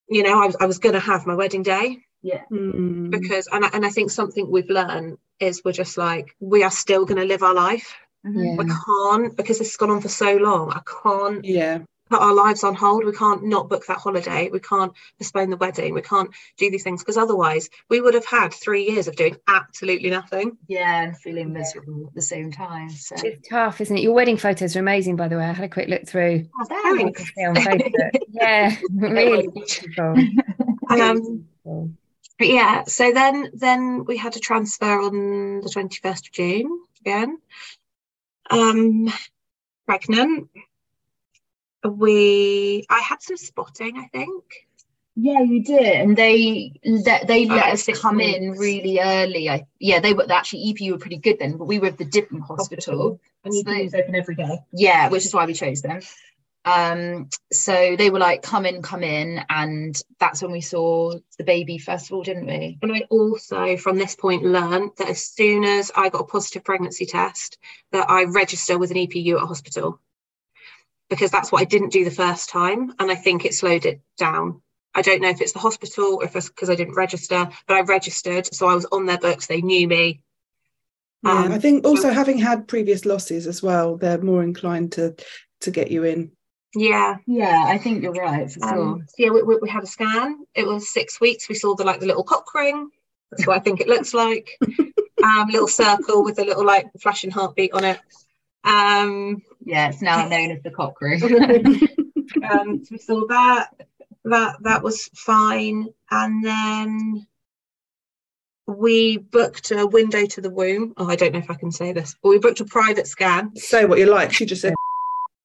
you 0.09 0.23
know 0.23 0.41
I 0.41 0.47
was, 0.47 0.57
I 0.61 0.67
was 0.67 0.79
going 0.79 0.93
to 0.93 1.01
have 1.01 1.27
my 1.27 1.35
wedding 1.35 1.65
day 1.65 1.99
Yeah. 2.23 2.43
Mm. 2.53 3.11
because 3.11 3.49
and 3.51 3.65
I, 3.65 3.71
and 3.73 3.85
I 3.85 3.89
think 3.91 4.13
something 4.13 4.49
we've 4.49 4.71
learned 4.71 5.19
is 5.41 5.63
we're 5.65 5.73
just 5.73 5.99
like 5.99 6.33
we 6.39 6.63
are 6.63 6.71
still 6.71 7.07
going 7.07 7.19
to 7.19 7.25
live 7.27 7.43
our 7.43 7.55
life 7.55 7.93
Yeah. 8.25 8.55
we 8.57 8.67
can't 8.67 9.37
because 9.37 9.59
this 9.59 9.71
has 9.71 9.77
gone 9.77 9.91
on 9.91 10.01
for 10.01 10.09
so 10.09 10.37
long 10.37 10.71
I 10.71 10.81
can't 11.03 11.45
yeah 11.45 11.79
put 12.09 12.21
our 12.21 12.35
lives 12.35 12.65
on 12.65 12.75
hold 12.75 13.05
we 13.05 13.13
can't 13.13 13.45
not 13.45 13.69
book 13.69 13.87
that 13.87 13.99
holiday 13.99 14.49
we 14.51 14.61
can't 14.61 14.93
postpone 15.19 15.51
the 15.51 15.57
wedding 15.57 15.95
we 15.95 16.03
can't 16.03 16.31
do 16.57 16.71
these 16.71 16.83
things 16.83 17.03
because 17.03 17.17
otherwise 17.17 17.69
we 17.89 18.01
would 18.01 18.15
have 18.15 18.27
had 18.27 18.53
three 18.53 18.89
years 18.89 19.09
of 19.09 19.17
doing 19.17 19.37
absolutely 19.47 20.11
nothing 20.11 20.57
Yeah, 20.67 21.03
and 21.03 21.17
feeling 21.17 21.53
miserable 21.53 22.07
at 22.09 22.15
the 22.15 22.23
same 22.23 22.53
time. 22.53 22.91
So 22.91 23.17
It's 23.19 23.49
tough, 23.49 23.81
isn't 23.81 23.97
it? 23.97 24.03
Your 24.03 24.15
wedding 24.15 24.37
photos 24.37 24.77
are 24.77 24.81
amazing, 24.81 25.17
by 25.17 25.29
the 25.29 25.37
way. 25.37 25.45
I 25.45 25.53
had 25.53 25.65
a 25.65 25.69
quick 25.69 25.89
look 25.89 26.07
through. 26.07 26.49
Oh, 26.61 26.67
I 26.71 27.13
can 27.13 27.25
see 27.25 27.45
on 27.45 27.55
Facebook. 27.55 28.11
yeah, 28.29 28.77
really 28.95 29.49
beautiful. 29.49 30.15
um 30.91 31.47
Beautiful. 31.65 31.91
But 32.39 32.49
yeah, 32.49 32.85
so 32.85 33.13
then 33.13 33.51
then 33.55 34.05
we 34.05 34.17
had 34.17 34.37
a 34.37 34.41
transfer 34.41 35.01
on 35.01 35.61
the 35.61 35.69
21st 35.69 36.27
of 36.27 36.33
June 36.33 36.81
again. 37.01 37.39
Um 38.51 39.13
pregnant. 39.87 40.49
We 41.85 42.85
I 42.91 43.01
had 43.01 43.23
some 43.23 43.37
spotting, 43.37 43.99
I 43.99 44.07
think. 44.07 44.45
yeah, 45.15 45.41
you 45.43 45.63
did, 45.63 46.01
and 46.03 46.17
they 46.17 46.73
let 46.85 47.27
they 47.27 47.47
let 47.47 47.59
About 47.59 47.73
us 47.73 47.89
come 48.01 48.21
in 48.21 48.53
really 48.53 49.01
early. 49.01 49.49
I 49.49 49.67
yeah, 49.79 50.01
they 50.01 50.13
were 50.15 50.31
actually 50.31 50.71
EP 50.71 50.91
were 50.93 50.99
pretty 50.99 51.19
good 51.19 51.39
then, 51.39 51.57
but 51.57 51.67
we 51.67 51.79
were 51.79 51.89
at 51.89 51.99
the 51.99 52.05
Dipham 52.05 52.41
Hospital. 52.41 53.21
And 53.45 53.55
you 53.55 53.63
So- 53.63 53.99
open 53.99 54.15
every 54.15 54.35
day. 54.35 54.59
Yeah, 54.73 55.09
which 55.09 55.25
is 55.25 55.33
why 55.35 55.47
we 55.47 55.55
chose 55.55 55.83
them. 55.83 56.01
Um, 56.65 57.31
so 57.51 57.97
they 57.97 58.11
were 58.11 58.19
like, 58.19 58.43
come 58.43 58.67
in, 58.67 58.83
come 58.83 59.03
in, 59.03 59.41
and 59.49 59.99
that's 60.21 60.43
when 60.43 60.51
we 60.53 60.61
saw 60.61 61.15
the 61.39 61.45
baby 61.45 61.79
first 61.79 62.07
of 62.07 62.13
all, 62.13 62.23
didn't 62.23 62.45
we? 62.47 62.79
And 62.83 62.93
I 62.93 63.05
also 63.09 63.77
from 63.79 63.97
this 63.97 64.15
point 64.17 64.43
learned 64.45 64.91
that 64.99 65.09
as 65.09 65.25
soon 65.25 65.65
as 65.65 65.91
I 65.97 66.11
got 66.11 66.23
a 66.23 66.25
positive 66.25 66.65
pregnancy 66.65 67.07
test, 67.07 67.57
that 67.93 68.11
I 68.11 68.25
register 68.25 68.77
with 68.77 68.91
an 68.91 68.99
EPU 68.99 69.37
at 69.39 69.45
a 69.45 69.47
hospital. 69.47 70.01
Because 71.11 71.31
that's 71.31 71.51
what 71.51 71.63
I 71.63 71.65
didn't 71.65 71.93
do 71.93 72.05
the 72.05 72.11
first 72.11 72.51
time. 72.51 72.93
And 72.99 73.11
I 73.11 73.15
think 73.15 73.45
it 73.45 73.55
slowed 73.55 73.87
it 73.87 74.01
down. 74.19 74.61
I 74.95 75.03
don't 75.03 75.23
know 75.23 75.31
if 75.31 75.41
it's 75.41 75.53
the 75.53 75.59
hospital 75.59 76.17
or 76.17 76.25
if 76.25 76.35
it's 76.37 76.49
because 76.49 76.71
I 76.71 76.75
didn't 76.75 76.95
register, 76.95 77.49
but 77.67 77.77
I 77.77 77.81
registered. 77.83 78.53
So 78.55 78.67
I 78.67 78.75
was 78.75 78.87
on 78.87 79.07
their 79.07 79.19
books, 79.19 79.47
they 79.47 79.61
knew 79.61 79.87
me. 79.87 80.23
yeah 81.23 81.45
Um, 81.45 81.53
i 81.53 81.59
think 81.59 81.87
also 81.87 82.11
having 82.11 82.39
had 82.39 82.69
previous 82.69 83.05
losses 83.05 83.47
as 83.47 83.63
well 83.63 83.97
they're 83.97 84.23
more 84.23 84.43
inclined 84.43 84.93
to 84.93 85.15
to 85.61 85.71
get 85.71 85.91
you 85.91 86.05
in 86.05 86.31
Yeah. 86.75 87.17
Yeah, 87.27 87.65
I 87.67 87.79
think 87.79 88.03
you're 88.03 88.13
right 88.13 88.51
for 88.51 88.65
Um, 88.65 89.05
so 89.09 89.15
yeah, 89.19 89.31
we, 89.31 89.43
we, 89.43 89.59
we 89.63 89.69
had 89.69 89.83
a 89.85 89.87
scan. 89.87 90.45
It 90.55 90.67
was 90.67 90.93
six 90.93 91.21
weeks. 91.21 91.49
We 91.49 91.55
saw 91.55 91.75
the 91.75 91.85
like 91.85 92.01
the 92.01 92.07
little 92.07 92.25
cock 92.25 92.53
ring. 92.55 92.91
That's 93.31 93.47
what 93.47 93.57
I 93.57 93.61
think 93.61 93.81
it 93.81 93.89
looks 93.89 94.15
like. 94.15 94.51
um, 95.25 95.49
little 95.51 95.69
circle 95.69 96.25
with 96.25 96.39
a 96.39 96.45
little 96.45 96.65
like 96.65 96.87
flashing 97.01 97.31
heartbeat 97.31 97.73
on 97.73 97.85
it. 97.85 97.99
Um, 98.65 99.43
Yeah, 99.65 99.89
it's 99.89 100.03
now 100.03 100.27
known 100.29 100.51
as 100.51 100.63
the 100.63 100.71
cock 100.71 101.01
ring. 101.01 101.23
um, 102.51 102.85
so 102.85 102.89
we 102.91 102.99
saw 102.99 103.27
that. 103.29 103.69
That 104.25 104.57
that 104.63 104.83
was 104.83 105.09
fine, 105.15 105.87
and 106.11 106.45
then 106.45 107.27
we 108.67 109.17
booked 109.17 109.71
a 109.71 109.87
window 109.87 110.27
to 110.27 110.41
the 110.41 110.51
womb. 110.51 110.93
Oh, 110.99 111.09
I 111.09 111.17
don't 111.17 111.33
know 111.33 111.39
if 111.39 111.51
I 111.51 111.55
can 111.55 111.73
say 111.73 111.93
this, 111.93 112.15
but 112.23 112.29
we 112.29 112.39
booked 112.39 112.61
a 112.61 112.67
private 112.67 113.07
scan. 113.07 113.57
say 113.57 113.87
what 113.87 113.99
you 113.99 114.07
like 114.07 114.33
she 114.33 114.45
just 114.45 114.61
said 114.61 114.75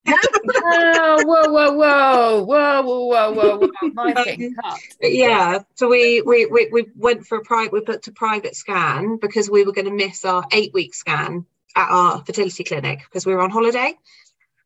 Oh, 0.05 1.23
whoa, 1.25 1.49
whoa, 1.49 1.71
whoa, 1.71 2.43
whoa, 2.43 2.81
whoa, 2.81 3.05
whoa, 3.05 3.31
whoa, 3.31 3.57
whoa. 3.57 3.91
Mine's 3.93 4.25
getting 4.25 4.53
cut. 4.55 4.79
Yeah, 5.01 5.59
so 5.75 5.87
we 5.87 6.21
we 6.21 6.45
we, 6.47 6.69
we 6.71 6.85
went 6.95 7.25
for 7.25 7.37
a 7.37 7.41
private. 7.43 7.71
We 7.71 7.81
booked 7.81 8.07
a 8.07 8.11
private 8.11 8.55
scan 8.55 9.17
because 9.17 9.49
we 9.49 9.63
were 9.63 9.71
going 9.71 9.85
to 9.85 9.93
miss 9.93 10.25
our 10.25 10.45
eight 10.51 10.73
week 10.73 10.93
scan 10.93 11.45
at 11.75 11.89
our 11.89 12.23
fertility 12.25 12.63
clinic 12.63 12.99
because 12.99 13.25
we 13.25 13.33
were 13.33 13.41
on 13.41 13.49
holiday, 13.49 13.93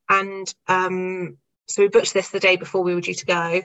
and 0.10 0.54
um, 0.67 1.38
so 1.67 1.82
we 1.82 1.89
booked 1.89 2.13
this 2.13 2.30
the 2.30 2.39
day 2.39 2.56
before 2.56 2.84
we 2.84 2.93
were 2.96 3.02
due 3.02 3.13
to 3.13 3.26
go, 3.26 3.62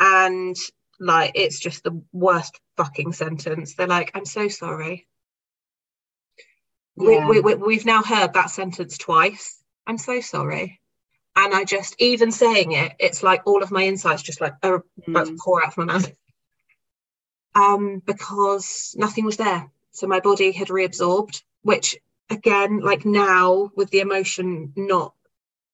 and 0.00 0.56
like 0.98 1.32
it's 1.34 1.58
just 1.58 1.84
the 1.84 2.02
worst 2.12 2.60
fucking 2.76 3.12
sentence. 3.12 3.74
They're 3.74 3.86
like, 3.86 4.10
"I'm 4.14 4.24
so 4.24 4.48
sorry." 4.48 5.06
Yeah. 6.98 7.28
We, 7.28 7.40
we, 7.40 7.40
we, 7.40 7.54
we've 7.54 7.84
now 7.86 8.02
heard 8.02 8.32
that 8.34 8.50
sentence 8.50 8.96
twice. 8.96 9.62
I'm 9.86 9.98
so 9.98 10.20
sorry. 10.20 10.80
And 11.36 11.52
I 11.52 11.64
just, 11.64 11.94
even 11.98 12.32
saying 12.32 12.72
it, 12.72 12.94
it's 12.98 13.22
like 13.22 13.42
all 13.44 13.62
of 13.62 13.70
my 13.70 13.82
insights 13.84 14.22
just 14.22 14.40
like 14.40 14.54
are 14.62 14.82
about 15.06 15.26
to 15.26 15.32
Mm. 15.32 15.38
pour 15.38 15.62
out 15.62 15.68
of 15.68 15.76
my 15.76 15.84
mouth. 15.84 16.10
Um, 17.54 18.02
because 18.04 18.94
nothing 18.96 19.26
was 19.26 19.36
there. 19.36 19.70
So 19.90 20.06
my 20.06 20.20
body 20.20 20.52
had 20.52 20.68
reabsorbed, 20.68 21.42
which 21.60 21.96
again, 22.30 22.80
like 22.80 23.04
now 23.04 23.70
with 23.76 23.90
the 23.90 24.00
emotion 24.00 24.72
not 24.76 25.14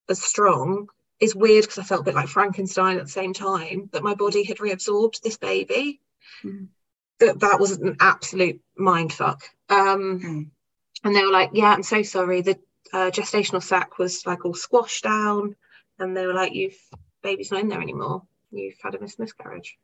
as 0.09 0.23
strong, 0.23 0.89
is 1.21 1.35
weird 1.35 1.63
because 1.65 1.79
I 1.79 1.85
felt 1.85 2.01
a 2.01 2.05
bit 2.05 2.15
like 2.15 2.29
Frankenstein 2.29 2.99
at 2.99 3.05
the 3.05 3.11
same 3.11 3.33
time 3.33 3.89
that 3.93 4.03
my 4.03 4.15
body 4.15 4.43
had 4.43 4.59
reabsorbed 4.59 5.21
this 5.21 5.37
baby. 5.39 6.01
Mm. 6.45 6.69
That 7.21 7.41
that 7.41 7.61
was 7.61 7.73
an 7.73 7.97
absolute 8.01 8.61
mind 8.77 9.13
fuck. 9.13 9.43
Um, 9.69 10.21
Mm. 10.21 10.51
and 11.05 11.15
they 11.17 11.25
were 11.25 11.31
like, 11.31 11.51
"Yeah, 11.53 11.73
I'm 11.73 11.83
so 11.85 12.03
sorry. 12.03 12.41
The 12.43 12.59
uh, 12.93 13.11
gestational 13.11 13.63
sac 13.63 13.99
was 13.99 14.27
like 14.27 14.45
all 14.45 14.55
squashed 14.55 15.05
down," 15.05 15.55
and 15.99 16.17
they 16.17 16.27
were 16.27 16.35
like, 16.35 16.53
"You've 16.55 16.79
baby's 17.23 17.53
not 17.53 17.61
in 17.61 17.69
there 17.69 17.81
anymore. 17.81 18.23
You've 18.51 18.79
had 18.83 18.95
a 18.97 19.01
mis- 19.01 19.19
miscarriage." 19.19 19.79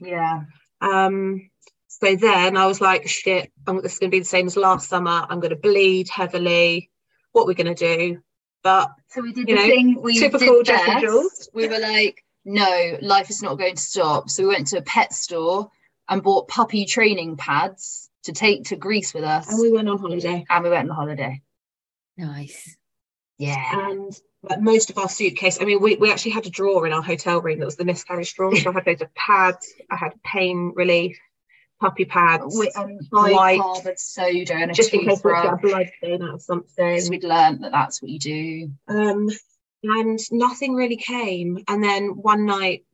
yeah. 0.00 0.44
Um, 0.80 1.50
so 1.88 2.16
then 2.16 2.56
I 2.56 2.66
was 2.66 2.80
like, 2.80 3.08
"Shit, 3.08 3.52
I'm, 3.66 3.80
this 3.82 3.94
is 3.94 3.98
going 3.98 4.10
to 4.10 4.14
be 4.14 4.20
the 4.20 4.24
same 4.24 4.46
as 4.46 4.56
last 4.56 4.88
summer. 4.88 5.26
I'm 5.28 5.40
going 5.40 5.50
to 5.50 5.56
bleed 5.56 6.08
heavily. 6.08 6.90
What 7.32 7.42
are 7.42 7.46
we 7.46 7.54
going 7.54 7.74
to 7.74 7.96
do?" 7.96 8.20
But 8.62 8.90
So 9.08 9.22
we 9.22 9.32
did 9.32 9.48
You 9.48 9.54
the 9.56 9.62
know, 9.62 9.68
thing 9.68 10.02
we 10.02 10.18
typical 10.18 10.56
did 10.56 10.66
Jack 10.66 10.86
best. 10.86 11.04
Jules. 11.04 11.48
We 11.54 11.68
were 11.68 11.78
like, 11.78 12.24
no, 12.44 12.98
life 13.00 13.30
is 13.30 13.40
not 13.40 13.58
going 13.58 13.76
to 13.76 13.80
stop. 13.80 14.28
So 14.28 14.42
we 14.42 14.48
went 14.48 14.66
to 14.68 14.78
a 14.78 14.82
pet 14.82 15.12
store 15.12 15.70
and 16.08 16.20
bought 16.22 16.48
puppy 16.48 16.84
training 16.84 17.36
pads 17.36 18.10
to 18.24 18.32
take 18.32 18.64
to 18.64 18.76
Greece 18.76 19.14
with 19.14 19.22
us. 19.22 19.48
and 19.48 19.60
we 19.60 19.70
went 19.72 19.88
on 19.88 19.98
holiday, 19.98 20.44
and 20.48 20.64
we 20.64 20.70
went 20.70 20.90
on 20.90 20.96
holiday. 20.96 21.42
Nice. 22.16 22.76
Yeah. 23.38 23.90
and 23.90 24.12
like 24.42 24.60
most 24.60 24.90
of 24.90 24.98
our 24.98 25.08
suitcase. 25.08 25.60
I 25.60 25.64
mean, 25.64 25.80
we, 25.80 25.96
we 25.96 26.10
actually 26.10 26.32
had 26.32 26.46
a 26.46 26.50
drawer 26.50 26.86
in 26.86 26.92
our 26.92 27.02
hotel 27.02 27.40
room 27.40 27.58
that 27.60 27.66
was 27.66 27.76
the 27.76 27.84
miscarriage 27.84 28.34
drawer. 28.34 28.56
So 28.56 28.70
I 28.70 28.72
had 28.74 28.86
loads 28.86 29.02
of 29.02 29.14
pads. 29.14 29.72
I 29.90 29.96
had 29.96 30.12
pain 30.24 30.72
relief, 30.74 31.18
puppy 31.80 32.04
pads. 32.04 32.56
We, 32.58 32.70
um, 32.70 32.98
White. 33.10 33.58
bicarb 33.58 33.98
soda 33.98 34.54
and 34.54 34.70
a 34.70 34.74
just 34.74 34.92
in 34.94 35.00
case 35.00 35.22
we 35.22 35.32
get 35.32 35.52
a 35.52 35.56
blood 35.56 35.90
stain 35.98 36.22
out 36.22 36.34
of 36.34 36.42
something. 36.42 37.10
We'd 37.10 37.24
learned 37.24 37.64
that 37.64 37.72
that's 37.72 38.00
what 38.02 38.10
you 38.10 38.18
do. 38.18 38.72
Um, 38.88 39.28
and 39.82 40.18
nothing 40.32 40.74
really 40.74 40.96
came. 40.96 41.62
And 41.68 41.82
then 41.82 42.08
one 42.16 42.46
night, 42.46 42.84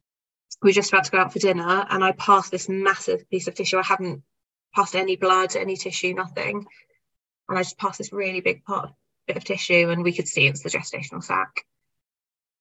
we 0.63 0.69
were 0.69 0.73
just 0.73 0.93
about 0.93 1.05
to 1.05 1.11
go 1.11 1.19
out 1.19 1.33
for 1.33 1.39
dinner, 1.39 1.87
and 1.91 2.05
I 2.05 2.13
passed 2.13 2.51
this 2.51 2.69
massive 2.69 3.29
piece 3.31 3.49
of 3.49 3.55
tissue. 3.55 3.79
I 3.79 3.83
hadn't 3.83 4.23
passed 4.75 4.95
any 4.95 5.17
blood, 5.17 5.57
any 5.57 5.77
tissue, 5.77 6.15
nothing. 6.15 6.65
And 7.49 7.59
I 7.59 7.63
just 7.63 7.79
passed 7.79 7.99
this 7.99 8.13
really 8.13 8.41
big 8.41 8.65
part, 8.65 8.93
bit 9.27 9.37
of 9.37 9.45
tissue, 9.45 9.91
and 9.91 10.05
we 10.05 10.13
could 10.13 10.29
see 10.29 10.47
it's 10.47 10.63
the 10.63 10.71
gestational 10.71 11.23
sac. 11.23 11.65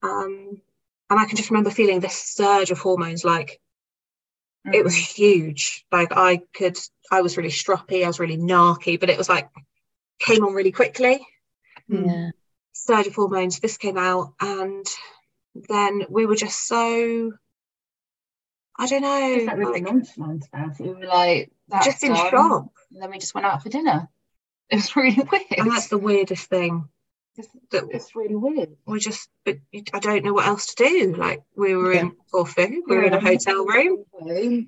Um, 0.01 0.61
and 1.09 1.19
I 1.19 1.25
can 1.25 1.37
just 1.37 1.51
remember 1.51 1.69
feeling 1.69 1.99
this 1.99 2.15
surge 2.15 2.71
of 2.71 2.79
hormones, 2.79 3.23
like 3.23 3.59
it 4.65 4.81
mm. 4.81 4.83
was 4.83 4.95
huge. 4.95 5.85
Like 5.91 6.15
I 6.15 6.41
could, 6.53 6.77
I 7.11 7.21
was 7.21 7.37
really 7.37 7.49
stroppy, 7.49 8.03
I 8.03 8.07
was 8.07 8.19
really 8.19 8.37
narky, 8.37 8.99
but 8.99 9.09
it 9.09 9.17
was 9.17 9.29
like 9.29 9.49
came 10.19 10.43
on 10.45 10.53
really 10.53 10.71
quickly 10.71 11.25
mm. 11.91 12.05
Yeah. 12.05 12.29
surge 12.71 13.07
of 13.07 13.15
hormones. 13.15 13.59
This 13.59 13.77
came 13.77 13.97
out, 13.97 14.33
and 14.39 14.85
then 15.69 16.05
we 16.09 16.25
were 16.25 16.35
just 16.35 16.67
so. 16.67 17.33
I 18.79 18.87
don't 18.87 19.01
know, 19.01 19.35
Just 19.35 19.47
like 19.47 19.57
really 19.57 19.81
like, 19.81 19.83
nonchalant 19.83 20.47
about 20.51 20.79
it. 20.79 20.83
We 20.83 20.93
were 20.93 21.05
like, 21.05 21.51
just 21.83 22.03
in 22.03 22.13
done. 22.13 22.31
shock. 22.31 22.71
And 22.91 23.01
then 23.01 23.11
we 23.11 23.19
just 23.19 23.35
went 23.35 23.45
out 23.45 23.61
for 23.61 23.69
dinner. 23.69 24.07
It 24.69 24.77
was 24.77 24.95
really 24.95 25.21
weird. 25.31 25.45
And 25.55 25.69
that's 25.69 25.89
the 25.89 25.99
weirdest 25.99 26.49
thing. 26.49 26.85
That 27.71 27.87
it's 27.91 28.15
really 28.15 28.35
weird. 28.35 28.75
we 28.85 28.99
just, 28.99 29.29
but 29.45 29.57
I 29.93 29.99
don't 29.99 30.25
know 30.25 30.33
what 30.33 30.47
else 30.47 30.73
to 30.73 30.83
do. 30.83 31.15
Like 31.15 31.41
we 31.55 31.75
were 31.75 31.93
in 31.93 32.13
for 32.29 32.45
food, 32.45 32.83
we 32.87 32.95
were 32.97 33.03
in 33.03 33.13
a 33.13 33.21
hotel 33.21 33.65
room. 33.65 34.05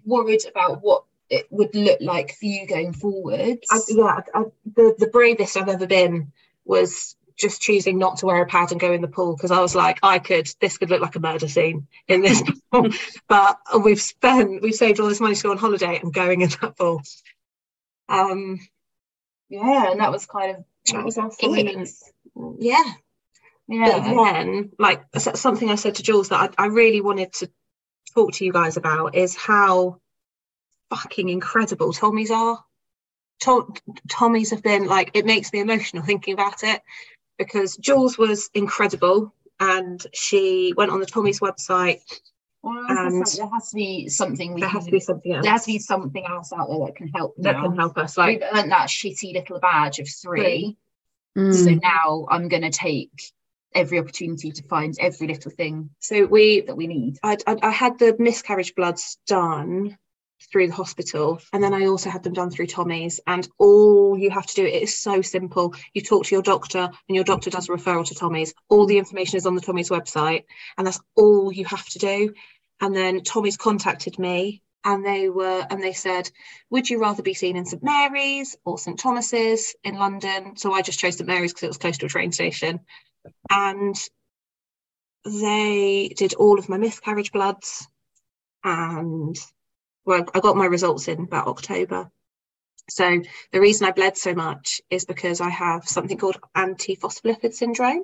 worried 0.05 0.45
about 0.47 0.82
what 0.82 1.03
it 1.30 1.47
would 1.49 1.76
look 1.76 1.99
like 1.99 2.36
for 2.36 2.45
you 2.45 2.66
going 2.66 2.93
forwards. 2.93 3.68
I, 3.70 3.80
yeah, 3.89 4.22
I, 4.34 4.43
the 4.66 4.95
the 4.97 5.07
bravest 5.07 5.57
I've 5.57 5.68
ever 5.68 5.88
been 5.88 6.32
was 6.64 7.18
just 7.36 7.61
choosing 7.61 7.97
not 7.97 8.18
to 8.18 8.26
wear 8.26 8.41
a 8.41 8.45
pad 8.45 8.72
and 8.72 8.80
go 8.80 8.93
in 8.93 9.01
the 9.01 9.07
pool 9.07 9.36
because 9.36 9.51
I 9.51 9.59
was 9.59 9.76
like, 9.76 9.99
I 10.03 10.20
could, 10.20 10.49
this 10.61 10.78
could 10.78 10.89
look 10.89 11.01
like 11.01 11.16
a 11.16 11.20
murder 11.20 11.47
scene 11.47 11.88
in 12.07 12.22
this 12.22 12.43
pool. 12.72 12.89
but 13.28 13.57
we've 13.84 14.01
spent, 14.01 14.61
we've 14.61 14.76
saved 14.76 14.99
all 14.99 15.07
this 15.07 15.20
money 15.20 15.36
to 15.36 15.43
go 15.43 15.51
on 15.51 15.57
holiday 15.57 15.99
and 16.01 16.14
going 16.14 16.41
in 16.41 16.49
that 16.61 16.78
pool. 16.78 17.01
Um, 18.07 18.59
yeah, 19.49 19.91
and 19.91 19.99
that 19.99 20.11
was 20.11 20.26
kind 20.26 20.57
of 20.57 20.64
that 20.91 21.05
was 21.05 21.18
our 21.18 21.32
it. 21.39 22.12
Yeah. 22.59 22.83
Yeah. 23.67 23.99
But 23.99 24.23
then, 24.23 24.71
like 24.77 25.03
something 25.15 25.69
I 25.69 25.75
said 25.75 25.95
to 25.95 26.03
Jules 26.03 26.29
that 26.29 26.53
I, 26.57 26.63
I 26.63 26.67
really 26.67 27.01
wanted 27.01 27.33
to 27.33 27.49
talk 28.13 28.33
to 28.33 28.45
you 28.45 28.51
guys 28.51 28.77
about 28.77 29.15
is 29.15 29.35
how 29.35 29.99
fucking 30.89 31.29
incredible 31.29 31.93
Tommy's 31.93 32.31
are. 32.31 32.63
Tom, 33.41 33.73
Tommy's 34.09 34.51
have 34.51 34.63
been 34.63 34.85
like, 34.87 35.11
it 35.13 35.25
makes 35.25 35.51
me 35.51 35.59
emotional 35.59 36.03
thinking 36.03 36.33
about 36.33 36.63
it 36.63 36.81
because 37.37 37.75
Jules 37.77 38.17
was 38.17 38.49
incredible 38.53 39.33
and 39.59 40.05
she 40.13 40.73
went 40.77 40.91
on 40.91 40.99
the 40.99 41.05
Tommy's 41.05 41.39
website. 41.39 42.01
Well, 42.61 42.85
And- 42.87 43.25
there 43.25 43.49
has 43.49 43.69
to 43.69 43.75
be 43.75 44.07
something 44.07 44.53
we 44.53 44.61
There 44.61 44.69
can, 44.69 44.77
has 44.79 44.85
to 44.85 44.91
be 44.91 44.99
something 44.99 45.33
else 45.33 45.43
there 45.43 45.51
has 45.51 45.65
to 45.65 45.71
be 45.71 45.79
something 45.79 46.25
else 46.25 46.53
out 46.53 46.67
there 46.69 46.85
that 46.85 46.95
can 46.95 47.07
help 47.09 47.35
that 47.39 47.53
now. 47.53 47.63
can 47.63 47.75
help 47.75 47.97
us. 47.97 48.17
Like 48.17 48.39
We've 48.39 48.49
earned 48.53 48.71
that 48.71 48.87
shitty 48.87 49.33
little 49.33 49.59
badge 49.59 49.99
of 49.99 50.07
three. 50.07 50.77
Mm. 51.38 51.53
So 51.53 51.71
now 51.71 52.27
I'm 52.29 52.47
gonna 52.47 52.71
take 52.71 53.34
every 53.73 53.99
opportunity 53.99 54.51
to 54.51 54.63
find 54.63 54.95
every 54.99 55.27
little 55.27 55.51
thing 55.51 55.89
so 55.99 56.25
we 56.25 56.61
that 56.61 56.75
we 56.75 56.88
need. 56.88 57.17
I, 57.23 57.38
I, 57.47 57.57
I 57.63 57.71
had 57.71 57.99
the 57.99 58.15
miscarriage 58.17 58.75
bloods 58.75 59.17
done 59.27 59.97
through 60.51 60.67
the 60.67 60.73
hospital 60.73 61.39
and 61.53 61.63
then 61.63 61.73
I 61.73 61.86
also 61.86 62.09
had 62.09 62.23
them 62.23 62.34
done 62.34 62.49
through 62.49 62.67
Tommy's 62.67 63.19
and 63.25 63.47
all 63.57 64.17
you 64.17 64.29
have 64.29 64.45
to 64.45 64.55
do 64.55 64.65
it 64.65 64.84
is 64.84 64.97
so 64.97 65.21
simple 65.21 65.73
you 65.93 66.01
talk 66.01 66.25
to 66.25 66.36
your 66.36 66.41
doctor 66.41 66.89
and 67.07 67.15
your 67.15 67.23
doctor 67.23 67.49
does 67.49 67.69
a 67.69 67.71
referral 67.71 68.05
to 68.07 68.15
Tommy's 68.15 68.53
all 68.67 68.86
the 68.86 68.97
information 68.97 69.38
is 69.38 69.45
on 69.45 69.55
the 69.55 69.61
Tommy's 69.61 69.89
website 69.89 70.43
and 70.77 70.86
that's 70.86 70.99
all 71.15 71.51
you 71.51 71.65
have 71.65 71.86
to 71.89 71.99
do 71.99 72.34
and 72.81 72.95
then 72.95 73.23
Tommy's 73.23 73.57
contacted 73.57 74.19
me 74.19 74.62
and 74.86 75.05
they 75.05 75.29
were 75.29 75.65
and 75.69 75.81
they 75.81 75.93
said 75.93 76.29
would 76.69 76.89
you 76.89 76.99
rather 76.99 77.23
be 77.23 77.34
seen 77.34 77.55
in 77.55 77.65
St 77.65 77.84
Mary's 77.84 78.55
or 78.65 78.77
St 78.77 78.99
Thomas's 78.99 79.75
in 79.84 79.95
London? 79.95 80.55
So 80.57 80.73
I 80.73 80.81
just 80.81 80.99
chose 80.99 81.17
St 81.17 81.27
Mary's 81.27 81.53
because 81.53 81.63
it 81.63 81.67
was 81.67 81.77
close 81.77 81.97
to 81.99 82.05
a 82.07 82.09
train 82.09 82.31
station. 82.31 82.79
And 83.49 83.95
they 85.25 86.13
did 86.17 86.34
all 86.34 86.59
of 86.59 86.69
my 86.69 86.77
miscarriage 86.77 87.31
bloods. 87.31 87.88
And 88.63 89.38
well 90.05 90.25
i 90.34 90.39
got 90.39 90.57
my 90.57 90.65
results 90.65 91.07
in 91.07 91.21
about 91.21 91.47
october. 91.47 92.09
So 92.89 93.21
the 93.51 93.61
reason 93.61 93.88
i 93.88 93.91
bled 93.91 94.17
so 94.17 94.34
much 94.34 94.81
is 94.89 95.05
because 95.05 95.39
i 95.41 95.49
have 95.49 95.88
something 95.88 96.17
called 96.17 96.39
antiphospholipid 96.55 97.53
syndrome. 97.53 98.03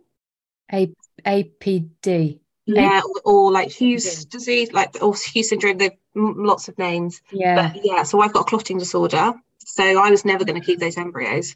A- 0.71 0.93
APD. 1.25 2.39
yeah 2.65 3.01
or, 3.05 3.21
or 3.25 3.51
like 3.51 3.69
hughes 3.71 4.25
disease 4.25 4.71
like 4.71 5.01
or 5.01 5.13
hughes 5.15 5.49
syndrome 5.49 5.81
m- 5.81 5.91
lots 6.37 6.67
of 6.67 6.77
names 6.77 7.21
Yeah. 7.31 7.55
but 7.71 7.81
yeah 7.85 8.03
so 8.03 8.21
i've 8.21 8.33
got 8.33 8.41
a 8.41 8.43
clotting 8.45 8.77
disorder 8.77 9.33
so 9.59 9.83
i 9.83 10.09
was 10.09 10.25
never 10.25 10.43
going 10.45 10.59
to 10.59 10.65
keep 10.65 10.79
those 10.79 10.97
embryos 10.97 11.55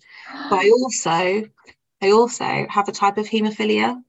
but 0.49 0.59
i 0.59 0.69
also 0.69 1.43
i 2.01 2.11
also 2.11 2.65
have 2.69 2.87
a 2.87 2.91
type 2.91 3.17
of 3.17 3.27
haemophilia 3.27 4.01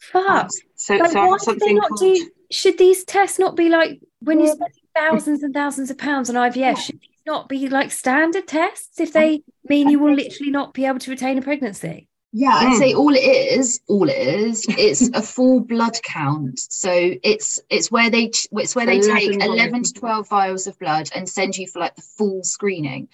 Fuck. 0.00 0.28
Um, 0.44 0.48
so, 0.76 0.94
Like, 0.94 1.10
so 1.10 1.18
why 1.18 1.28
have 1.30 1.40
do 1.40 1.44
they 1.44 1.44
something 1.44 1.74
not 1.76 1.88
called 1.88 2.00
do? 2.00 2.30
Should 2.52 2.78
these 2.78 3.04
tests 3.04 3.38
not 3.38 3.56
be 3.56 3.68
like 3.68 4.00
when 4.20 4.38
you're 4.38 4.48
Yeah. 4.48 4.54
spending 4.54 4.82
thousands 4.94 5.42
and 5.42 5.52
thousands 5.52 5.90
of 5.90 5.98
pounds 5.98 6.30
on 6.30 6.36
IVF? 6.36 6.56
Yeah. 6.56 6.74
Should 6.74 7.00
these 7.00 7.20
not 7.26 7.48
be 7.48 7.68
like 7.68 7.90
standard 7.90 8.46
tests 8.46 9.00
if 9.00 9.12
they 9.12 9.42
mean 9.68 9.90
you 9.90 9.98
will 9.98 10.14
literally 10.14 10.50
not 10.52 10.72
be 10.72 10.86
able 10.86 11.00
to 11.00 11.10
retain 11.10 11.36
a 11.36 11.42
pregnancy? 11.42 12.08
Yeah, 12.32 12.50
I'd 12.52 12.74
Mm. 12.74 12.78
say 12.78 12.92
all 12.94 13.14
it 13.14 13.20
is, 13.58 13.80
all 13.88 14.08
it 14.08 14.16
is, 14.18 14.66
it's 14.68 15.08
a 15.08 15.22
full 15.22 15.60
blood 15.60 15.98
count. 16.02 16.58
So 16.58 16.90
it's 17.22 17.58
it's 17.70 17.90
where 17.90 18.10
they 18.10 18.30
it's 18.52 18.76
where 18.76 18.84
they 18.86 18.98
11 18.98 19.16
take 19.16 19.42
eleven 19.42 19.82
to 19.82 19.92
twelve 19.94 20.28
vials 20.28 20.66
of 20.66 20.78
blood 20.78 21.08
and 21.14 21.28
send 21.28 21.56
you 21.56 21.66
for 21.66 21.78
like 21.80 21.96
the 21.96 22.02
full 22.02 22.44
screening. 22.44 23.08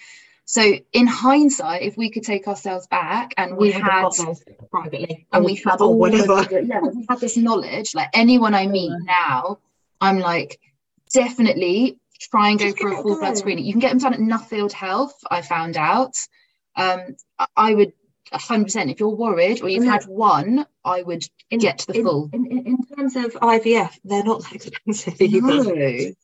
So 0.46 0.74
in 0.92 1.06
hindsight, 1.06 1.82
if 1.82 1.96
we 1.96 2.10
could 2.10 2.24
take 2.24 2.48
ourselves 2.48 2.86
back 2.88 3.32
and 3.38 3.56
we 3.56 3.70
have 3.70 3.82
had 3.82 4.10
privately 4.70 5.26
and 5.32 5.44
we 5.44 5.54
had 5.54 5.80
all 5.80 5.96
whatever. 5.96 6.42
the- 6.42 6.64
yeah, 6.66 6.80
we 6.80 7.06
had 7.08 7.20
this 7.20 7.36
knowledge, 7.36 7.94
like 7.94 8.08
anyone 8.14 8.52
I 8.54 8.66
meet 8.66 8.92
now, 9.04 9.58
I'm 10.00 10.18
like 10.18 10.60
definitely 11.14 11.98
try 12.20 12.50
and 12.50 12.58
go 12.58 12.66
Just 12.66 12.78
for 12.78 12.88
a 12.92 13.02
full 13.02 13.18
blood 13.18 13.38
screening. 13.38 13.64
You 13.64 13.72
can 13.72 13.80
get 13.80 13.90
them 13.90 13.98
done 13.98 14.14
at 14.14 14.20
Nuffield 14.20 14.72
Health. 14.72 15.14
I 15.30 15.40
found 15.40 15.76
out. 15.76 16.16
Um, 16.76 17.16
I 17.56 17.74
would 17.74 17.92
100%. 18.32 18.90
If 18.90 19.00
you're 19.00 19.08
worried 19.08 19.62
or 19.62 19.68
you've 19.68 19.82
And 19.82 19.92
had 19.92 20.04
one, 20.04 20.66
I 20.84 21.02
would 21.02 21.24
In- 21.50 21.58
get 21.58 21.78
to 21.80 21.86
the 21.88 21.98
in, 21.98 22.04
full. 22.04 22.30
In, 22.32 22.46
in, 22.46 22.78
terms 22.86 23.16
of 23.16 23.32
IVF, 23.34 23.98
they're 24.04 24.24
not 24.24 24.42
that 24.42 24.54
expensive 24.54 25.20
either. 25.20 25.40
No. 25.40 26.12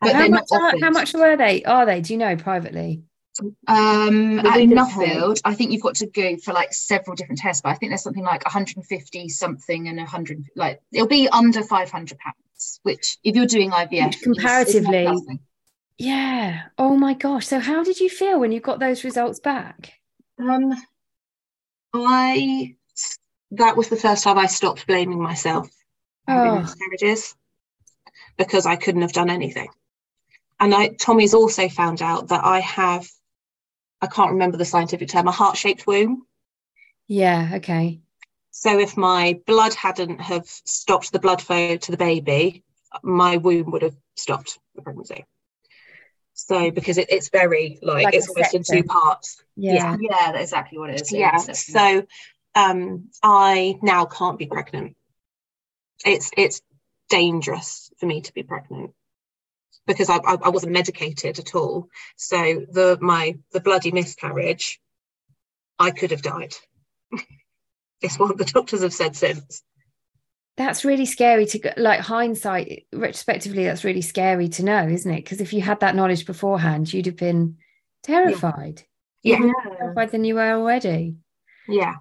But 0.00 0.16
how 0.16 0.28
much? 0.28 0.44
Are, 0.52 0.72
how 0.82 0.90
much 0.90 1.14
were 1.14 1.36
they? 1.36 1.64
Are 1.64 1.86
they? 1.86 2.02
Do 2.02 2.12
you 2.12 2.18
know 2.18 2.36
privately? 2.36 3.04
Um, 3.66 4.38
at 4.40 4.58
Nuffield, 4.58 5.40
I 5.46 5.54
think 5.54 5.72
you've 5.72 5.82
got 5.82 5.94
to 5.96 6.06
go 6.06 6.36
for 6.36 6.52
like 6.52 6.74
several 6.74 7.16
different 7.16 7.38
tests, 7.38 7.62
but 7.62 7.70
I 7.70 7.74
think 7.74 7.90
there's 7.90 8.02
something 8.02 8.22
like 8.22 8.44
150 8.44 9.28
something 9.30 9.88
and 9.88 9.96
100, 9.96 10.44
like 10.56 10.80
it'll 10.92 11.08
be 11.08 11.28
under 11.28 11.62
500 11.62 12.18
pounds, 12.18 12.80
which 12.82 13.16
if 13.24 13.34
you're 13.34 13.46
doing 13.46 13.70
IVF, 13.70 14.10
is- 14.10 14.16
is 14.16 14.22
Comparatively. 14.22 15.08
Yeah. 15.96 16.62
Oh 16.76 16.96
my 16.96 17.14
gosh. 17.14 17.46
So 17.46 17.58
how 17.58 17.82
did 17.82 17.98
you 17.98 18.10
feel 18.10 18.38
when 18.38 18.52
you 18.52 18.60
got 18.60 18.80
those 18.80 19.04
results 19.04 19.40
back? 19.40 19.94
Um, 20.38 20.74
I 21.94 22.74
that 23.52 23.76
was 23.76 23.88
the 23.88 23.96
first 23.96 24.24
time 24.24 24.38
I 24.38 24.46
stopped 24.46 24.86
blaming 24.86 25.22
myself 25.22 25.70
Oh. 26.26 26.60
miscarriages 26.60 27.36
because 28.36 28.66
I 28.66 28.76
couldn't 28.76 29.02
have 29.02 29.12
done 29.12 29.30
anything. 29.30 29.68
And 30.58 30.74
I 30.74 30.88
Tommy's 30.88 31.34
also 31.34 31.68
found 31.68 32.02
out 32.02 32.28
that 32.28 32.44
I 32.44 32.60
have 32.60 33.08
I 34.00 34.06
can't 34.06 34.32
remember 34.32 34.56
the 34.56 34.64
scientific 34.64 35.08
term, 35.08 35.28
a 35.28 35.32
heart-shaped 35.32 35.86
womb. 35.86 36.26
Yeah. 37.06 37.52
Okay. 37.54 38.00
So 38.50 38.78
if 38.78 38.96
my 38.96 39.40
blood 39.46 39.74
hadn't 39.74 40.20
have 40.20 40.46
stopped 40.46 41.12
the 41.12 41.18
blood 41.18 41.40
flow 41.42 41.76
to 41.76 41.90
the 41.90 41.96
baby, 41.96 42.62
my 43.02 43.36
womb 43.36 43.70
would 43.70 43.82
have 43.82 43.96
stopped 44.14 44.58
the 44.74 44.82
pregnancy. 44.82 45.24
So 46.46 46.70
because 46.70 46.98
it, 46.98 47.06
it's 47.10 47.30
very 47.30 47.78
like, 47.80 48.04
Like 48.04 48.14
it's 48.14 48.26
a 48.26 48.30
almost 48.30 48.54
in 48.54 48.62
two 48.64 48.82
parts. 48.84 49.42
Yeah. 49.56 49.96
Yeah, 49.98 50.32
that's 50.32 50.44
exactly 50.44 50.78
what 50.78 50.90
it 50.90 51.00
is. 51.00 51.12
Yeah. 51.12 51.36
it's- 51.36 51.66
So 51.66 52.06
um 52.54 53.08
I 53.22 53.78
now 53.82 54.04
can't 54.04 54.38
be 54.38 54.46
pregnant. 54.46 54.94
It's 56.04 56.30
it's 56.36 56.60
dangerous 57.08 57.90
for 57.98 58.04
me 58.06 58.20
to 58.20 58.32
be 58.34 58.42
pregnant 58.42 58.92
because 59.86 60.10
I, 60.10 60.16
I, 60.16 60.34
I 60.44 60.48
wasn't 60.50 60.72
medicated 60.72 61.38
at 61.38 61.54
all. 61.54 61.88
So 62.16 62.36
the 62.70 62.98
my 63.00 63.38
the 63.52 63.60
bloody 63.60 63.90
miscarriage, 63.90 64.80
I 65.78 65.92
could 65.92 66.10
have 66.10 66.22
died. 66.22 66.54
it's 68.02 68.18
what 68.18 68.36
the 68.36 68.44
doctors 68.44 68.82
have 68.82 68.92
said 68.92 69.16
since. 69.16 69.62
That's 70.56 70.84
really 70.84 71.06
scary 71.06 71.46
to 71.46 71.72
like 71.76 72.00
hindsight, 72.00 72.86
retrospectively, 72.92 73.64
that's 73.64 73.82
really 73.84 74.02
scary 74.02 74.48
to 74.50 74.64
know, 74.64 74.86
isn't 74.88 75.10
it? 75.10 75.24
Because 75.24 75.40
if 75.40 75.52
you 75.52 75.60
had 75.60 75.80
that 75.80 75.96
knowledge 75.96 76.26
beforehand, 76.26 76.92
you'd 76.92 77.06
have 77.06 77.16
been 77.16 77.56
terrified. 78.04 78.82
Yeah. 79.24 79.38
More 79.38 79.54
terrified 79.78 80.10
than 80.12 80.24
you 80.24 80.36
were 80.36 80.52
already. 80.52 81.16
Yeah. 81.66 81.94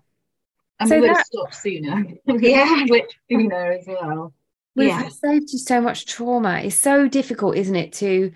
and 0.79 0.89
So 0.89 0.95
we 0.95 1.01
would 1.01 1.07
have 1.09 1.17
that- 1.17 1.25
stopped 1.25 1.55
sooner. 1.55 2.05
Yeah. 2.27 2.85
which 2.89 3.11
sooner 3.31 3.71
as 3.71 3.85
well. 3.87 4.33
We've 4.75 4.89
Yeah. 4.89 5.07
saved 5.09 5.51
you 5.51 5.59
so 5.59 5.81
much 5.81 6.05
trauma. 6.05 6.59
It's 6.63 6.75
so 6.75 7.07
difficult, 7.07 7.55
isn't 7.57 7.75
it, 7.75 7.93
to 7.93 8.31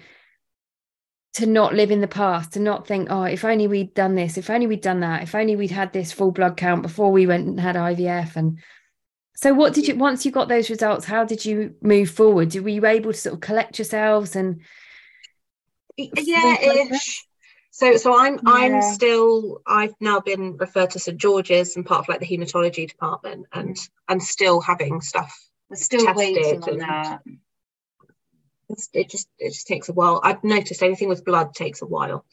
to 1.34 1.46
not 1.46 1.76
live 1.76 1.92
in 1.92 2.02
the 2.02 2.08
past, 2.08 2.54
to 2.54 2.60
not 2.60 2.88
think, 2.88 3.10
oh, 3.12 3.22
if 3.24 3.46
only 3.46 3.68
we'd 3.68 3.94
done 3.94 4.16
this, 4.16 4.38
if 4.40 4.50
only 4.50 4.66
we'd 4.66 4.82
done 4.82 5.02
that, 5.02 5.22
if 5.22 5.36
only 5.36 5.56
we'd 5.56 5.70
had 5.70 5.94
this 5.94 6.12
full 6.12 6.32
blood 6.32 6.58
count 6.58 6.82
before 6.82 7.12
we 7.12 7.28
went 7.28 7.46
and 7.46 7.60
had 7.60 7.76
IVF. 7.76 8.36
And 8.36 8.58
so 9.40 9.54
what 9.54 9.72
did 9.76 9.88
you 9.88 9.96
once 9.96 10.26
you 10.26 10.32
got 10.32 10.48
those 10.48 10.68
results, 10.72 11.06
how 11.06 11.24
did 11.24 11.46
you 11.46 11.76
move 11.82 12.10
forward? 12.10 12.56
Were 12.56 12.70
you 12.70 12.86
able 12.88 13.14
to 13.14 13.18
sort 13.20 13.36
of 13.36 13.40
collect 13.42 13.78
yourselves 13.78 14.36
and 14.36 14.62
yeah 15.98 16.56
ish 16.62 17.24
so 17.72 17.98
so 17.98 18.20
i'm 18.20 18.36
Yeah. 18.36 18.40
i'm 18.46 18.82
still 18.82 19.62
i've 19.68 19.94
now 20.00 20.20
been 20.20 20.58
referred 20.58 20.92
to 20.92 21.00
st 21.00 21.18
george's 21.20 21.76
and 21.76 21.86
part 21.86 22.02
of 22.02 22.10
like 22.10 22.20
the 22.20 22.26
hematology 22.26 22.88
department 22.88 23.46
and 23.54 23.78
i'm 24.08 24.20
still 24.20 24.60
having 24.62 25.02
stuff 25.02 25.32
We're 25.70 25.76
still 25.78 26.06
Tested 26.06 26.18
waiting 26.18 26.64
on 26.64 26.78
that. 26.78 27.22
it 28.94 29.10
just 29.10 29.30
it 29.40 29.54
just 29.54 29.66
takes 29.68 29.90
a 29.90 29.94
while 29.94 30.20
i've 30.24 30.44
noticed 30.44 30.84
anything 30.84 31.10
with 31.10 31.26
blood 31.26 31.54
takes 31.56 31.82
a 31.82 31.86
while 31.88 32.26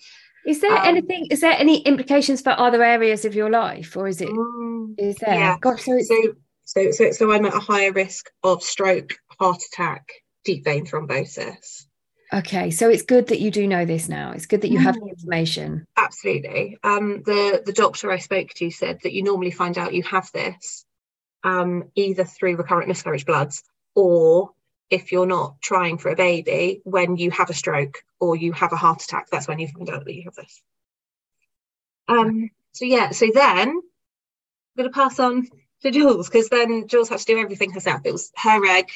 is 0.46 0.60
there 0.60 0.72
Um, 0.76 0.86
anything 0.88 1.26
is 1.30 1.40
there 1.40 1.52
any 1.58 1.80
implications 1.82 2.42
for 2.42 2.50
other 2.50 2.82
areas 2.82 3.24
of 3.24 3.34
your 3.34 3.48
life 3.50 3.96
or 3.96 4.08
is 4.08 4.20
it 4.20 4.28
Mm, 4.28 4.94
is 4.98 5.16
there 5.16 5.34
yeah. 5.34 5.56
gosh 5.60 5.84
so 5.84 5.96
it's 5.96 6.08
so 6.08 6.34
so 6.64 6.90
so 6.90 7.10
so 7.10 7.32
i'm 7.32 7.44
at 7.44 7.54
a 7.54 7.60
higher 7.60 7.92
risk 7.92 8.30
of 8.42 8.62
stroke 8.62 9.14
heart 9.38 9.62
attack 9.72 10.08
deep 10.44 10.64
vein 10.64 10.86
thrombosis 10.86 11.86
Okay, 12.32 12.72
so 12.72 12.88
it's 12.88 13.02
good 13.02 13.28
that 13.28 13.38
you 13.38 13.52
do 13.52 13.68
know 13.68 13.84
this 13.84 14.08
now. 14.08 14.32
It's 14.32 14.46
good 14.46 14.62
that 14.62 14.70
you 14.70 14.78
have 14.80 14.96
the 14.96 15.02
Mm. 15.02 15.10
information. 15.10 15.86
Absolutely. 15.96 16.76
Um, 16.82 17.22
the 17.22 17.62
the 17.64 17.72
doctor 17.72 18.10
I 18.10 18.18
spoke 18.18 18.48
to 18.54 18.70
said 18.70 18.98
that 19.02 19.12
you 19.12 19.22
normally 19.22 19.52
find 19.52 19.78
out 19.78 19.94
you 19.94 20.02
have 20.02 20.28
this 20.32 20.84
um, 21.44 21.84
either 21.94 22.24
through 22.24 22.56
recurrent 22.56 22.88
miscarriage 22.88 23.24
bloods 23.26 23.62
or 23.94 24.50
if 24.90 25.12
you're 25.12 25.26
not 25.26 25.60
trying 25.60 25.98
for 25.98 26.08
a 26.08 26.16
baby 26.16 26.80
when 26.84 27.16
you 27.18 27.30
have 27.30 27.50
a 27.50 27.54
stroke 27.54 27.98
or 28.18 28.34
you 28.34 28.52
have 28.52 28.72
a 28.72 28.76
heart 28.76 29.04
attack. 29.04 29.28
That's 29.30 29.46
when 29.46 29.60
you 29.60 29.68
find 29.68 29.88
out 29.90 30.04
that 30.04 30.14
you 30.14 30.24
have 30.24 30.34
this. 30.34 30.60
Um, 32.08 32.50
so 32.72 32.84
yeah. 32.84 33.10
So 33.10 33.28
then 33.32 33.68
I'm 33.68 33.80
going 34.76 34.88
to 34.88 34.94
pass 34.94 35.20
on 35.20 35.46
to 35.84 35.90
Jules 35.90 36.28
because 36.28 36.48
then 36.48 36.88
Jules 36.88 37.08
had 37.08 37.20
to 37.20 37.24
do 37.24 37.38
everything 37.38 37.70
herself. 37.70 38.00
It 38.04 38.12
was 38.12 38.32
her 38.36 38.64
egg, 38.66 38.90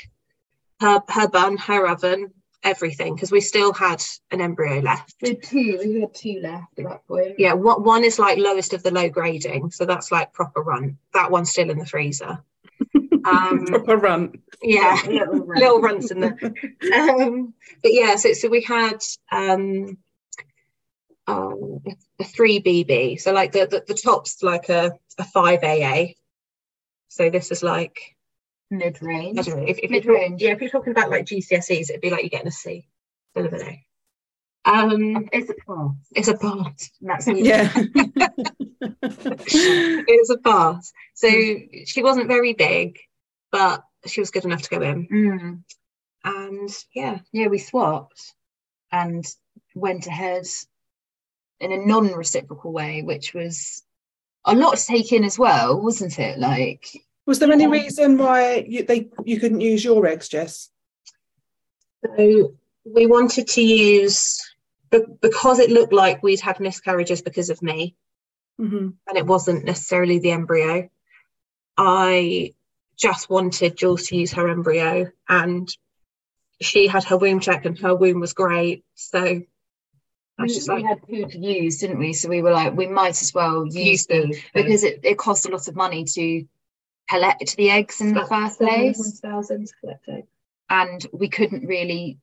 her 0.81 1.01
her 1.09 1.29
bun, 1.29 1.57
her 1.59 1.87
oven, 1.89 2.33
everything 2.65 3.15
because 3.15 3.31
we 3.31 3.41
still 3.41 3.73
had 3.73 4.03
an 4.31 4.41
embryo 4.41 4.81
left. 4.81 5.15
We 5.23 5.29
had 5.31 5.43
two. 5.43 5.79
We 5.85 6.01
had 6.01 6.15
two 6.15 6.41
left 6.43 6.79
at 6.79 6.85
that 6.85 7.07
point. 7.07 7.37
Yeah, 7.39 7.53
what 7.55 7.85
one 7.85 8.05
is 8.05 8.19
like 8.19 8.39
lowest 8.39 8.73
of 8.75 8.83
the 8.83 8.91
low 8.91 9.09
grading, 9.09 9.71
so 9.71 9.87
that's 9.87 10.11
like 10.11 10.33
proper 10.33 10.61
run. 10.63 10.99
That 11.15 11.31
one's 11.31 11.51
still 11.51 11.71
in 11.71 11.79
the 11.79 11.87
freezer. 11.87 12.43
Um, 13.25 13.67
Proper 13.67 13.97
run. 13.99 14.33
yeah, 14.63 14.97
Little 15.07 15.45
run. 15.45 15.59
little 15.61 15.81
runs 15.81 16.11
in 16.11 16.21
there. 16.21 16.39
Um, 16.95 17.53
but 17.83 17.93
yeah, 17.93 18.17
so 18.17 18.33
so 18.33 18.49
we 18.49 18.63
had 18.63 18.99
um, 19.31 19.99
um, 21.27 21.81
a 22.21 22.25
three 22.25 22.61
BB, 22.63 23.21
so 23.21 23.33
like 23.33 23.53
the, 23.53 23.67
the 23.67 23.85
the 23.87 24.01
top's 24.01 24.43
like 24.43 24.69
a 24.71 24.93
a 25.19 25.25
five 25.25 25.63
AA. 25.63 26.13
So 27.09 27.31
this 27.31 27.51
is 27.51 27.63
like 27.63 27.99
Mid 28.71 28.99
I 29.03 29.05
range. 29.07 29.37
don't 29.47 29.57
know 29.61 29.65
if, 29.67 29.79
if 29.79 29.91
Mid 29.91 30.07
range. 30.07 30.43
yeah 30.43 30.51
if 30.53 30.61
you're 30.61 30.71
talking 30.71 30.91
about 30.93 31.11
like 31.11 31.25
GCSEs, 31.27 31.91
it'd 31.91 32.01
be 32.01 32.11
like 32.11 32.23
you're 32.23 32.29
getting 32.31 32.49
a 32.49 32.53
C 32.53 32.87
instead 33.35 33.53
of 33.55 33.61
an 33.61 33.67
A. 33.69 33.85
Um, 34.71 35.29
It's 35.33 35.49
a 35.51 35.55
pass. 35.55 35.95
it's 36.15 36.29
a 36.29 36.37
pass. 36.37 36.91
That's 37.01 37.27
Yeah. 37.29 37.71
it 39.03 40.21
was 40.21 40.31
a 40.31 40.39
pass. 40.39 40.93
So 41.15 41.29
she 41.87 42.03
wasn't 42.03 42.29
very 42.29 42.53
big, 42.53 42.99
but 43.51 43.83
she 44.07 44.21
was 44.21 44.31
good 44.31 44.45
enough 44.45 44.63
to 44.63 44.71
go 44.71 44.83
in. 44.83 45.09
Mm. 45.09 45.63
And 46.25 46.71
yeah, 46.95 47.21
Yeah, 47.33 47.47
we 47.49 47.59
swapped 47.59 48.35
and 48.93 49.25
went 49.75 50.07
ahead 50.07 50.45
in 51.61 51.73
a 51.73 51.79
non-reciprocal 51.87 52.73
way, 52.73 53.03
which 53.03 53.33
was 53.35 53.83
a 54.45 54.55
lot 54.55 54.77
to 54.79 54.85
take 54.87 55.13
in 55.13 55.25
as 55.25 55.39
well, 55.39 55.81
wasn't 55.81 56.19
it? 56.19 56.39
Like, 56.39 56.89
Was 57.27 57.39
there 57.39 57.53
any 57.53 57.65
Yeah. 57.65 57.71
reason 57.71 58.17
why 58.17 58.65
you 58.67 58.85
they 58.85 59.09
you 59.25 59.39
couldn't 59.39 59.61
use 59.61 59.85
your 59.85 60.07
eggs, 60.07 60.29
Jess? 60.29 60.71
so 62.17 62.53
we 62.85 63.07
wanted 63.07 63.49
to 63.49 63.61
use 63.61 64.41
be- 64.91 65.05
because 65.21 65.59
it 65.59 65.69
looked 65.71 65.93
like 65.93 66.23
we'd 66.23 66.41
had 66.41 66.61
miscarriages 66.61 67.21
because 67.23 67.51
of 67.51 67.61
me, 67.63 67.97
hmm 68.59 68.89
and 69.07 69.17
it 69.19 69.27
wasn't 69.27 69.65
necessarily 69.65 70.19
the 70.21 70.31
embryo. 70.31 70.89
I 71.77 72.55
just 72.97 73.29
wanted 73.31 73.77
Jules 73.77 74.07
to 74.09 74.17
use 74.17 74.33
her 74.33 74.49
embryo, 74.49 75.11
and 75.29 75.69
she 76.63 76.87
had 76.87 77.05
her 77.05 77.17
womb 77.19 77.41
check, 77.41 77.65
and 77.67 77.79
her 77.81 77.95
womb 77.95 78.21
was 78.21 78.33
great. 78.33 78.85
So 78.95 79.43
we, 80.39 80.61
we 80.69 80.75
like, 80.75 80.85
had 80.85 81.01
two 81.09 81.27
to 81.27 81.39
use, 81.39 81.79
didn't 81.79 81.99
we? 81.99 82.13
So 82.13 82.29
we 82.29 82.43
were 82.43 82.53
like, 82.53 82.77
we 82.77 82.87
might 82.87 83.21
as 83.21 83.33
well 83.35 83.65
use 83.67 83.75
use 83.75 84.07
them 84.07 84.31
because 84.55 84.85
it, 84.85 85.01
it 85.03 85.19
cost 85.19 85.47
a 85.47 85.51
lot 85.51 85.69
of 85.69 85.75
money 85.75 86.05
to 86.05 86.45
collect 87.09 87.57
the 87.57 87.71
eggs 87.71 88.01
in 88.01 88.15
the 88.15 88.27
first 88.27 88.59
place. 88.59 89.21
Thousands 89.21 89.73
and 90.71 91.07
we 91.13 91.29
couldn't 91.29 91.67
really 91.67 92.19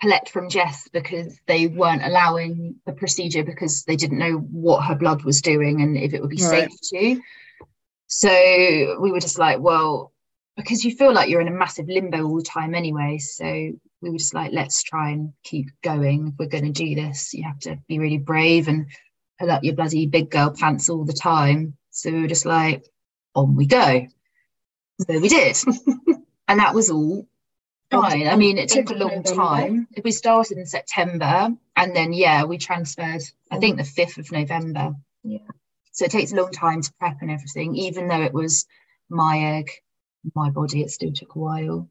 collect 0.00 0.30
from 0.30 0.48
Jess 0.48 0.88
because 0.88 1.38
they 1.46 1.66
weren't 1.66 2.04
allowing 2.04 2.76
the 2.86 2.92
procedure 2.92 3.44
because 3.44 3.84
they 3.84 3.96
didn't 3.96 4.18
know 4.18 4.36
what 4.36 4.84
her 4.84 4.94
blood 4.94 5.22
was 5.24 5.42
doing 5.42 5.82
and 5.82 5.96
if 5.96 6.14
it 6.14 6.20
would 6.20 6.30
be 6.30 6.42
Right. 6.42 6.70
safe 6.70 6.80
to. 6.92 7.22
So 8.06 8.98
we 9.00 9.10
were 9.10 9.20
just 9.20 9.38
like, 9.38 9.60
well, 9.60 10.11
because 10.56 10.84
you 10.84 10.94
feel 10.94 11.12
like 11.12 11.28
you're 11.28 11.40
in 11.40 11.48
a 11.48 11.52
massive 11.52 11.88
limbo 11.88 12.24
all 12.24 12.36
the 12.36 12.42
time 12.42 12.74
anyway. 12.74 13.18
So 13.18 13.44
we 13.44 14.10
were 14.10 14.18
just 14.18 14.34
like, 14.34 14.52
let's 14.52 14.82
try 14.82 15.10
and 15.10 15.32
keep 15.42 15.68
going. 15.82 16.28
If 16.28 16.34
we're 16.38 16.46
going 16.46 16.72
to 16.72 16.84
do 16.84 16.94
this, 16.94 17.32
you 17.32 17.44
have 17.44 17.58
to 17.60 17.78
be 17.88 17.98
really 17.98 18.18
brave 18.18 18.68
and 18.68 18.86
pull 19.38 19.50
up 19.50 19.64
your 19.64 19.74
bloody 19.74 20.06
big 20.06 20.30
girl 20.30 20.50
pants 20.50 20.88
all 20.88 21.04
the 21.04 21.12
time. 21.12 21.76
So 21.90 22.10
we 22.10 22.22
were 22.22 22.28
just 22.28 22.46
like, 22.46 22.84
on 23.34 23.56
we 23.56 23.66
go. 23.66 24.06
So 25.00 25.18
we 25.18 25.28
did. 25.28 25.56
and 26.48 26.60
that 26.60 26.74
was 26.74 26.90
all 26.90 27.26
fine. 27.90 28.28
I 28.28 28.36
mean, 28.36 28.58
it 28.58 28.68
took 28.68 28.90
a 28.90 28.94
long 28.94 29.22
time. 29.22 29.88
We 30.04 30.10
started 30.10 30.58
in 30.58 30.66
September 30.66 31.48
and 31.76 31.96
then, 31.96 32.12
yeah, 32.12 32.44
we 32.44 32.58
transferred, 32.58 33.22
I 33.50 33.58
think 33.58 33.78
the 33.78 33.84
5th 33.84 34.18
of 34.18 34.32
November. 34.32 34.94
Yeah. 35.22 35.38
So 35.92 36.06
it 36.06 36.10
takes 36.10 36.32
a 36.32 36.36
long 36.36 36.52
time 36.52 36.82
to 36.82 36.92
prep 36.98 37.18
and 37.20 37.30
everything, 37.30 37.76
even 37.76 38.08
though 38.08 38.22
it 38.22 38.32
was 38.32 38.66
my 39.08 39.56
egg, 39.58 39.70
my 40.34 40.50
body, 40.50 40.82
it 40.82 40.90
still 40.90 41.12
took 41.12 41.34
a 41.34 41.38
while. 41.38 41.88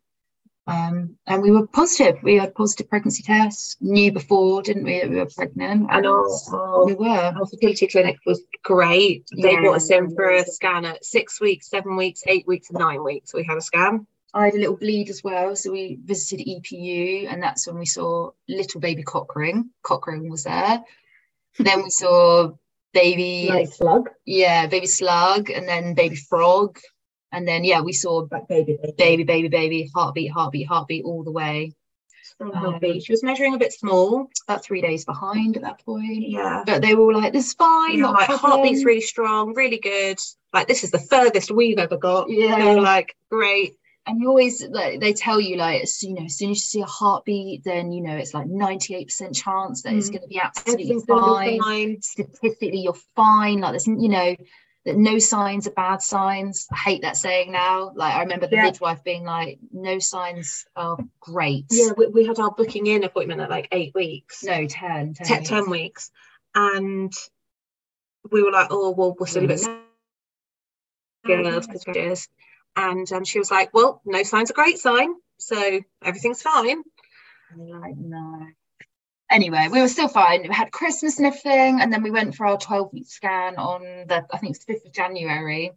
Um, 0.67 1.17
and 1.27 1.41
we 1.41 1.51
were 1.51 1.67
positive. 1.67 2.21
We 2.23 2.35
had 2.37 2.53
positive 2.55 2.87
pregnancy 2.89 3.23
tests, 3.23 3.77
knew 3.81 4.11
before, 4.11 4.61
didn't 4.61 4.83
we, 4.83 4.99
that 5.01 5.09
we 5.09 5.15
were 5.17 5.25
pregnant? 5.35 5.87
And 5.91 6.05
our, 6.05 6.85
we 6.85 6.93
were. 6.93 7.07
our 7.07 7.45
fertility 7.45 7.87
clinic 7.87 8.17
was 8.25 8.41
great. 8.63 9.25
They 9.41 9.53
Yeah. 9.53 9.61
brought 9.61 9.77
us 9.77 9.89
in 9.89 10.13
for 10.15 10.29
a 10.29 10.45
scan 10.45 10.85
at 10.85 11.03
six 11.03 11.41
weeks, 11.41 11.69
seven 11.69 11.95
weeks, 11.95 12.21
eight 12.27 12.45
weeks, 12.47 12.69
and 12.69 12.79
nine 12.79 13.03
weeks. 13.03 13.33
We 13.33 13.43
had 13.43 13.57
a 13.57 13.61
scan. 13.61 14.05
I 14.33 14.45
had 14.45 14.53
a 14.53 14.59
little 14.59 14.77
bleed 14.77 15.09
as 15.09 15.23
well. 15.23 15.55
So 15.55 15.71
we 15.71 15.97
visited 16.05 16.45
EPU, 16.47 17.27
and 17.29 17.41
that's 17.43 17.67
when 17.67 17.77
we 17.77 17.85
saw 17.85 18.29
little 18.47 18.79
baby 18.79 19.03
cockring. 19.03 19.71
Cockring 19.83 20.29
was 20.29 20.43
there. 20.43 20.81
then 21.57 21.83
we 21.83 21.89
saw 21.89 22.51
baby, 22.93 23.65
slug. 23.65 24.09
yeah, 24.25 24.67
baby 24.67 24.85
slug, 24.87 25.49
and 25.49 25.67
then 25.67 25.95
baby 25.95 26.15
frog. 26.15 26.79
And 27.31 27.47
then, 27.47 27.63
yeah, 27.63 27.81
we 27.81 27.93
saw 27.93 28.27
Like 28.31 28.47
baby, 28.47 28.77
baby. 28.81 28.93
baby, 28.97 29.23
baby, 29.23 29.47
baby, 29.47 29.91
heartbeat, 29.95 30.31
heartbeat, 30.31 30.67
heartbeat 30.67 31.05
all 31.05 31.23
the 31.23 31.31
way. 31.31 31.73
Um. 32.39 32.79
She 32.81 33.11
was 33.13 33.23
measuring 33.23 33.53
a 33.53 33.57
bit 33.59 33.71
small. 33.73 34.27
About 34.47 34.63
three 34.63 34.81
days 34.81 35.05
behind 35.05 35.57
at 35.57 35.63
that 35.63 35.83
point. 35.85 36.27
Yeah. 36.27 36.63
But 36.65 36.81
they 36.81 36.95
were 36.95 37.03
all 37.13 37.21
like, 37.21 37.33
this 37.33 37.47
is 37.47 37.53
fine. 37.53 37.99
Yeah, 37.99 38.07
like 38.09 38.25
problem." 38.27 38.51
heartbeat's 38.51 38.83
really 38.83 39.01
strong, 39.01 39.53
really 39.53 39.77
good. 39.79 40.17
Like 40.53 40.67
this 40.67 40.83
is 40.83 40.91
the 40.91 40.99
furthest 40.99 41.51
we've 41.51 41.77
ever 41.77 41.97
got. 41.97 42.29
Yeah. 42.29 42.59
They 42.59 42.75
were 42.75 42.81
like, 42.81 43.15
great. 43.29 43.75
and 44.07 44.19
you 44.19 44.27
always 44.27 44.63
like 44.67 44.99
they 44.99 45.13
tell 45.13 45.39
you 45.39 45.57
like 45.57 45.83
you 46.01 46.15
know 46.15 46.23
as 46.23 46.35
soon 46.35 46.49
as 46.51 46.57
you 46.57 46.67
see 46.71 46.81
a 46.81 46.85
heartbeat 46.85 47.63
then 47.63 47.91
you 47.91 48.01
know 48.01 48.15
it's 48.17 48.33
like 48.33 48.47
98% 48.47 49.35
chance 49.35 49.83
that 49.83 49.93
it's 49.93 50.09
Mm. 50.09 50.13
going 50.13 50.21
to 50.23 50.27
be 50.27 50.39
absolutely 50.39 50.99
fine 51.07 51.59
fine. 51.61 52.01
statistically 52.01 52.79
you're 52.79 52.97
fine 53.15 53.59
like 53.61 53.73
there's 53.73 53.85
you 53.85 54.09
know 54.09 54.35
that 54.85 54.97
no 54.97 55.19
signs 55.19 55.67
are 55.67 55.71
bad 55.71 56.01
signs. 56.01 56.67
I 56.71 56.77
hate 56.77 57.01
that 57.03 57.15
saying 57.17 57.51
now. 57.51 57.91
Like 57.95 58.15
i 58.15 58.21
remember 58.21 58.47
the 58.47 58.55
Yeah. 58.55 58.63
midwife 58.63 59.03
being 59.03 59.23
like 59.23 59.59
no 59.71 59.99
signs 59.99 60.65
are 60.75 60.97
great. 61.19 61.65
Yeah, 61.69 61.91
we, 61.95 62.07
we 62.07 62.25
had 62.25 62.39
our 62.39 62.51
booking 62.51 62.87
in 62.87 63.03
appointment 63.03 63.41
at 63.41 63.49
like 63.49 63.67
eight 63.71 63.93
weeks. 63.93 64.43
no 64.43 64.65
10 64.67 65.13
10, 65.13 65.39
te- 65.41 65.45
10 65.45 65.69
weeks. 65.69 66.11
and 66.55 67.13
we 68.31 68.43
were 68.43 68.51
like 68.51 68.67
oh 68.71 68.91
well 68.91 69.15
we're 69.19 69.25
still 69.25 69.43
a 69.45 69.47
bit 69.47 69.59
scared 69.59 69.79
because 71.67 71.85
it 71.87 71.97
is 71.97 72.27
and 72.75 73.11
um, 73.13 73.23
she 73.23 73.39
was 73.39 73.49
like 73.49 73.73
well 73.73 74.01
no 74.05 74.21
sign's 74.23 74.51
a 74.51 74.53
great 74.53 74.77
sign 74.77 75.13
so 75.37 75.79
everything's 76.03 76.41
fine. 76.41 76.83
Like 77.57 77.97
no 77.97 78.47
anyway 79.31 79.67
we 79.71 79.81
were 79.81 79.87
still 79.87 80.07
fine. 80.07 80.41
We 80.43 80.53
had 80.53 80.71
christmas 80.71 81.17
and 81.17 81.27
everything 81.27 81.81
and 81.81 81.91
then 81.91 82.03
we 82.03 82.11
went 82.11 82.35
for 82.35 82.45
our 82.45 82.57
12 82.57 82.93
week 82.93 83.07
scan 83.07 83.55
on 83.57 83.81
the 84.07 84.25
i 84.31 84.37
think 84.37 84.55
it's 84.55 84.65
the 84.65 84.73
5th 84.73 84.85
of 84.85 84.93
january. 84.93 85.71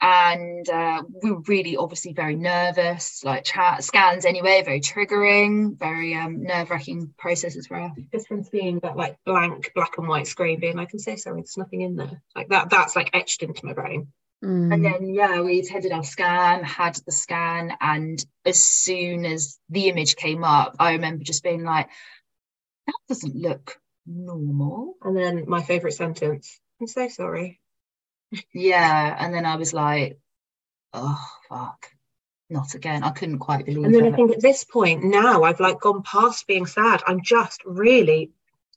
And 0.00 0.68
uh, 0.68 1.02
we 1.24 1.32
were 1.32 1.40
really 1.48 1.76
obviously 1.76 2.12
very 2.12 2.36
nervous 2.36 3.24
like 3.24 3.42
chat 3.44 3.82
scans 3.82 4.24
anyway 4.24 4.62
very 4.64 4.80
triggering 4.80 5.76
very 5.76 6.14
um, 6.14 6.44
nerve-wracking 6.44 7.14
processes 7.18 7.66
for 7.66 7.76
us. 7.80 7.92
Just 8.12 8.28
from 8.28 8.44
seeing 8.44 8.78
that 8.80 8.96
like 8.96 9.16
blank 9.24 9.72
black 9.74 9.98
and 9.98 10.06
white 10.06 10.28
screen 10.28 10.60
being 10.60 10.76
like 10.76 10.90
i'm 10.92 11.00
so 11.00 11.16
sorry 11.16 11.40
there's 11.40 11.56
nothing 11.56 11.80
in 11.80 11.96
there. 11.96 12.22
Like 12.36 12.48
that 12.50 12.70
that's 12.70 12.94
like 12.94 13.10
etched 13.12 13.42
into 13.42 13.66
my 13.66 13.72
brain. 13.72 14.08
Mm. 14.44 14.72
And 14.72 14.84
then, 14.84 15.14
yeah, 15.14 15.40
we 15.40 15.58
attended 15.58 15.92
our 15.92 16.04
scan, 16.04 16.62
had 16.62 16.94
the 17.06 17.12
scan, 17.12 17.72
and 17.80 18.24
as 18.44 18.62
soon 18.62 19.24
as 19.24 19.58
the 19.68 19.88
image 19.88 20.16
came 20.16 20.44
up, 20.44 20.76
I 20.78 20.92
remember 20.92 21.24
just 21.24 21.42
being 21.42 21.64
like, 21.64 21.88
that 22.88 22.94
doesn't 23.08 23.36
look 23.36 23.78
normal. 24.06 24.96
and 25.02 25.16
then 25.16 25.44
my 25.46 25.62
favorite 25.62 25.92
sentence 25.92 26.58
i'm 26.80 26.86
so 26.88 27.08
sorry 27.08 27.60
Yeah. 28.52 29.16
And 29.18 29.32
then 29.32 29.46
I 29.46 29.56
was 29.56 29.72
like, 29.72 30.18
oh, 30.92 31.18
fuck, 31.48 31.86
not 32.50 32.74
again. 32.74 33.02
I 33.02 33.10
couldn't 33.10 33.38
quite 33.38 33.64
believe 33.64 33.84
and 33.84 33.94
then 33.94 34.04
it. 34.04 34.12
i 34.12 34.16
think 34.16 34.32
at 34.32 34.42
this 34.42 34.64
point 34.64 35.02
now 35.02 35.44
i've 35.44 35.60
like 35.60 35.80
gone 35.80 36.02
past 36.02 36.46
being 36.46 36.66
sad 36.66 37.02
i'm 37.06 37.22
just 37.22 37.62
really 37.64 38.30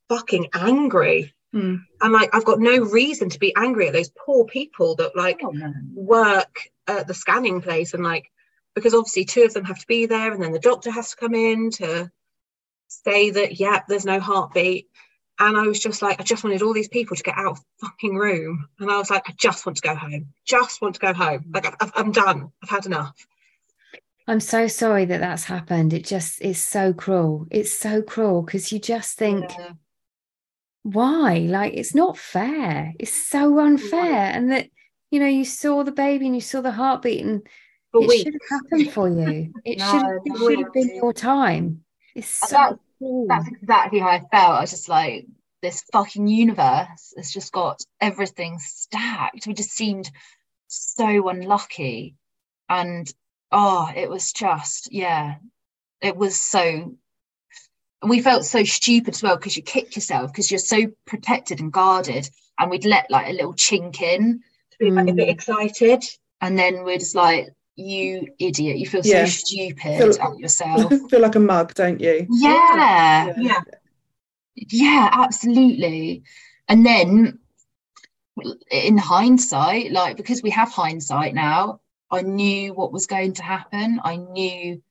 fucking 0.09 0.47
angry 0.53 1.33
Hmm. 1.53 1.75
and 2.01 2.13
like 2.13 2.29
i've 2.33 2.45
got 2.45 2.61
no 2.61 2.77
reason 2.79 3.27
to 3.29 3.37
be 3.39 3.53
angry 3.57 3.87
at 3.87 3.93
those 3.93 4.09
poor 4.25 4.45
people 4.45 4.95
that 4.95 5.17
like 5.17 5.41
Oh, 5.43 5.51
work 5.93 6.55
at 6.87 7.07
the 7.07 7.13
scanning 7.13 7.59
place 7.61 7.93
and 7.93 8.05
like 8.05 8.31
because 8.73 8.93
obviously 8.93 9.25
two 9.25 9.43
of 9.43 9.53
them 9.53 9.65
have 9.65 9.79
to 9.79 9.87
be 9.87 10.05
there 10.05 10.31
and 10.31 10.41
then 10.41 10.53
the 10.53 10.59
doctor 10.59 10.91
has 10.91 11.09
to 11.09 11.17
come 11.17 11.35
in 11.35 11.69
to 11.71 12.09
say 12.91 13.29
that 13.31 13.59
yeah 13.59 13.81
there's 13.87 14.05
no 14.05 14.19
heartbeat 14.19 14.87
and 15.39 15.57
I 15.57 15.63
was 15.63 15.79
just 15.79 16.01
like 16.01 16.19
I 16.19 16.23
just 16.23 16.43
wanted 16.43 16.61
all 16.61 16.73
these 16.73 16.87
people 16.89 17.15
to 17.15 17.23
get 17.23 17.37
out 17.37 17.51
of 17.51 17.57
the 17.59 17.87
fucking 17.87 18.15
room 18.15 18.67
and 18.79 18.91
I 18.91 18.97
was 18.97 19.09
like 19.09 19.29
I 19.29 19.33
just 19.37 19.65
want 19.65 19.77
to 19.77 19.81
go 19.87 19.95
home 19.95 20.27
just 20.45 20.81
want 20.81 20.95
to 20.95 21.01
go 21.01 21.13
home 21.13 21.45
like 21.53 21.65
I've, 21.81 21.91
I'm 21.95 22.11
done 22.11 22.51
I've 22.61 22.69
had 22.69 22.85
enough 22.85 23.15
I'm 24.27 24.39
so 24.39 24.67
sorry 24.67 25.05
that 25.05 25.19
that's 25.19 25.45
happened. 25.45 25.93
It 25.93 26.05
just 26.05 26.41
is 26.41 26.61
so 26.61 26.93
cruel. 26.93 27.47
It's 27.49 27.73
so 27.73 28.01
cruel 28.01 28.43
because 28.43 28.71
you 28.71 28.79
just 28.79 29.17
think, 29.17 29.43
Yeah. 29.57 29.71
why? 30.83 31.39
Like, 31.39 31.73
it's 31.73 31.95
not 31.95 32.17
fair. 32.17 32.93
It's 32.99 33.11
so 33.13 33.59
unfair. 33.59 34.31
And 34.31 34.51
that, 34.51 34.67
you 35.09 35.19
know, 35.19 35.27
you 35.27 35.43
saw 35.43 35.83
the 35.83 35.91
baby 35.91 36.27
and 36.27 36.35
you 36.35 36.41
saw 36.41 36.61
the 36.61 36.71
heartbeat 36.71 37.25
and 37.25 37.41
for 37.91 38.03
it 38.03 38.07
weeks 38.07 38.23
should 38.23 38.33
have 38.33 38.61
happened 38.61 38.93
for 38.93 39.09
you. 39.09 39.53
It 39.65 39.77
No, 39.79 39.85
should 39.91 40.01
have, 40.01 40.21
it 40.23 40.37
should 40.37 40.59
have 40.59 40.73
been 40.73 40.95
your 40.95 41.13
time. 41.13 41.80
It's 42.15 42.27
so 42.27 42.55
that- 42.55 42.79
cruel. 42.97 43.25
That's 43.27 43.47
exactly 43.47 43.99
how 43.99 44.07
I 44.09 44.19
felt. 44.19 44.57
I 44.57 44.61
was 44.61 44.71
just 44.71 44.89
like, 44.89 45.25
this 45.61 45.83
fucking 45.93 46.27
universe 46.27 47.13
has 47.17 47.31
just 47.31 47.51
got 47.51 47.83
everything 47.99 48.57
stacked. 48.59 49.45
We 49.45 49.53
just 49.53 49.71
seemed 49.71 50.09
so 50.67 51.29
unlucky. 51.29 52.15
And 52.67 53.11
oh, 53.51 53.91
it 53.95 54.09
was 54.09 54.31
just, 54.33 54.91
yeah, 54.91 55.35
it 56.01 56.15
was 56.15 56.39
so. 56.39 56.95
We 58.03 58.21
felt 58.21 58.45
so 58.45 58.63
stupid 58.63 59.13
as 59.13 59.21
well 59.21 59.35
because 59.35 59.55
you 59.55 59.61
kick 59.61 59.95
yourself 59.95 60.31
because 60.31 60.49
you're 60.49 60.57
so 60.57 60.87
protected 61.05 61.59
and 61.59 61.71
guarded. 61.71 62.27
And 62.57 62.71
we'd 62.71 62.85
let 62.85 63.11
like 63.11 63.27
a 63.29 63.33
little 63.33 63.53
chink 63.53 64.01
in. 64.01 64.41
to 64.71 64.77
be 64.79 64.89
like, 64.89 65.09
a 65.09 65.13
bit 65.13 65.27
Mm. 65.27 65.31
excited 65.31 66.03
And 66.41 66.57
then 66.57 66.83
we're 66.83 66.97
just 66.97 67.13
like, 67.15 67.49
you 67.75 68.27
idiot, 68.39 68.77
you 68.77 68.87
feel 68.87 69.01
Yeah. 69.03 69.25
so 69.25 69.31
stupid 69.31 69.97
Feel- 69.97 70.21
at 70.21 70.37
yourself. 70.43 70.93
feel 71.09 71.21
like 71.21 71.35
a 71.35 71.39
mug, 71.39 71.73
don't 71.73 71.99
you? 71.99 72.27
yeah. 72.29 73.33
yeah 73.37 73.61
Yeah, 74.55 75.09
absolutely. 75.11 76.23
And 76.67 76.85
then 76.85 77.39
in 78.71 78.97
hindsight, 78.97 79.91
like 79.91 80.17
because 80.17 80.41
we 80.41 80.49
have 80.51 80.71
hindsight 80.71 81.33
now, 81.33 81.79
I 82.09 82.21
knew 82.21 82.73
what 82.73 82.91
was 82.91 83.07
going 83.07 83.33
to 83.33 83.43
happen. 83.43 83.99
I 84.03 84.17
knew 84.17 84.81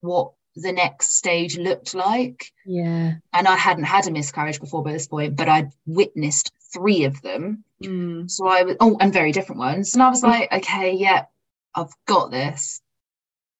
what 0.00 0.32
the 0.56 0.72
next 0.72 1.16
stage 1.16 1.56
looked 1.58 1.94
like. 1.94 2.52
yeah. 2.66 3.14
And 3.32 3.46
I 3.48 3.56
hadn't 3.56 3.84
had 3.84 4.06
a 4.06 4.10
miscarriage 4.10 4.60
before 4.60 4.82
by 4.82 4.92
this 4.92 5.06
point, 5.06 5.36
but 5.36 5.48
I'd 5.48 5.70
witnessed 5.86 6.52
three 6.72 7.04
of 7.04 7.20
them. 7.22 7.64
Mm. 7.82 8.30
So 8.30 8.46
I 8.48 8.62
was, 8.62 8.76
oh, 8.80 8.96
and 9.00 9.12
very 9.12 9.32
different 9.32 9.60
ones. 9.60 9.94
And 9.94 10.02
I 10.02 10.08
was 10.08 10.22
like, 10.22 10.52
okay, 10.52 10.92
yeah, 10.92 11.24
I've 11.74 11.92
got 12.06 12.30
this. 12.30 12.80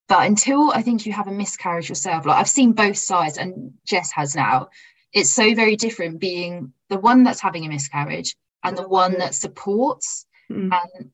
But 0.08 0.26
until 0.26 0.72
I 0.72 0.82
think 0.82 1.06
you 1.06 1.12
have 1.12 1.28
a 1.28 1.32
miscarriage 1.32 1.88
yourself, 1.88 2.26
like 2.26 2.36
I've 2.38 2.48
seen 2.48 2.72
both 2.72 2.96
sides, 2.96 3.38
and 3.38 3.74
Jess 3.86 4.10
has 4.12 4.34
now, 4.34 4.68
it's 5.12 5.32
so 5.32 5.54
very 5.54 5.76
different 5.76 6.18
being 6.20 6.72
the 6.88 6.98
one 6.98 7.22
that's 7.22 7.40
having 7.40 7.64
a 7.64 7.68
miscarriage 7.68 8.36
and 8.64 8.76
the 8.76 8.88
one 8.88 9.18
that 9.18 9.34
supports. 9.34 10.26
Mm. 10.50 10.70
And 10.72 11.10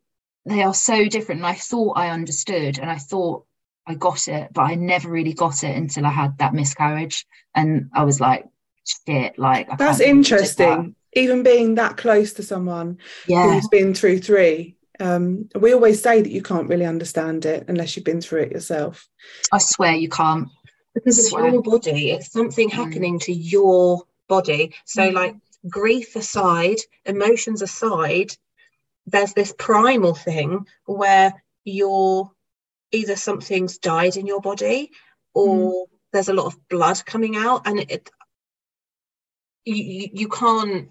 they 0.46 0.62
are 0.62 0.72
so 0.74 1.04
different. 1.06 1.40
And 1.40 1.46
I 1.46 1.54
thought 1.54 1.98
I 1.98 2.08
understood 2.10 2.78
and 2.78 2.90
I 2.90 2.96
thought 2.96 3.44
I 3.86 3.94
got 3.94 4.28
it, 4.28 4.48
but 4.54 4.62
I 4.62 4.74
never 4.76 5.10
really 5.10 5.34
got 5.34 5.62
it 5.62 5.76
until 5.76 6.06
I 6.06 6.10
had 6.10 6.38
that 6.38 6.54
miscarriage. 6.54 7.26
And 7.54 7.90
I 7.94 8.04
was 8.04 8.18
like, 8.20 8.46
shit, 9.06 9.38
like, 9.38 9.70
I 9.70 9.76
That's 9.76 9.98
can't 9.98 10.24
believe 10.24 10.32
I 10.32 10.38
did 10.38 10.56
that. 10.56 10.72
interesting. 10.72 10.94
Even 11.12 11.42
being 11.42 11.74
that 11.76 11.96
close 11.96 12.32
to 12.34 12.42
someone 12.42 12.98
Yeah. 13.26 13.52
who's 13.52 13.68
been 13.68 13.92
through 13.94 14.20
three. 14.20 14.76
Um, 14.98 15.48
we 15.54 15.72
always 15.74 16.02
say 16.02 16.22
that 16.22 16.30
you 16.30 16.42
can't 16.42 16.68
really 16.68 16.86
understand 16.86 17.44
it 17.44 17.64
unless 17.68 17.96
you've 17.96 18.04
been 18.04 18.20
through 18.20 18.42
it 18.42 18.52
yourself. 18.52 19.08
I 19.52 19.58
swear 19.58 19.92
you 19.94 20.08
can't. 20.08 20.48
because 20.94 21.18
it's 21.18 21.30
your 21.30 21.60
body 21.62 22.10
it's 22.12 22.32
something 22.32 22.70
Mm. 22.70 22.72
happening 22.72 23.18
to 23.18 23.32
your 23.32 24.04
body 24.28 24.74
so 24.86 25.02
Mm. 25.02 25.12
like 25.12 25.36
grief 25.68 26.16
aside 26.16 26.78
emotions 27.04 27.60
aside 27.60 28.34
there's 29.06 29.34
this 29.34 29.54
primal 29.58 30.14
thing 30.14 30.66
where 30.86 31.34
you're 31.64 32.30
either 32.92 33.14
something's 33.14 33.76
died 33.76 34.16
in 34.16 34.26
your 34.26 34.40
body 34.40 34.90
or 35.34 35.86
there's 36.14 36.30
a 36.30 36.32
lot 36.32 36.46
of 36.46 36.56
blood 36.70 37.04
coming 37.04 37.36
out 37.36 37.66
and 37.66 37.78
it 37.78 38.10
you, 39.66 39.74
you, 39.74 40.08
you 40.14 40.28
can't 40.28 40.88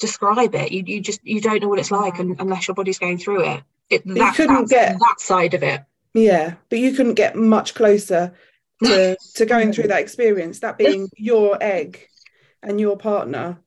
describe 0.00 0.54
it. 0.54 0.72
You, 0.72 0.82
you 0.86 1.00
just 1.00 1.20
you 1.24 1.40
don't 1.40 1.62
know 1.62 1.68
what 1.68 1.78
it's 1.78 1.90
like 1.90 2.18
un 2.18 2.36
unless 2.38 2.66
your 2.68 2.74
body's 2.74 2.98
going 2.98 3.18
through 3.18 3.44
it. 3.50 3.62
It 3.90 4.02
you 4.06 4.32
couldn't 4.32 4.68
get- 4.70 4.98
that 4.98 5.20
side 5.20 5.54
of 5.54 5.62
it. 5.62 5.82
Yeah, 6.14 6.54
but 6.68 6.78
you 6.80 6.92
couldn't 6.92 7.14
get 7.14 7.36
much 7.36 7.74
closer 7.74 8.34
to, 8.84 9.16
to 9.34 9.46
going 9.46 9.72
through 9.72 9.88
that 9.88 10.00
experience, 10.00 10.60
that 10.60 10.78
being 10.78 11.08
your 11.16 11.56
egg 11.60 12.06
and 12.62 12.80
your 12.80 12.96
partner. 12.96 13.58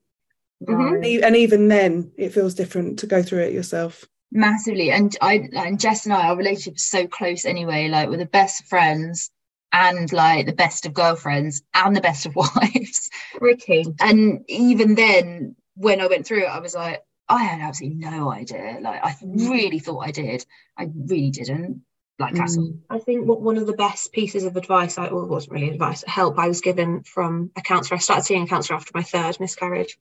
Mhm. 0.67 0.95
And 0.95 1.05
e- 1.05 1.21
And 1.21 1.35
even 1.35 1.67
then, 1.67 2.11
it 2.17 2.33
feels 2.33 2.53
different 2.53 2.99
to 2.99 3.07
go 3.07 3.21
through 3.23 3.43
it 3.43 3.53
yourself. 3.53 4.05
massively. 4.31 4.91
And 4.91 5.15
i 5.21 5.47
and 5.53 5.79
jess 5.79 6.05
and 6.05 6.13
i 6.13 6.27
our 6.27 6.35
relationship 6.35 6.75
is 6.77 6.83
so 6.83 7.05
close 7.07 7.45
anyway 7.45 7.87
like 7.87 8.09
we're 8.09 8.17
the 8.17 8.25
best 8.39 8.65
friends 8.65 9.29
and 9.71 10.11
like 10.11 10.45
the 10.47 10.53
best 10.53 10.85
of 10.87 10.93
girlfriends 10.93 11.61
and 11.73 11.95
the 11.95 12.01
best 12.01 12.25
of 12.25 12.35
wives. 12.43 13.09
Ricky 13.39 13.85
and 13.99 14.43
even 14.47 14.95
then 14.95 15.55
when 15.75 16.01
i 16.01 16.07
went 16.07 16.25
through 16.25 16.43
it 16.43 16.49
i 16.49 16.59
was 16.59 16.75
like 16.75 17.03
i 17.29 17.43
had 17.43 17.61
absolutely 17.61 17.97
no 17.97 18.31
idea 18.31 18.77
like 18.81 19.03
i 19.03 19.11
mm. 19.11 19.49
really 19.49 19.79
thought 19.79 19.99
i 19.99 20.11
did 20.11 20.45
i 20.77 20.87
really 20.95 21.31
didn't 21.31 21.81
like 22.19 22.35
at 22.35 22.49
mm. 22.49 22.57
all 22.57 22.73
I 22.89 22.99
think 22.99 23.27
what 23.27 23.41
one 23.41 23.57
of 23.57 23.65
the 23.65 23.73
best 23.73 24.11
pieces 24.11 24.43
of 24.43 24.55
advice, 24.55 24.97
I 24.97 25.11
well, 25.11 25.23
it 25.23 25.29
wasn't 25.29 25.53
really 25.53 25.69
advice, 25.69 26.03
help 26.05 26.37
I 26.37 26.47
was 26.47 26.61
given 26.61 27.01
from 27.03 27.51
a 27.55 27.61
counsellor. 27.61 27.97
I 27.97 27.99
started 27.99 28.23
seeing 28.23 28.43
a 28.43 28.47
counsellor 28.47 28.75
after 28.75 28.91
my 28.93 29.01
third 29.01 29.39
miscarriage, 29.39 29.97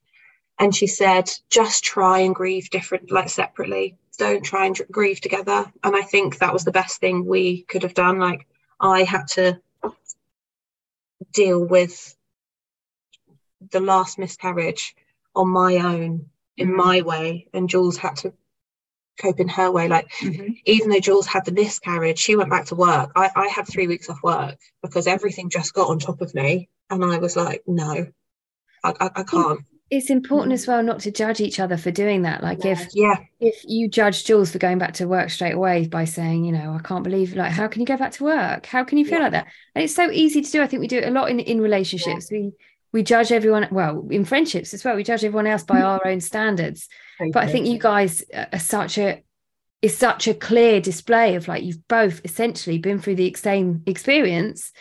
and 0.59 0.75
she 0.75 0.87
said, 0.87 1.29
just 1.49 1.83
try 1.83 2.19
and 2.19 2.35
grieve 2.35 2.69
different, 2.69 3.11
like 3.11 3.29
separately. 3.29 3.97
Don't 4.19 4.43
try 4.43 4.67
and 4.67 4.79
grieve 4.91 5.21
together. 5.21 5.71
And 5.83 5.95
I 5.95 6.01
think 6.01 6.37
that 6.37 6.53
was 6.53 6.63
the 6.63 6.71
best 6.71 6.99
thing 6.99 7.25
we 7.25 7.63
could 7.63 7.81
have 7.81 7.95
done. 7.95 8.19
Like 8.19 8.45
I 8.79 9.03
had 9.03 9.27
to 9.29 9.59
deal 11.31 11.65
with 11.65 12.15
the 13.71 13.79
last 13.79 14.19
miscarriage 14.19 14.95
on 15.35 15.49
my 15.49 15.77
own, 15.77 16.27
in 16.57 16.69
Mm. 16.69 16.75
my 16.75 17.01
way, 17.01 17.47
and 17.53 17.69
Jules 17.69 17.97
had 17.97 18.15
to 18.17 18.33
cope 19.19 19.39
in 19.39 19.47
her 19.47 19.71
way. 19.71 19.87
Like 19.87 20.07
even 20.65 20.89
though 20.89 20.99
Jules 20.99 21.27
had 21.27 21.45
the 21.45 21.51
miscarriage, 21.51 22.19
she 22.19 22.35
went 22.35 22.49
back 22.49 22.65
to 22.67 22.75
work. 22.75 23.11
I, 23.15 23.29
I 23.35 23.47
had 23.47 23.67
three 23.67 23.87
weeks 23.87 24.09
off 24.09 24.21
work 24.23 24.57
because 24.81 25.07
everything 25.07 25.49
just 25.49 25.73
got 25.73 25.89
on 25.89 25.99
top 25.99 26.21
of 26.21 26.33
me. 26.33 26.69
And 26.89 27.03
I 27.03 27.17
was 27.17 27.35
like, 27.35 27.63
no, 27.67 28.07
I, 28.83 28.93
I, 28.99 29.09
I 29.15 29.23
can't. 29.23 29.61
It's 29.89 30.09
important 30.09 30.53
as 30.53 30.65
well 30.65 30.81
not 30.81 31.01
to 31.01 31.11
judge 31.11 31.39
each 31.39 31.59
other 31.59 31.77
for 31.77 31.91
doing 31.91 32.23
that. 32.23 32.41
Like 32.41 32.65
if 32.65 32.87
Yeah. 32.93 33.15
if 33.39 33.63
you 33.63 33.87
judge 33.87 34.25
Jules 34.25 34.51
for 34.51 34.57
going 34.57 34.79
back 34.79 34.93
to 34.95 35.07
work 35.07 35.29
straight 35.29 35.53
away 35.53 35.87
by 35.87 36.05
saying, 36.05 36.45
you 36.45 36.51
know, 36.51 36.73
I 36.73 36.81
can't 36.81 37.03
believe 37.03 37.35
like 37.35 37.51
how 37.51 37.67
can 37.67 37.81
you 37.81 37.85
go 37.85 37.97
back 37.97 38.13
to 38.13 38.23
work? 38.23 38.65
How 38.65 38.83
can 38.83 38.97
you 38.97 39.05
feel 39.05 39.19
Yeah. 39.19 39.23
like 39.25 39.31
that? 39.33 39.47
And 39.75 39.83
it's 39.83 39.93
so 39.93 40.09
easy 40.09 40.41
to 40.41 40.51
do. 40.51 40.61
I 40.63 40.67
think 40.67 40.79
we 40.79 40.87
do 40.87 40.97
it 40.97 41.07
a 41.07 41.11
lot 41.11 41.29
in 41.29 41.39
in 41.39 41.61
relationships. 41.61 42.31
We 42.31 42.53
we 42.93 43.03
judge 43.03 43.31
everyone 43.31 43.67
well 43.71 44.07
in 44.09 44.23
friendships 44.23 44.73
as 44.73 44.83
well. 44.83 44.95
We 44.95 45.03
judge 45.03 45.25
everyone 45.25 45.47
else 45.47 45.63
by 45.63 45.81
our 45.81 46.05
own 46.07 46.21
standards. 46.21 46.87
But 47.19 47.43
I 47.43 47.47
think 47.47 47.67
you 47.67 47.77
guys 47.77 48.23
are 48.33 48.59
such 48.59 48.97
a 48.97 49.21
is 49.81 49.97
such 49.97 50.27
a 50.29 50.33
clear 50.33 50.79
display 50.79 51.35
of 51.35 51.49
like 51.49 51.63
you've 51.63 51.85
both 51.89 52.21
essentially 52.23 52.77
been 52.77 52.99
through 52.99 53.15
the 53.15 53.33
same 53.33 53.83
experience, 53.85 54.71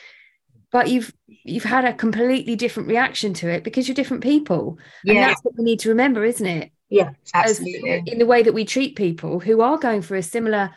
but 0.71 0.89
you've 0.89 1.13
you've 1.27 1.65
had 1.65 1.85
a 1.85 1.93
completely 1.93 2.55
different 2.55 2.89
reaction 2.89 3.35
to 3.35 3.49
it 3.49 3.65
because 3.65 3.89
you're 3.89 3.95
different 3.97 4.23
people. 4.23 4.79
And 5.05 5.17
yeah 5.17 5.29
that's 5.29 5.43
what 5.43 5.55
we 5.59 5.65
need 5.65 5.81
to 5.81 5.89
remember, 5.89 6.25
isn't 6.25 6.47
it? 6.47 6.71
yeah 6.93 7.11
absolutely 7.35 8.03
in 8.07 8.19
the 8.19 8.27
way 8.27 8.43
that 8.43 8.53
we 8.53 8.65
treat 8.65 8.97
people 8.97 9.41
who 9.41 9.63
are 9.63 9.79
going 9.79 10.03
through 10.03 10.19
a 10.19 10.23
similar 10.23 10.71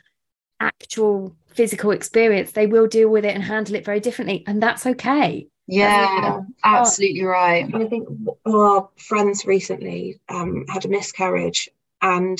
actual 0.61 1.35
physical 1.47 1.91
experience 1.91 2.53
they 2.53 2.67
will 2.67 2.87
deal 2.87 3.09
with 3.09 3.25
it 3.25 3.35
and 3.35 3.43
handle 3.43 3.75
it 3.75 3.83
very 3.83 3.99
differently 3.99 4.43
and 4.47 4.63
that's 4.63 4.85
okay 4.85 5.45
yeah 5.67 6.39
absolutely 6.63 7.23
right 7.23 7.65
And 7.65 7.83
I 7.83 7.87
think 7.87 8.07
our 8.45 8.89
friends 8.97 9.45
recently 9.45 10.19
um, 10.29 10.65
had 10.67 10.85
a 10.85 10.89
miscarriage, 10.89 11.69
and 12.01 12.39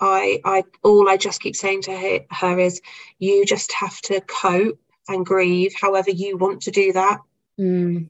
I, 0.00 0.40
I, 0.44 0.64
all 0.82 1.08
I 1.08 1.16
just 1.16 1.40
keep 1.40 1.54
saying 1.56 1.82
to 1.82 1.96
her, 1.96 2.20
her 2.30 2.58
is, 2.58 2.80
you 3.18 3.44
just 3.46 3.72
have 3.72 4.00
to 4.02 4.20
cope 4.22 4.78
and 5.08 5.24
grieve, 5.24 5.74
however 5.80 6.10
you 6.10 6.36
want 6.36 6.62
to 6.62 6.70
do 6.72 6.92
that. 6.92 7.20
Mm, 7.60 8.08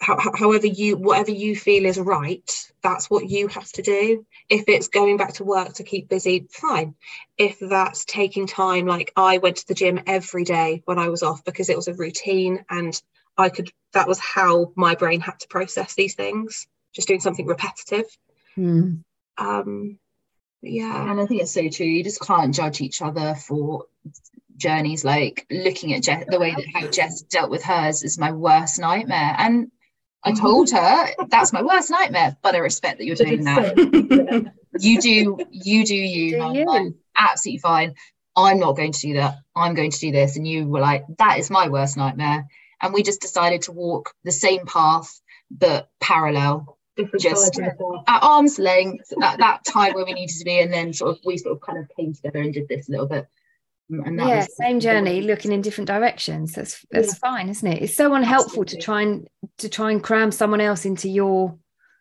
How, 0.00 0.18
how- 0.18 0.34
however 0.36 0.66
you, 0.66 0.96
whatever 0.96 1.30
you 1.30 1.54
feel 1.54 1.84
is 1.86 1.98
right, 1.98 2.50
that's 2.82 3.08
what 3.10 3.28
you 3.30 3.48
have 3.48 3.70
to 3.72 3.82
do. 3.82 4.26
If 4.48 4.64
it's 4.68 4.88
going 4.88 5.16
back 5.16 5.34
to 5.34 5.44
work 5.44 5.74
to 5.74 5.84
keep 5.84 6.08
busy, 6.08 6.46
fine. 6.50 6.94
If 7.38 7.58
that's 7.60 8.04
taking 8.04 8.46
time, 8.46 8.86
like 8.86 9.12
I 9.16 9.38
went 9.38 9.56
to 9.58 9.68
the 9.68 9.74
gym 9.74 10.00
every 10.06 10.44
day 10.44 10.82
when 10.86 10.98
I 10.98 11.08
was 11.08 11.22
off 11.22 11.44
because 11.44 11.68
it 11.68 11.76
was 11.76 11.88
a 11.88 11.94
routine 11.94 12.64
and 12.68 13.00
I 13.36 13.48
could, 13.48 13.70
that 13.94 14.08
was 14.08 14.18
how 14.18 14.72
my 14.76 14.94
brain 14.94 15.20
had 15.20 15.38
to 15.40 15.48
process 15.48 15.94
these 15.94 16.14
things, 16.14 16.66
just 16.94 17.08
doing 17.08 17.20
something 17.20 17.46
repetitive. 17.46 18.06
mm. 18.56 19.02
Um, 19.38 19.98
yeah. 20.62 21.10
and 21.10 21.20
i 21.20 21.26
think 21.26 21.42
it's 21.42 21.50
so 21.52 21.68
true 21.68 21.86
you 21.86 22.04
just 22.04 22.20
can't 22.20 22.54
judge 22.54 22.80
each 22.80 23.02
other 23.02 23.34
for 23.34 23.86
journeys 24.56 25.04
like 25.04 25.46
looking 25.50 25.92
at 25.94 26.02
Jess, 26.02 26.24
the 26.28 26.38
way 26.38 26.54
that 26.54 26.64
how 26.72 26.86
Jess 26.88 27.22
dealt 27.22 27.50
with 27.50 27.64
hers 27.64 28.02
is 28.02 28.18
my 28.18 28.30
worst 28.32 28.78
nightmare 28.78 29.34
and 29.38 29.70
I 30.22 30.32
told 30.32 30.70
her 30.70 31.06
that's 31.28 31.52
my 31.52 31.62
worst 31.62 31.90
nightmare 31.90 32.36
but 32.42 32.54
I 32.54 32.58
respect 32.58 32.98
that 32.98 33.04
you're 33.06 33.16
doing 33.16 33.44
that 33.44 34.52
you 34.78 35.00
do 35.00 35.38
you 35.50 35.84
do 35.84 35.94
you, 35.96 36.30
Do 36.32 36.38
Mum. 36.38 36.54
you? 36.54 36.66
I'm 36.70 36.94
absolutely 37.16 37.58
fine 37.58 37.94
I'm 38.36 38.60
not 38.60 38.76
going 38.76 38.92
to 38.92 39.00
do 39.00 39.14
that 39.14 39.38
I'm 39.56 39.74
going 39.74 39.90
to 39.90 39.98
do 39.98 40.12
this 40.12 40.36
and 40.36 40.46
you 40.46 40.68
were 40.68 40.80
like 40.80 41.04
that 41.18 41.38
is 41.38 41.50
my 41.50 41.68
worst 41.68 41.96
nightmare 41.96 42.46
and 42.82 42.92
we 42.92 43.02
just 43.02 43.20
decided 43.20 43.62
to 43.62 43.72
walk 43.72 44.12
the 44.24 44.32
same 44.32 44.66
path 44.66 45.20
but 45.50 45.88
parallel 46.00 46.78
Different 46.96 47.22
Just- 47.22 47.54
sides 47.54 47.58
of 47.58 47.64
the 47.64 47.70
coin. 47.82 48.04
at 48.06 48.22
arm's 48.22 48.58
length 48.58 49.10
at 49.22 49.38
that 49.38 49.64
time 49.64 49.94
where 49.94 50.04
we 50.04 50.12
needed 50.12 50.36
to 50.38 50.44
be 50.44 50.58
and 50.60 50.70
then 50.70 50.92
sort 50.92 51.12
of 51.12 51.18
we 51.24 51.38
sort 51.38 51.54
of 51.56 51.62
kind 51.62 51.78
of 51.78 51.88
came 51.96 52.12
together 52.12 52.40
and 52.40 52.52
did 52.52 52.68
this 52.68 52.86
a 52.88 52.92
little 52.92 53.06
bit. 53.06 53.26
Um, 53.90 54.02
and 54.04 54.18
that 54.18 54.28
yeah 54.28 54.36
was- 54.40 54.56
same 54.56 54.78
journey 54.78 55.22
looking 55.22 55.52
in 55.52 55.62
different 55.62 55.88
directions. 55.88 56.52
That's 56.52 56.84
that's 56.90 57.16
fine 57.16 57.48
isn't 57.48 57.66
it? 57.66 57.82
It's 57.82 57.94
so 57.96 58.12
unhelpful 58.14 58.66
to 58.66 58.76
try 58.76 59.00
and 59.02 59.26
to 59.58 59.70
try 59.70 59.90
and 59.90 60.02
cram 60.02 60.30
someone 60.32 60.60
else 60.60 60.84
into 60.84 61.08
your 61.08 61.56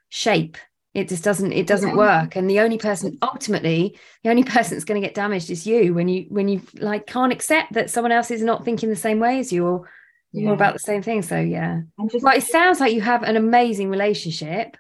shape. 0.10 0.58
It 0.94 1.08
just 1.08 1.24
doesn't 1.24 1.54
it 1.54 1.68
doesn't 1.68 1.92
Yeah. 1.92 1.96
work 1.96 2.36
and 2.36 2.50
the 2.50 2.60
only 2.60 2.78
person 2.78 3.18
ultimately 3.22 3.98
the 4.26 4.30
only 4.30 4.44
person 4.56 4.76
that's 4.76 4.84
going 4.86 5.02
to 5.02 5.08
get 5.08 5.16
damaged 5.16 5.50
is 5.50 5.66
you 5.66 5.94
when 5.94 6.10
you 6.10 6.26
when 6.28 6.50
you 6.50 6.62
like 6.80 7.08
can't 7.08 7.32
accept 7.32 7.72
that 7.74 7.90
someone 7.90 8.12
else 8.12 8.30
is 8.30 8.42
not 8.44 8.66
thinking 8.66 8.90
the 8.90 8.96
same 8.98 9.20
way 9.20 9.40
as 9.40 9.54
you 9.54 9.66
or, 9.66 9.90
Yeah. 10.34 10.50
or 10.50 10.54
about 10.54 10.74
the 10.74 10.80
same 10.80 11.02
thing 11.02 11.22
so 11.22 11.38
yeah 11.40 11.82
And 11.98 12.10
just- 12.12 12.24
well 12.24 12.36
it 12.38 12.44
sounds 12.44 12.80
like 12.80 12.94
you 12.94 13.02
have 13.02 13.24
an 13.24 13.36
amazing 13.36 13.90
relationship 13.90 14.78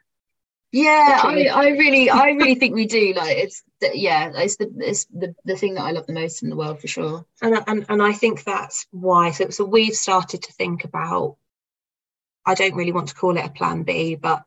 yeah 0.71 1.19
I, 1.23 1.47
I 1.47 1.67
really 1.71 2.09
I 2.09 2.27
really 2.31 2.55
think 2.55 2.73
we 2.73 2.85
do 2.85 3.13
like 3.17 3.35
it's 3.37 3.61
the, 3.81 3.91
yeah 3.93 4.31
it's 4.35 4.55
the 4.55 4.71
it's 4.77 5.03
the, 5.07 5.35
the 5.43 5.57
thing 5.57 5.73
that 5.73 5.83
I 5.83 5.91
love 5.91 6.07
the 6.07 6.13
most 6.13 6.41
in 6.43 6.49
the 6.49 6.55
world 6.55 6.79
for 6.79 6.87
sure 6.87 7.25
and, 7.41 7.55
I- 7.57 7.63
and 7.67 7.85
and 7.89 8.01
I 8.01 8.13
think 8.13 8.43
that's 8.45 8.87
why. 8.91 9.31
So, 9.31 9.49
so 9.49 9.65
we've 9.65 9.93
started 9.93 10.43
to 10.43 10.53
think 10.53 10.85
about. 10.85 11.35
I 12.45 12.55
don't 12.55 12.73
really 12.75 12.91
want 12.93 13.09
to 13.09 13.15
call 13.15 13.37
it 13.37 13.45
a 13.45 13.49
plan 13.49 13.83
B, 13.83 14.15
but 14.15 14.43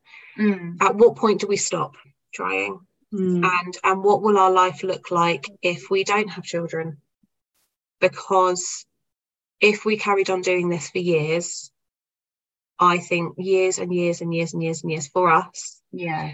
at 0.80 0.96
what 0.96 1.14
point 1.16 1.40
do 1.42 1.46
we 1.46 1.56
stop 1.56 1.92
trying? 2.32 2.80
Mm. 3.12 3.44
And 3.44 3.76
and 3.84 4.02
what 4.02 4.22
will 4.22 4.36
our 4.38 4.50
life 4.50 4.82
look 4.82 5.10
like 5.10 5.46
if 5.62 5.90
we 5.90 6.02
don't 6.04 6.28
have 6.30 6.42
children? 6.44 6.96
Because 8.00 8.86
if 9.60 9.84
we 9.84 9.96
carried 9.96 10.30
on 10.30 10.40
doing 10.42 10.68
this 10.68 10.90
for 10.90 10.98
years, 10.98 11.70
I 12.78 12.98
think 12.98 13.34
years 13.38 13.78
and 13.78 13.94
years 13.94 14.20
and 14.20 14.34
years 14.34 14.52
and 14.52 14.62
years 14.62 14.82
and 14.82 14.90
years 14.90 15.08
for 15.08 15.30
us, 15.30 15.80
yeah. 15.92 16.32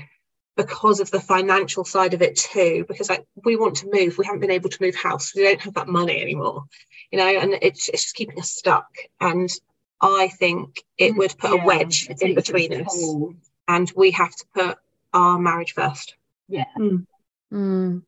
Because 0.57 1.01
of 1.01 1.11
the 1.11 1.21
financial 1.21 1.85
side 1.85 2.12
of 2.12 2.21
it 2.23 2.37
too 2.37 2.85
because 2.87 3.09
like 3.09 3.25
we 3.45 3.57
want 3.57 3.77
to 3.77 3.89
move. 3.91 4.18
We 4.18 4.27
haven't 4.27 4.41
been 4.41 4.51
able 4.51 4.68
to 4.68 4.83
move 4.83 4.95
house. 4.95 5.35
We 5.35 5.43
don't 5.45 5.61
have 5.61 5.75
that 5.75 5.89
money 5.89 6.21
anymore 6.21 6.64
you 7.11 7.18
know 7.18 7.27
and 7.27 7.55
it's, 7.61 7.89
it's 7.89 8.03
just 8.05 8.14
keeping 8.14 8.39
us 8.39 8.51
stuck. 8.53 8.87
And 9.21 9.49
i 10.01 10.29
think 10.29 10.83
it 10.99 11.16
would 11.16 11.37
put 11.39 11.53
Yeah, 11.55 11.62
a 11.62 11.66
wedge 11.66 12.09
in 12.21 12.35
between 12.35 12.73
us. 12.85 13.14
and 13.68 13.93
we 13.97 14.11
have 14.12 14.31
to 14.35 14.45
put 14.55 14.79
our 15.12 15.39
marriage 15.39 15.73
first. 15.73 16.14
Yeah. 16.49 16.64
Mm. 17.53 18.03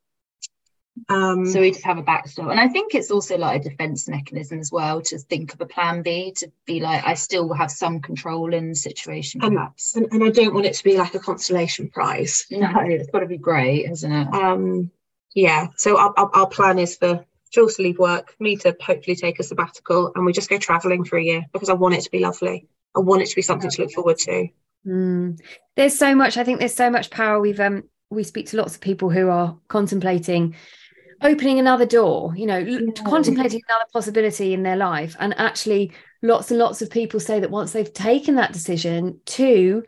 Um 1.09 1.45
so 1.45 1.59
we 1.59 1.71
just 1.71 1.83
have 1.83 1.97
a 1.97 2.03
backstop 2.03 2.49
and 2.51 2.59
I 2.59 2.67
think 2.67 2.93
it's 2.93 3.09
also 3.09 3.37
like 3.37 3.61
a 3.61 3.69
defense 3.69 4.07
mechanism 4.07 4.59
as 4.59 4.71
well 4.71 5.01
to 5.01 5.17
think 5.17 5.53
of 5.53 5.61
a 5.61 5.65
plan 5.65 6.03
B 6.03 6.33
to 6.37 6.51
be 6.65 6.79
like 6.81 7.03
I 7.03 7.15
still 7.15 7.51
have 7.53 7.71
some 7.71 7.99
control 7.99 8.53
in 8.53 8.69
the 8.69 8.75
situation 8.75 9.43
Um, 9.43 9.55
perhaps 9.55 9.95
and, 9.95 10.07
and 10.11 10.23
i 10.23 10.29
don't 10.29 10.53
want 10.53 10.67
it 10.67 10.75
to 10.75 10.83
be 10.83 10.97
like 10.97 11.15
a 11.15 11.19
consolation 11.19 11.89
prize 11.89 12.45
no 12.51 12.69
it's 12.81 13.09
got 13.09 13.19
to 13.19 13.25
be 13.25 13.37
great 13.37 13.89
isn't 13.89 14.11
it 14.11 14.33
um 14.33 14.91
yeah 15.33 15.67
so 15.77 15.97
our, 15.97 16.13
our, 16.15 16.29
our 16.35 16.47
plan 16.47 16.77
is 16.79 16.95
for 16.97 17.25
Jules 17.51 17.75
to 17.75 17.83
leave 17.83 17.99
work 17.99 18.35
me 18.39 18.55
to 18.57 18.75
hopefully 18.81 19.15
take 19.15 19.39
a 19.39 19.43
sabbatical 19.43 20.11
and 20.15 20.25
we 20.25 20.33
just 20.33 20.49
go 20.49 20.57
traveling 20.57 21.05
for 21.05 21.17
a 21.17 21.23
year 21.23 21.45
because 21.53 21.69
i 21.69 21.73
want 21.73 21.95
it 21.95 22.01
to 22.01 22.11
be 22.11 22.19
lovely 22.19 22.67
i 22.95 22.99
want 22.99 23.21
it 23.21 23.29
to 23.29 23.35
be 23.35 23.41
something 23.41 23.69
to 23.69 23.81
look 23.81 23.91
forward 23.91 24.17
to 24.17 24.47
Mm. 24.85 25.39
There's 25.75 25.97
so 25.97 26.15
much. 26.15 26.37
I 26.37 26.43
think 26.43 26.59
there's 26.59 26.75
so 26.75 26.89
much 26.89 27.09
power. 27.09 27.39
We've 27.39 27.59
um 27.59 27.83
we 28.09 28.23
speak 28.23 28.47
to 28.49 28.57
lots 28.57 28.75
of 28.75 28.81
people 28.81 29.09
who 29.09 29.29
are 29.29 29.57
contemplating 29.67 30.55
opening 31.23 31.59
another 31.59 31.85
door. 31.85 32.33
You 32.35 32.45
know, 32.47 32.57
Yeah. 32.57 32.79
contemplating 33.05 33.61
another 33.69 33.85
possibility 33.91 34.53
in 34.53 34.63
their 34.63 34.77
life, 34.77 35.15
and 35.19 35.33
actually, 35.37 35.91
lots 36.21 36.51
and 36.51 36.59
lots 36.59 36.81
of 36.81 36.89
people 36.89 37.19
say 37.19 37.39
that 37.39 37.51
once 37.51 37.71
they've 37.71 37.93
taken 37.93 38.35
that 38.35 38.53
decision 38.53 39.19
to 39.25 39.83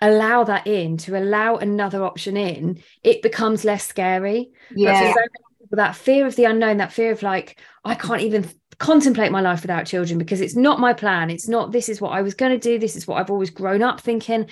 allow 0.00 0.44
that 0.44 0.66
in, 0.66 0.96
to 0.98 1.16
allow 1.16 1.56
another 1.56 2.04
option 2.04 2.36
in, 2.36 2.82
it 3.02 3.22
becomes 3.22 3.64
less 3.64 3.86
scary. 3.86 4.50
Yeah 4.74 5.12
so 5.12 5.20
people, 5.60 5.76
that 5.76 5.96
fear 5.96 6.26
of 6.26 6.36
the 6.36 6.44
unknown, 6.44 6.76
that 6.78 6.92
fear 6.92 7.12
of 7.12 7.22
like, 7.22 7.58
I 7.84 7.94
can't 7.94 8.22
even 8.22 8.48
contemplate 8.78 9.32
my 9.32 9.40
life 9.40 9.62
without 9.62 9.86
children 9.86 10.18
because 10.18 10.40
it's 10.40 10.54
not 10.54 10.80
my 10.80 10.92
plan. 10.92 11.30
It's 11.30 11.48
not, 11.48 11.72
this 11.72 11.88
is 11.88 12.00
what 12.00 12.10
I 12.12 12.22
was 12.22 12.34
going 12.34 12.52
to 12.52 12.58
do. 12.58 12.78
This 12.78 12.94
is 12.94 13.06
what 13.06 13.18
I've 13.18 13.30
always 13.30 13.50
grown 13.50 13.82
up 13.82 14.00
thinking. 14.00 14.48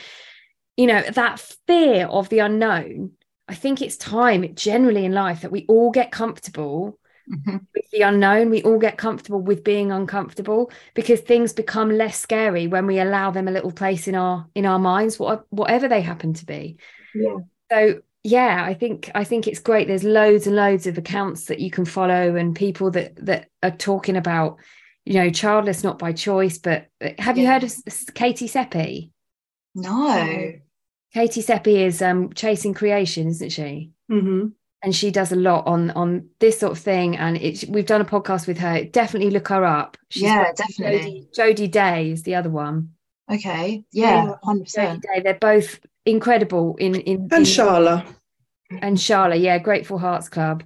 You 0.77 0.87
know, 0.87 1.03
that 1.03 1.41
fear 1.67 2.07
of 2.07 2.31
the 2.31 2.41
unknown. 2.41 3.13
I 3.49 3.55
think 3.55 3.83
it's 3.83 3.97
time 3.97 4.55
generally 4.55 5.05
in 5.05 5.13
life 5.13 5.43
that 5.43 5.53
we 5.53 5.67
all 5.69 5.91
get 5.91 6.11
comfortable 6.11 6.99
Mhm. 7.31 7.67
with 7.75 7.91
the 7.91 8.03
unknown. 8.03 8.51
We 8.51 8.63
all 8.63 8.79
get 8.79 8.99
comfortable 8.99 9.41
with 9.41 9.65
being 9.65 9.91
uncomfortable 9.93 10.71
because 10.95 11.21
things 11.21 11.53
become 11.53 11.91
less 11.91 12.19
scary 12.19 12.67
when 12.67 12.87
we 12.87 12.99
allow 13.01 13.31
them 13.31 13.49
a 13.49 13.51
little 13.51 13.73
place 13.73 14.09
in 14.09 14.15
our 14.15 14.47
in 14.55 14.67
our 14.67 14.79
minds, 14.79 15.19
what, 15.19 15.47
whatever 15.51 15.89
they 15.89 16.03
happen 16.03 16.35
to 16.35 16.47
be. 16.47 16.77
Yeah. 17.15 17.37
So 17.71 18.01
yeah, 18.23 18.65
I 18.65 18.75
think 18.75 19.11
I 19.15 19.25
think 19.25 19.47
it's 19.47 19.59
great. 19.61 19.87
There's 19.89 20.05
loads 20.05 20.47
and 20.47 20.57
loads 20.57 20.87
of 20.87 20.99
accounts 20.99 21.47
that 21.47 21.61
you 21.61 21.71
can 21.71 21.85
follow 21.85 22.37
and 22.37 22.55
people 22.57 22.91
that 22.93 23.17
that 23.25 23.49
are 23.63 23.71
talking 23.71 24.17
about, 24.17 24.59
you 25.05 25.15
know, 25.15 25.31
childless 25.31 25.85
not 25.85 25.99
by 25.99 26.13
choice. 26.13 26.59
But 26.59 26.89
have 27.19 27.39
you 27.39 27.47
heard 27.47 27.65
of 27.65 27.75
Katie 28.15 28.49
Seppi? 28.49 29.11
no 29.75 30.53
Katie 31.15 31.41
Seppi 31.43 31.83
is 31.83 32.03
um 32.03 32.33
chasing 32.35 32.75
creation, 32.75 33.29
isn't 33.29 33.51
she? 33.51 33.91
Mhm. 34.11 34.53
and 34.83 34.95
she 34.95 35.11
does 35.11 35.33
a 35.33 35.37
lot 35.37 35.67
on 35.67 35.91
on 35.93 36.29
this 36.41 36.59
sort 36.61 36.73
of 36.73 36.79
thing. 36.79 37.17
And 37.17 37.39
it's 37.39 37.65
we've 37.67 37.87
done 37.87 38.03
a 38.03 38.05
podcast 38.05 38.47
with 38.47 38.59
her. 38.59 38.85
Definitely 38.85 39.31
look 39.31 39.49
her 39.49 39.65
up. 39.65 39.97
Yeah, 40.11 40.53
definitely. 40.55 40.99
Jody, 41.01 41.29
Jody 41.35 41.69
Day 41.69 42.11
is 42.11 42.23
the 42.25 42.35
other 42.35 42.51
one. 42.51 42.91
Okay. 43.33 43.85
Yeah. 43.93 44.25
Yeah. 44.27 44.35
100% 44.45 45.01
Day 45.01 45.21
they're 45.23 45.35
both 45.41 45.81
incredible 46.05 46.77
in 46.77 46.97
in 46.97 47.17
And 47.33 47.33
in- 47.33 47.43
Sharla. 47.45 48.05
and 48.83 49.01
Charlotte 49.01 49.41
yeah 49.41 49.59
Grateful 49.59 49.97
Hearts 49.99 50.29
Club. 50.29 50.65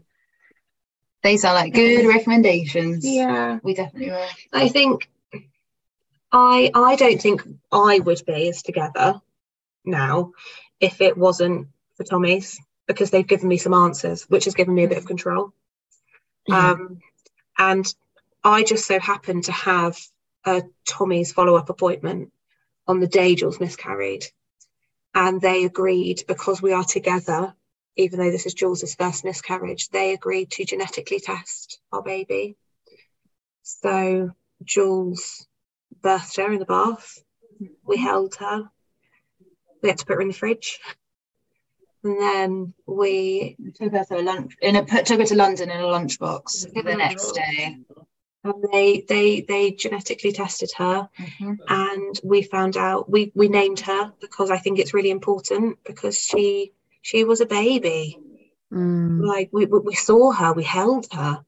These 1.22 1.44
are 1.44 1.54
like 1.54 1.74
good 1.74 2.06
recommendations. 2.08 3.06
Yeah. 3.06 3.58
We 3.62 3.74
definitely 3.74 4.10
will 4.10 4.26
I 4.52 4.68
think 4.68 5.08
I 6.32 6.70
I 6.74 6.96
don't 6.96 7.20
think 7.22 7.42
I 7.70 8.00
would 8.00 8.22
be 8.26 8.48
as 8.48 8.62
together 8.62 9.20
now 9.88 10.32
if 10.80 11.00
it 11.00 11.16
wasn't 11.16 11.68
for 11.96 12.04
Tommy's 12.04 12.58
because 12.86 13.10
they've 13.10 13.26
given 13.26 13.48
me 13.48 13.58
some 13.58 13.74
answers, 13.74 14.24
which 14.24 14.44
has 14.44 14.54
given 14.54 14.74
me 14.74 14.84
a 14.84 14.88
bit 14.88 14.98
of 14.98 15.06
control. 15.06 15.52
Um, 16.50 17.00
and 17.58 17.86
I 18.42 18.62
just 18.62 18.86
so 18.86 18.98
happened 18.98 19.44
to 19.44 19.52
have 19.52 19.98
a 20.46 20.62
Tommy's 20.86 21.32
follow 21.32 21.56
up 21.56 21.68
appointment 21.68 22.32
on 22.86 23.00
the 23.00 23.06
day 23.06 23.34
Jules 23.34 23.60
miscarried, 23.60 24.24
and 25.14 25.40
they 25.40 25.64
agreed 25.64 26.24
because 26.26 26.62
we 26.62 26.72
are 26.72 26.84
together. 26.84 27.54
Even 27.96 28.20
though 28.20 28.30
this 28.30 28.46
is 28.46 28.54
Jules's 28.54 28.94
first 28.94 29.24
miscarriage, 29.24 29.88
they 29.88 30.14
agreed 30.14 30.52
to 30.52 30.64
genetically 30.64 31.18
test 31.18 31.80
our 31.92 32.00
baby. 32.00 32.56
So 33.64 34.30
Jules 34.62 35.46
birthed 36.00 36.36
her 36.36 36.52
in 36.52 36.60
the 36.60 36.64
bath. 36.64 37.18
We 37.84 37.96
held 37.96 38.36
her. 38.36 38.70
We 39.82 39.88
had 39.88 39.98
to 39.98 40.06
put 40.06 40.14
her 40.14 40.20
in 40.20 40.28
the 40.28 40.34
fridge. 40.34 40.78
And 42.04 42.20
then 42.20 42.74
we 42.86 43.56
took 43.74 43.92
her 43.92 44.04
to 44.04 44.20
a 44.20 44.22
lunch 44.22 44.56
in 44.62 44.76
a 44.76 44.84
put 44.84 45.06
took 45.06 45.18
her 45.20 45.26
to 45.26 45.34
London 45.34 45.70
in 45.70 45.80
a 45.80 45.84
lunchbox 45.84 46.72
the 46.72 46.94
next 46.94 47.32
day 47.32 47.76
and 48.44 48.64
they 48.72 49.04
they 49.08 49.40
they 49.40 49.72
genetically 49.72 50.32
tested 50.32 50.70
her 50.76 51.08
Mhm. 51.18 51.58
and 51.68 52.20
we 52.22 52.42
found 52.42 52.76
out 52.76 53.10
we 53.10 53.32
we 53.34 53.48
named 53.48 53.80
her 53.80 54.12
because 54.20 54.50
I 54.50 54.58
think 54.58 54.78
it's 54.78 54.94
really 54.94 55.10
important 55.10 55.78
because 55.84 56.18
she 56.18 56.72
she 57.02 57.24
was 57.24 57.40
a 57.40 57.46
baby. 57.46 58.18
Mm. 58.72 59.24
Like 59.26 59.48
we 59.52 59.66
we 59.66 59.94
saw 59.94 60.30
her, 60.32 60.52
we 60.52 60.64
held 60.64 61.06
her. 61.12 61.44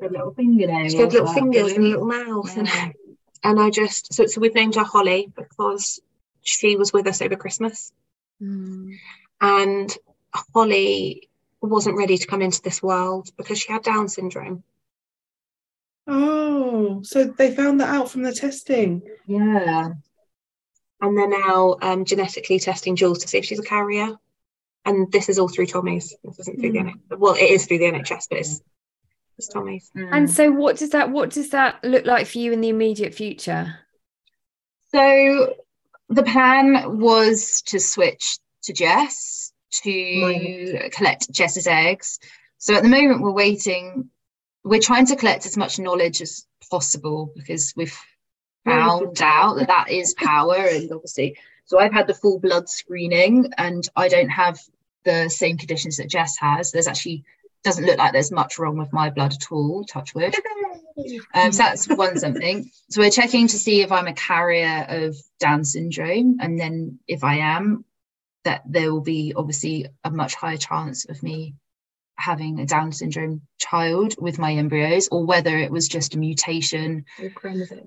Her 0.00 0.08
little 0.08 0.32
fingernails 0.32 0.92
She 0.92 0.98
had 0.98 1.12
little 1.12 1.32
fingers 1.32 1.72
and 1.72 1.84
a 1.84 1.88
little 1.88 2.06
mouth. 2.06 2.56
And, 2.56 2.68
and 3.44 3.60
I 3.60 3.70
just 3.70 4.12
so 4.12 4.26
so 4.26 4.40
we've 4.40 4.54
named 4.54 4.76
her 4.76 4.84
Holly 4.84 5.32
because 5.36 6.00
she 6.42 6.76
was 6.76 6.92
with 6.92 7.06
us 7.06 7.22
over 7.22 7.36
Christmas. 7.36 7.92
Mm. 8.40 8.92
and 9.40 9.96
Holly 10.54 11.28
wasn't 11.60 11.98
ready 11.98 12.16
to 12.18 12.26
come 12.28 12.40
into 12.40 12.62
this 12.62 12.80
world 12.80 13.30
because 13.36 13.58
she 13.58 13.72
had 13.72 13.82
Down 13.82 14.08
syndrome. 14.08 14.62
Oh, 16.06 17.02
so 17.02 17.24
they 17.24 17.54
found 17.54 17.80
that 17.80 17.92
out 17.92 18.10
from 18.12 18.22
the 18.22 18.32
testing. 18.32 19.02
yeah 19.26 19.90
And 21.00 21.18
they're 21.18 21.28
now 21.28 21.78
um, 21.82 22.04
genetically 22.04 22.60
testing 22.60 22.94
Jules 22.94 23.18
to 23.18 23.28
see 23.28 23.38
if 23.38 23.44
she's 23.44 23.58
a 23.58 23.64
carrier. 23.64 24.16
And 24.84 25.10
this 25.10 25.28
is 25.28 25.40
all 25.40 25.48
through 25.48 25.66
Tommy's. 25.66 26.14
This 26.22 26.38
isn't 26.38 26.60
through 26.60 26.72
the 26.72 26.78
NHS. 26.78 27.18
Well, 27.18 27.34
it 27.34 27.50
is 27.50 27.66
through 27.66 27.78
the 27.78 27.90
NHS, 27.90 28.26
but 28.30 28.38
it's 28.38 28.62
was 29.38 29.48
Tommy's. 29.48 29.90
Mm. 29.96 30.08
And 30.12 30.30
so 30.30 30.50
what 30.50 30.76
does 30.76 30.90
that 30.90 31.10
what 31.10 31.30
does 31.30 31.50
that 31.50 31.82
look 31.82 32.04
like 32.04 32.26
for 32.26 32.38
you 32.38 32.52
in 32.52 32.60
the 32.60 32.68
immediate 32.68 33.14
future? 33.14 33.74
So 34.94 35.54
the 36.08 36.22
plan 36.22 36.98
was 36.98 37.62
to 37.66 37.78
switch 37.78 38.38
to 38.64 38.72
Jess 38.72 39.52
to 39.82 40.22
Right. 40.22 40.92
collect 40.92 41.30
Jess's 41.30 41.66
eggs. 41.66 42.18
So 42.58 42.74
at 42.74 42.82
the 42.82 42.88
moment 42.88 43.22
we're 43.22 43.32
waiting. 43.32 44.10
We're 44.64 44.80
trying 44.80 45.06
to 45.06 45.16
collect 45.16 45.46
as 45.46 45.56
much 45.56 45.78
knowledge 45.78 46.20
as 46.20 46.46
possible 46.70 47.32
because 47.36 47.72
we've 47.76 47.96
found 48.64 49.22
out 49.22 49.54
that 49.56 49.68
that 49.68 49.90
is 49.90 50.14
power 50.14 50.56
and 50.56 50.92
obviously 50.92 51.38
so 51.68 51.78
I've 51.78 51.92
had 51.92 52.06
the 52.06 52.14
full 52.14 52.38
blood 52.38 52.68
screening 52.68 53.52
and 53.58 53.86
I 53.94 54.08
don't 54.08 54.30
have 54.30 54.58
the 55.04 55.28
same 55.28 55.58
conditions 55.58 55.98
that 55.98 56.08
Jess 56.08 56.36
has. 56.38 56.72
There's 56.72 56.88
actually 56.88 57.24
doesn't 57.62 57.84
look 57.84 57.98
like 57.98 58.12
there's 58.12 58.32
much 58.32 58.58
wrong 58.58 58.78
with 58.78 58.92
my 58.92 59.10
blood 59.10 59.34
at 59.34 59.52
all, 59.52 59.84
touch 59.84 60.14
wood. 60.14 60.34
Um, 61.34 61.52
so 61.52 61.62
that's 61.62 61.88
one 61.88 62.18
something. 62.18 62.70
So 62.90 63.00
we're 63.00 63.10
checking 63.10 63.48
to 63.48 63.58
see 63.58 63.82
if 63.82 63.92
I'm 63.92 64.06
a 64.06 64.12
carrier 64.12 64.86
of 64.88 65.16
Down 65.40 65.64
syndrome, 65.64 66.38
and 66.40 66.58
then 66.58 66.98
if 67.06 67.24
I 67.24 67.36
am, 67.36 67.84
that 68.44 68.62
there 68.66 68.92
will 68.92 69.02
be 69.02 69.32
obviously 69.36 69.86
a 70.04 70.10
much 70.10 70.34
higher 70.34 70.56
chance 70.56 71.08
of 71.08 71.22
me 71.22 71.54
having 72.16 72.58
a 72.58 72.66
Down 72.66 72.92
syndrome 72.92 73.42
child 73.58 74.14
with 74.18 74.38
my 74.38 74.54
embryos, 74.54 75.08
or 75.08 75.24
whether 75.24 75.56
it 75.56 75.70
was 75.70 75.88
just 75.88 76.14
a 76.14 76.18
mutation, 76.18 77.04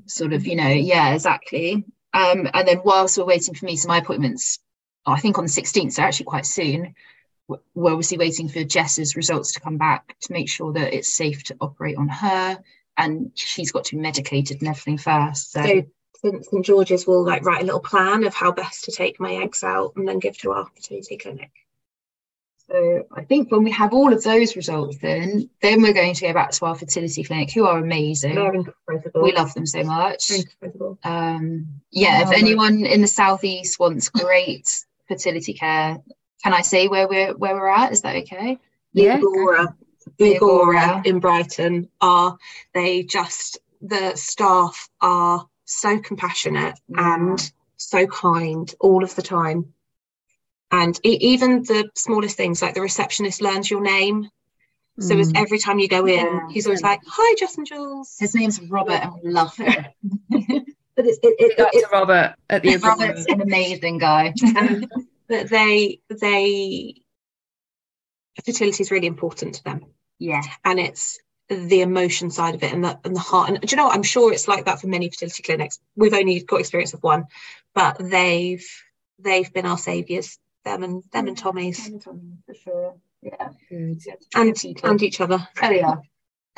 sort 0.06 0.34
of, 0.34 0.48
you 0.48 0.56
know, 0.56 0.70
yeah, 0.70 1.14
exactly. 1.14 1.86
Um, 2.14 2.50
and 2.54 2.68
then 2.68 2.82
whilst 2.84 3.18
we're 3.18 3.26
waiting 3.26 3.56
for 3.56 3.66
me, 3.66 3.76
so 3.76 3.88
my 3.88 3.98
appointments, 3.98 4.60
I 5.06 5.20
think 5.20 5.38
on 5.38 5.46
the 5.46 5.50
16th, 5.50 5.94
so 5.94 6.04
actually 6.04 6.26
quite 6.26 6.46
soon. 6.46 6.96
We're 7.74 7.92
obviously 7.92 8.18
waiting 8.18 8.48
for 8.48 8.64
Jess's 8.64 9.18
results 9.18 9.54
to 9.54 9.60
come 9.60 9.78
back 9.78 10.16
to 10.22 10.32
make 10.32 10.48
sure 10.48 10.72
that 10.72 10.94
it's 10.94 11.14
safe 11.14 11.44
to 11.46 11.58
operate 11.60 11.98
on 11.98 12.08
her 12.08 12.60
and 13.02 13.32
she's 13.36 13.72
got 13.72 13.86
to 13.86 13.96
be 13.96 14.02
medicated 14.02 14.62
and 14.62 14.70
everything 14.70 14.98
first. 14.98 15.52
So, 15.52 15.64
So 16.22 16.40
St 16.42 16.66
George's 16.66 17.08
will 17.08 17.24
like 17.26 17.44
write 17.44 17.62
a 17.62 17.66
little 17.66 17.80
plan 17.80 18.24
of 18.26 18.34
how 18.34 18.52
best 18.52 18.86
to 18.86 18.92
take 18.92 19.20
my 19.20 19.34
eggs 19.36 19.64
out 19.64 19.94
and 19.96 20.08
then 20.08 20.20
give 20.20 20.38
to 20.40 20.52
our 20.52 20.68
fertility 20.68 21.18
clinic. 21.18 21.52
so 22.70 23.08
I 23.12 23.24
think 23.24 23.52
when 23.52 23.64
we 23.64 23.72
have 23.72 23.94
all 23.94 24.14
of 24.14 24.24
those 24.24 24.56
results, 24.56 24.98
then 25.00 25.50
then 25.62 25.82
we're 25.82 25.94
going 25.94 26.14
to 26.14 26.28
go 26.28 26.34
back 26.34 26.52
to 26.52 26.66
our 26.66 26.76
fertility 26.76 27.24
clinic, 27.24 27.52
who 27.52 27.66
are 27.66 27.80
amazing. 27.80 28.36
They're 28.36 28.54
incredible. 28.54 29.24
we 29.24 29.34
love 29.34 29.54
them 29.54 29.66
so 29.66 29.84
much. 29.84 30.28
They're 30.28 30.40
incredible. 30.40 31.00
Um, 31.04 31.82
yeah, 31.92 32.22
if 32.22 32.32
anyone 32.32 32.86
in 32.86 33.02
the 33.02 33.08
southeast 33.08 33.80
wants 33.80 34.10
great 34.10 34.70
fertility 35.08 35.54
care, 35.54 35.98
can 36.44 36.54
I 36.54 36.62
say 36.62 36.88
where 36.88 37.08
we're 37.08 37.34
where 37.34 37.56
we're 37.56 37.70
at? 37.70 37.92
Is 37.92 38.02
that 38.02 38.16
okay? 38.18 38.60
Yeah, 38.94 39.20
The 40.18 40.36
Agora 40.36 40.78
Agora. 40.80 41.02
in 41.06 41.20
Brighton 41.20 41.90
are 42.02 42.38
they 42.74 43.04
just 43.04 43.60
the 43.82 44.16
staff 44.16 44.90
are 45.02 45.48
so 45.66 46.00
compassionate 46.00 46.80
Yeah. 46.88 47.16
and 47.16 47.52
so 47.78 48.06
kind 48.08 48.74
all 48.80 49.04
of 49.04 49.16
the 49.16 49.22
time. 49.22 49.74
And 50.72 51.00
e- 51.04 51.18
even 51.22 51.64
the 51.64 51.90
smallest 51.96 52.38
things, 52.38 52.62
like 52.62 52.74
the 52.76 52.82
receptionist 52.82 53.42
learns 53.42 53.70
your 53.70 53.82
name. 53.82 54.30
So 55.00 55.18
as 55.18 55.32
Mm. 55.34 55.42
every 55.42 55.58
time 55.58 55.80
you 55.80 55.88
go 55.88 56.06
in, 56.06 56.26
Yeah. 56.26 56.40
he's 56.52 56.66
always 56.68 56.82
like, 56.84 57.00
"Hi, 57.08 57.36
Justin 57.40 57.66
Jules." 57.66 58.16
His 58.20 58.36
name's 58.36 58.62
Robert, 58.62 59.02
and 59.04 59.14
we 59.24 59.30
love 59.32 59.56
him. 59.56 59.86
But 60.94 61.06
it's 61.08 61.18
it, 61.24 61.36
it, 61.40 61.58
Big 61.58 61.68
it, 61.74 61.82
to 61.86 61.88
Robert 61.92 62.36
at 62.50 62.62
the 62.64 62.76
Robert's 62.76 63.26
an 63.30 63.40
amazing 63.42 63.98
guy. 63.98 64.34
um, 64.58 64.84
but 65.30 65.50
they 65.50 66.02
they 66.10 66.96
fertility 68.46 68.82
is 68.84 68.92
really 68.92 69.08
important 69.08 69.56
to 69.56 69.64
them. 69.64 69.86
yeah, 70.20 70.42
and 70.64 70.80
it's 70.80 71.20
the 71.50 71.82
emotion 71.82 72.32
side 72.32 72.56
of 72.56 72.64
it 72.64 72.72
and 72.72 72.84
the 72.84 72.98
and 73.04 73.14
the 73.14 73.20
heart 73.20 73.50
and 73.50 73.60
do 73.60 73.68
you 73.70 73.76
know 73.76 73.86
what 73.86 73.94
I'm 73.96 74.04
sure 74.04 74.32
it's 74.32 74.48
like 74.48 74.64
that 74.66 74.80
for 74.80 74.88
many 74.88 75.10
fertility 75.10 75.44
clinics 75.44 75.80
we've 75.98 76.14
only 76.14 76.42
got 76.44 76.62
experience 76.62 76.94
of 76.94 77.04
one 77.04 77.26
but 77.76 77.98
they've 78.00 78.66
they've 79.20 79.52
been 79.52 79.66
our 79.66 79.78
saviors 79.78 80.40
them 80.64 80.84
and 80.84 81.04
them 81.12 81.28
and 81.28 81.36
mm. 81.36 81.42
Tommy's 81.42 81.90
for 82.06 82.54
sure. 82.64 82.96
Yeah, 83.22 83.50
Good. 83.70 84.00
and 84.34 84.56
and 84.84 85.04
each 85.04 85.20
other 85.20 85.46
there 85.60 85.72
we 85.72 85.82
are. 85.82 86.02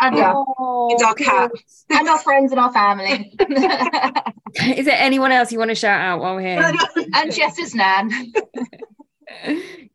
and 0.00 0.16
yeah, 0.16 0.34
Oh, 0.34 0.90
And 0.90 1.02
our 1.02 1.14
cat. 1.14 1.50
and 1.90 2.08
our 2.08 2.18
friends 2.18 2.52
and 2.52 2.60
our 2.60 2.72
family. 2.72 3.32
Is 4.76 4.84
there 4.86 4.98
anyone 4.98 5.32
else 5.32 5.50
you 5.50 5.58
want 5.58 5.70
to 5.70 5.74
shout 5.74 6.00
out 6.00 6.20
while 6.20 6.34
we're 6.34 6.42
here? 6.42 6.72
and 7.14 7.32
Jess's 7.32 7.74
nan. 7.74 8.32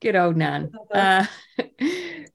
Good 0.01 0.15
old 0.15 0.38
Nan. 0.38 0.71
Uh, 0.91 1.25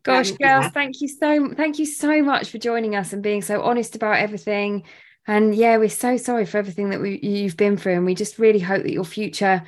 gosh, 0.02 0.30
Nan, 0.30 0.36
girls, 0.38 0.64
yeah. 0.64 0.68
thank 0.70 1.00
you 1.00 1.08
so 1.08 1.52
thank 1.54 1.78
you 1.78 1.84
so 1.86 2.22
much 2.22 2.50
for 2.50 2.58
joining 2.58 2.94
us 2.96 3.12
and 3.12 3.22
being 3.22 3.42
so 3.42 3.62
honest 3.62 3.94
about 3.96 4.18
everything. 4.18 4.84
And 5.26 5.54
yeah, 5.54 5.76
we're 5.76 5.88
so 5.88 6.16
sorry 6.16 6.46
for 6.46 6.58
everything 6.58 6.90
that 6.90 7.00
we, 7.00 7.18
you've 7.18 7.56
been 7.56 7.76
through, 7.76 7.94
and 7.94 8.06
we 8.06 8.14
just 8.14 8.38
really 8.38 8.60
hope 8.60 8.82
that 8.84 8.92
your 8.92 9.04
future 9.04 9.62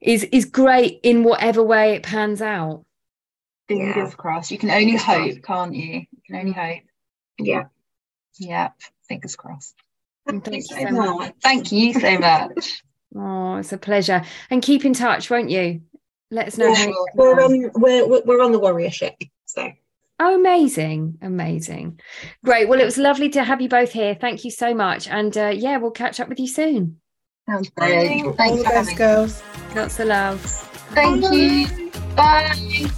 is 0.00 0.24
is 0.24 0.44
great 0.44 1.00
in 1.02 1.22
whatever 1.24 1.62
way 1.62 1.94
it 1.94 2.02
pans 2.02 2.42
out. 2.42 2.84
Fingers 3.68 3.94
Yeah. 3.96 4.10
crossed. 4.16 4.50
You 4.50 4.58
can 4.58 4.70
only 4.70 4.96
hope, 4.96 5.42
can't 5.42 5.74
you? 5.74 6.00
You 6.10 6.18
can 6.26 6.36
only 6.36 6.52
hope. 6.52 6.82
yeah 7.38 7.64
Yep. 8.38 8.74
Fingers 9.08 9.36
crossed. 9.36 9.76
And 10.26 10.44
thank 10.44 10.56
you 10.56 10.62
so 10.62 10.76
so 10.76 10.90
much. 10.90 11.18
much. 11.18 11.34
Thank 11.42 11.72
you 11.72 11.92
so 11.94 12.18
much. 12.18 12.82
Oh, 13.14 13.56
it's 13.56 13.74
a 13.74 13.76
pleasure. 13.76 14.22
And 14.48 14.62
keep 14.62 14.86
in 14.86 14.94
touch, 14.94 15.28
won't 15.28 15.50
you? 15.50 15.82
Let 16.32 16.48
us 16.48 16.58
know. 16.58 16.68
Yeah, 16.68 16.74
how 16.86 17.06
we're 17.14 17.40
on. 17.44 17.52
um 17.66 17.70
we're 17.74 18.06
we're- 18.08 18.22
we're 18.24 18.42
on 18.42 18.50
the 18.52 18.58
Warriorship 18.60 19.14
so 19.44 19.70
Oh, 20.24 20.36
amazing. 20.36 21.18
Amazing. 21.20 21.98
Great. 22.44 22.68
Well, 22.68 22.80
it 22.80 22.84
was 22.84 22.96
lovely 22.96 23.28
to 23.30 23.42
have 23.42 23.60
you 23.60 23.68
both 23.68 23.90
here. 23.92 24.14
Thank 24.14 24.44
you 24.44 24.52
so 24.52 24.72
much. 24.72 25.08
And 25.08 25.36
uh, 25.36 25.48
yeah, 25.48 25.78
we'll 25.78 25.90
catch 25.90 26.20
up 26.20 26.28
with 26.28 26.38
you 26.38 26.46
soon. 26.46 27.00
Sounds 27.48 27.68
brilliant. 27.70 28.26
All 28.26 28.32
Thanks 28.34 28.58
the 28.58 28.64
for 28.64 28.70
best, 28.70 28.90
having 28.90 28.94
me. 28.94 28.98
girls. 28.98 29.42
Lots 29.74 29.98
of 29.98 30.06
love. 30.08 30.40
Thank 30.94 31.24
you. 31.32 31.90
Bye. 32.14 32.88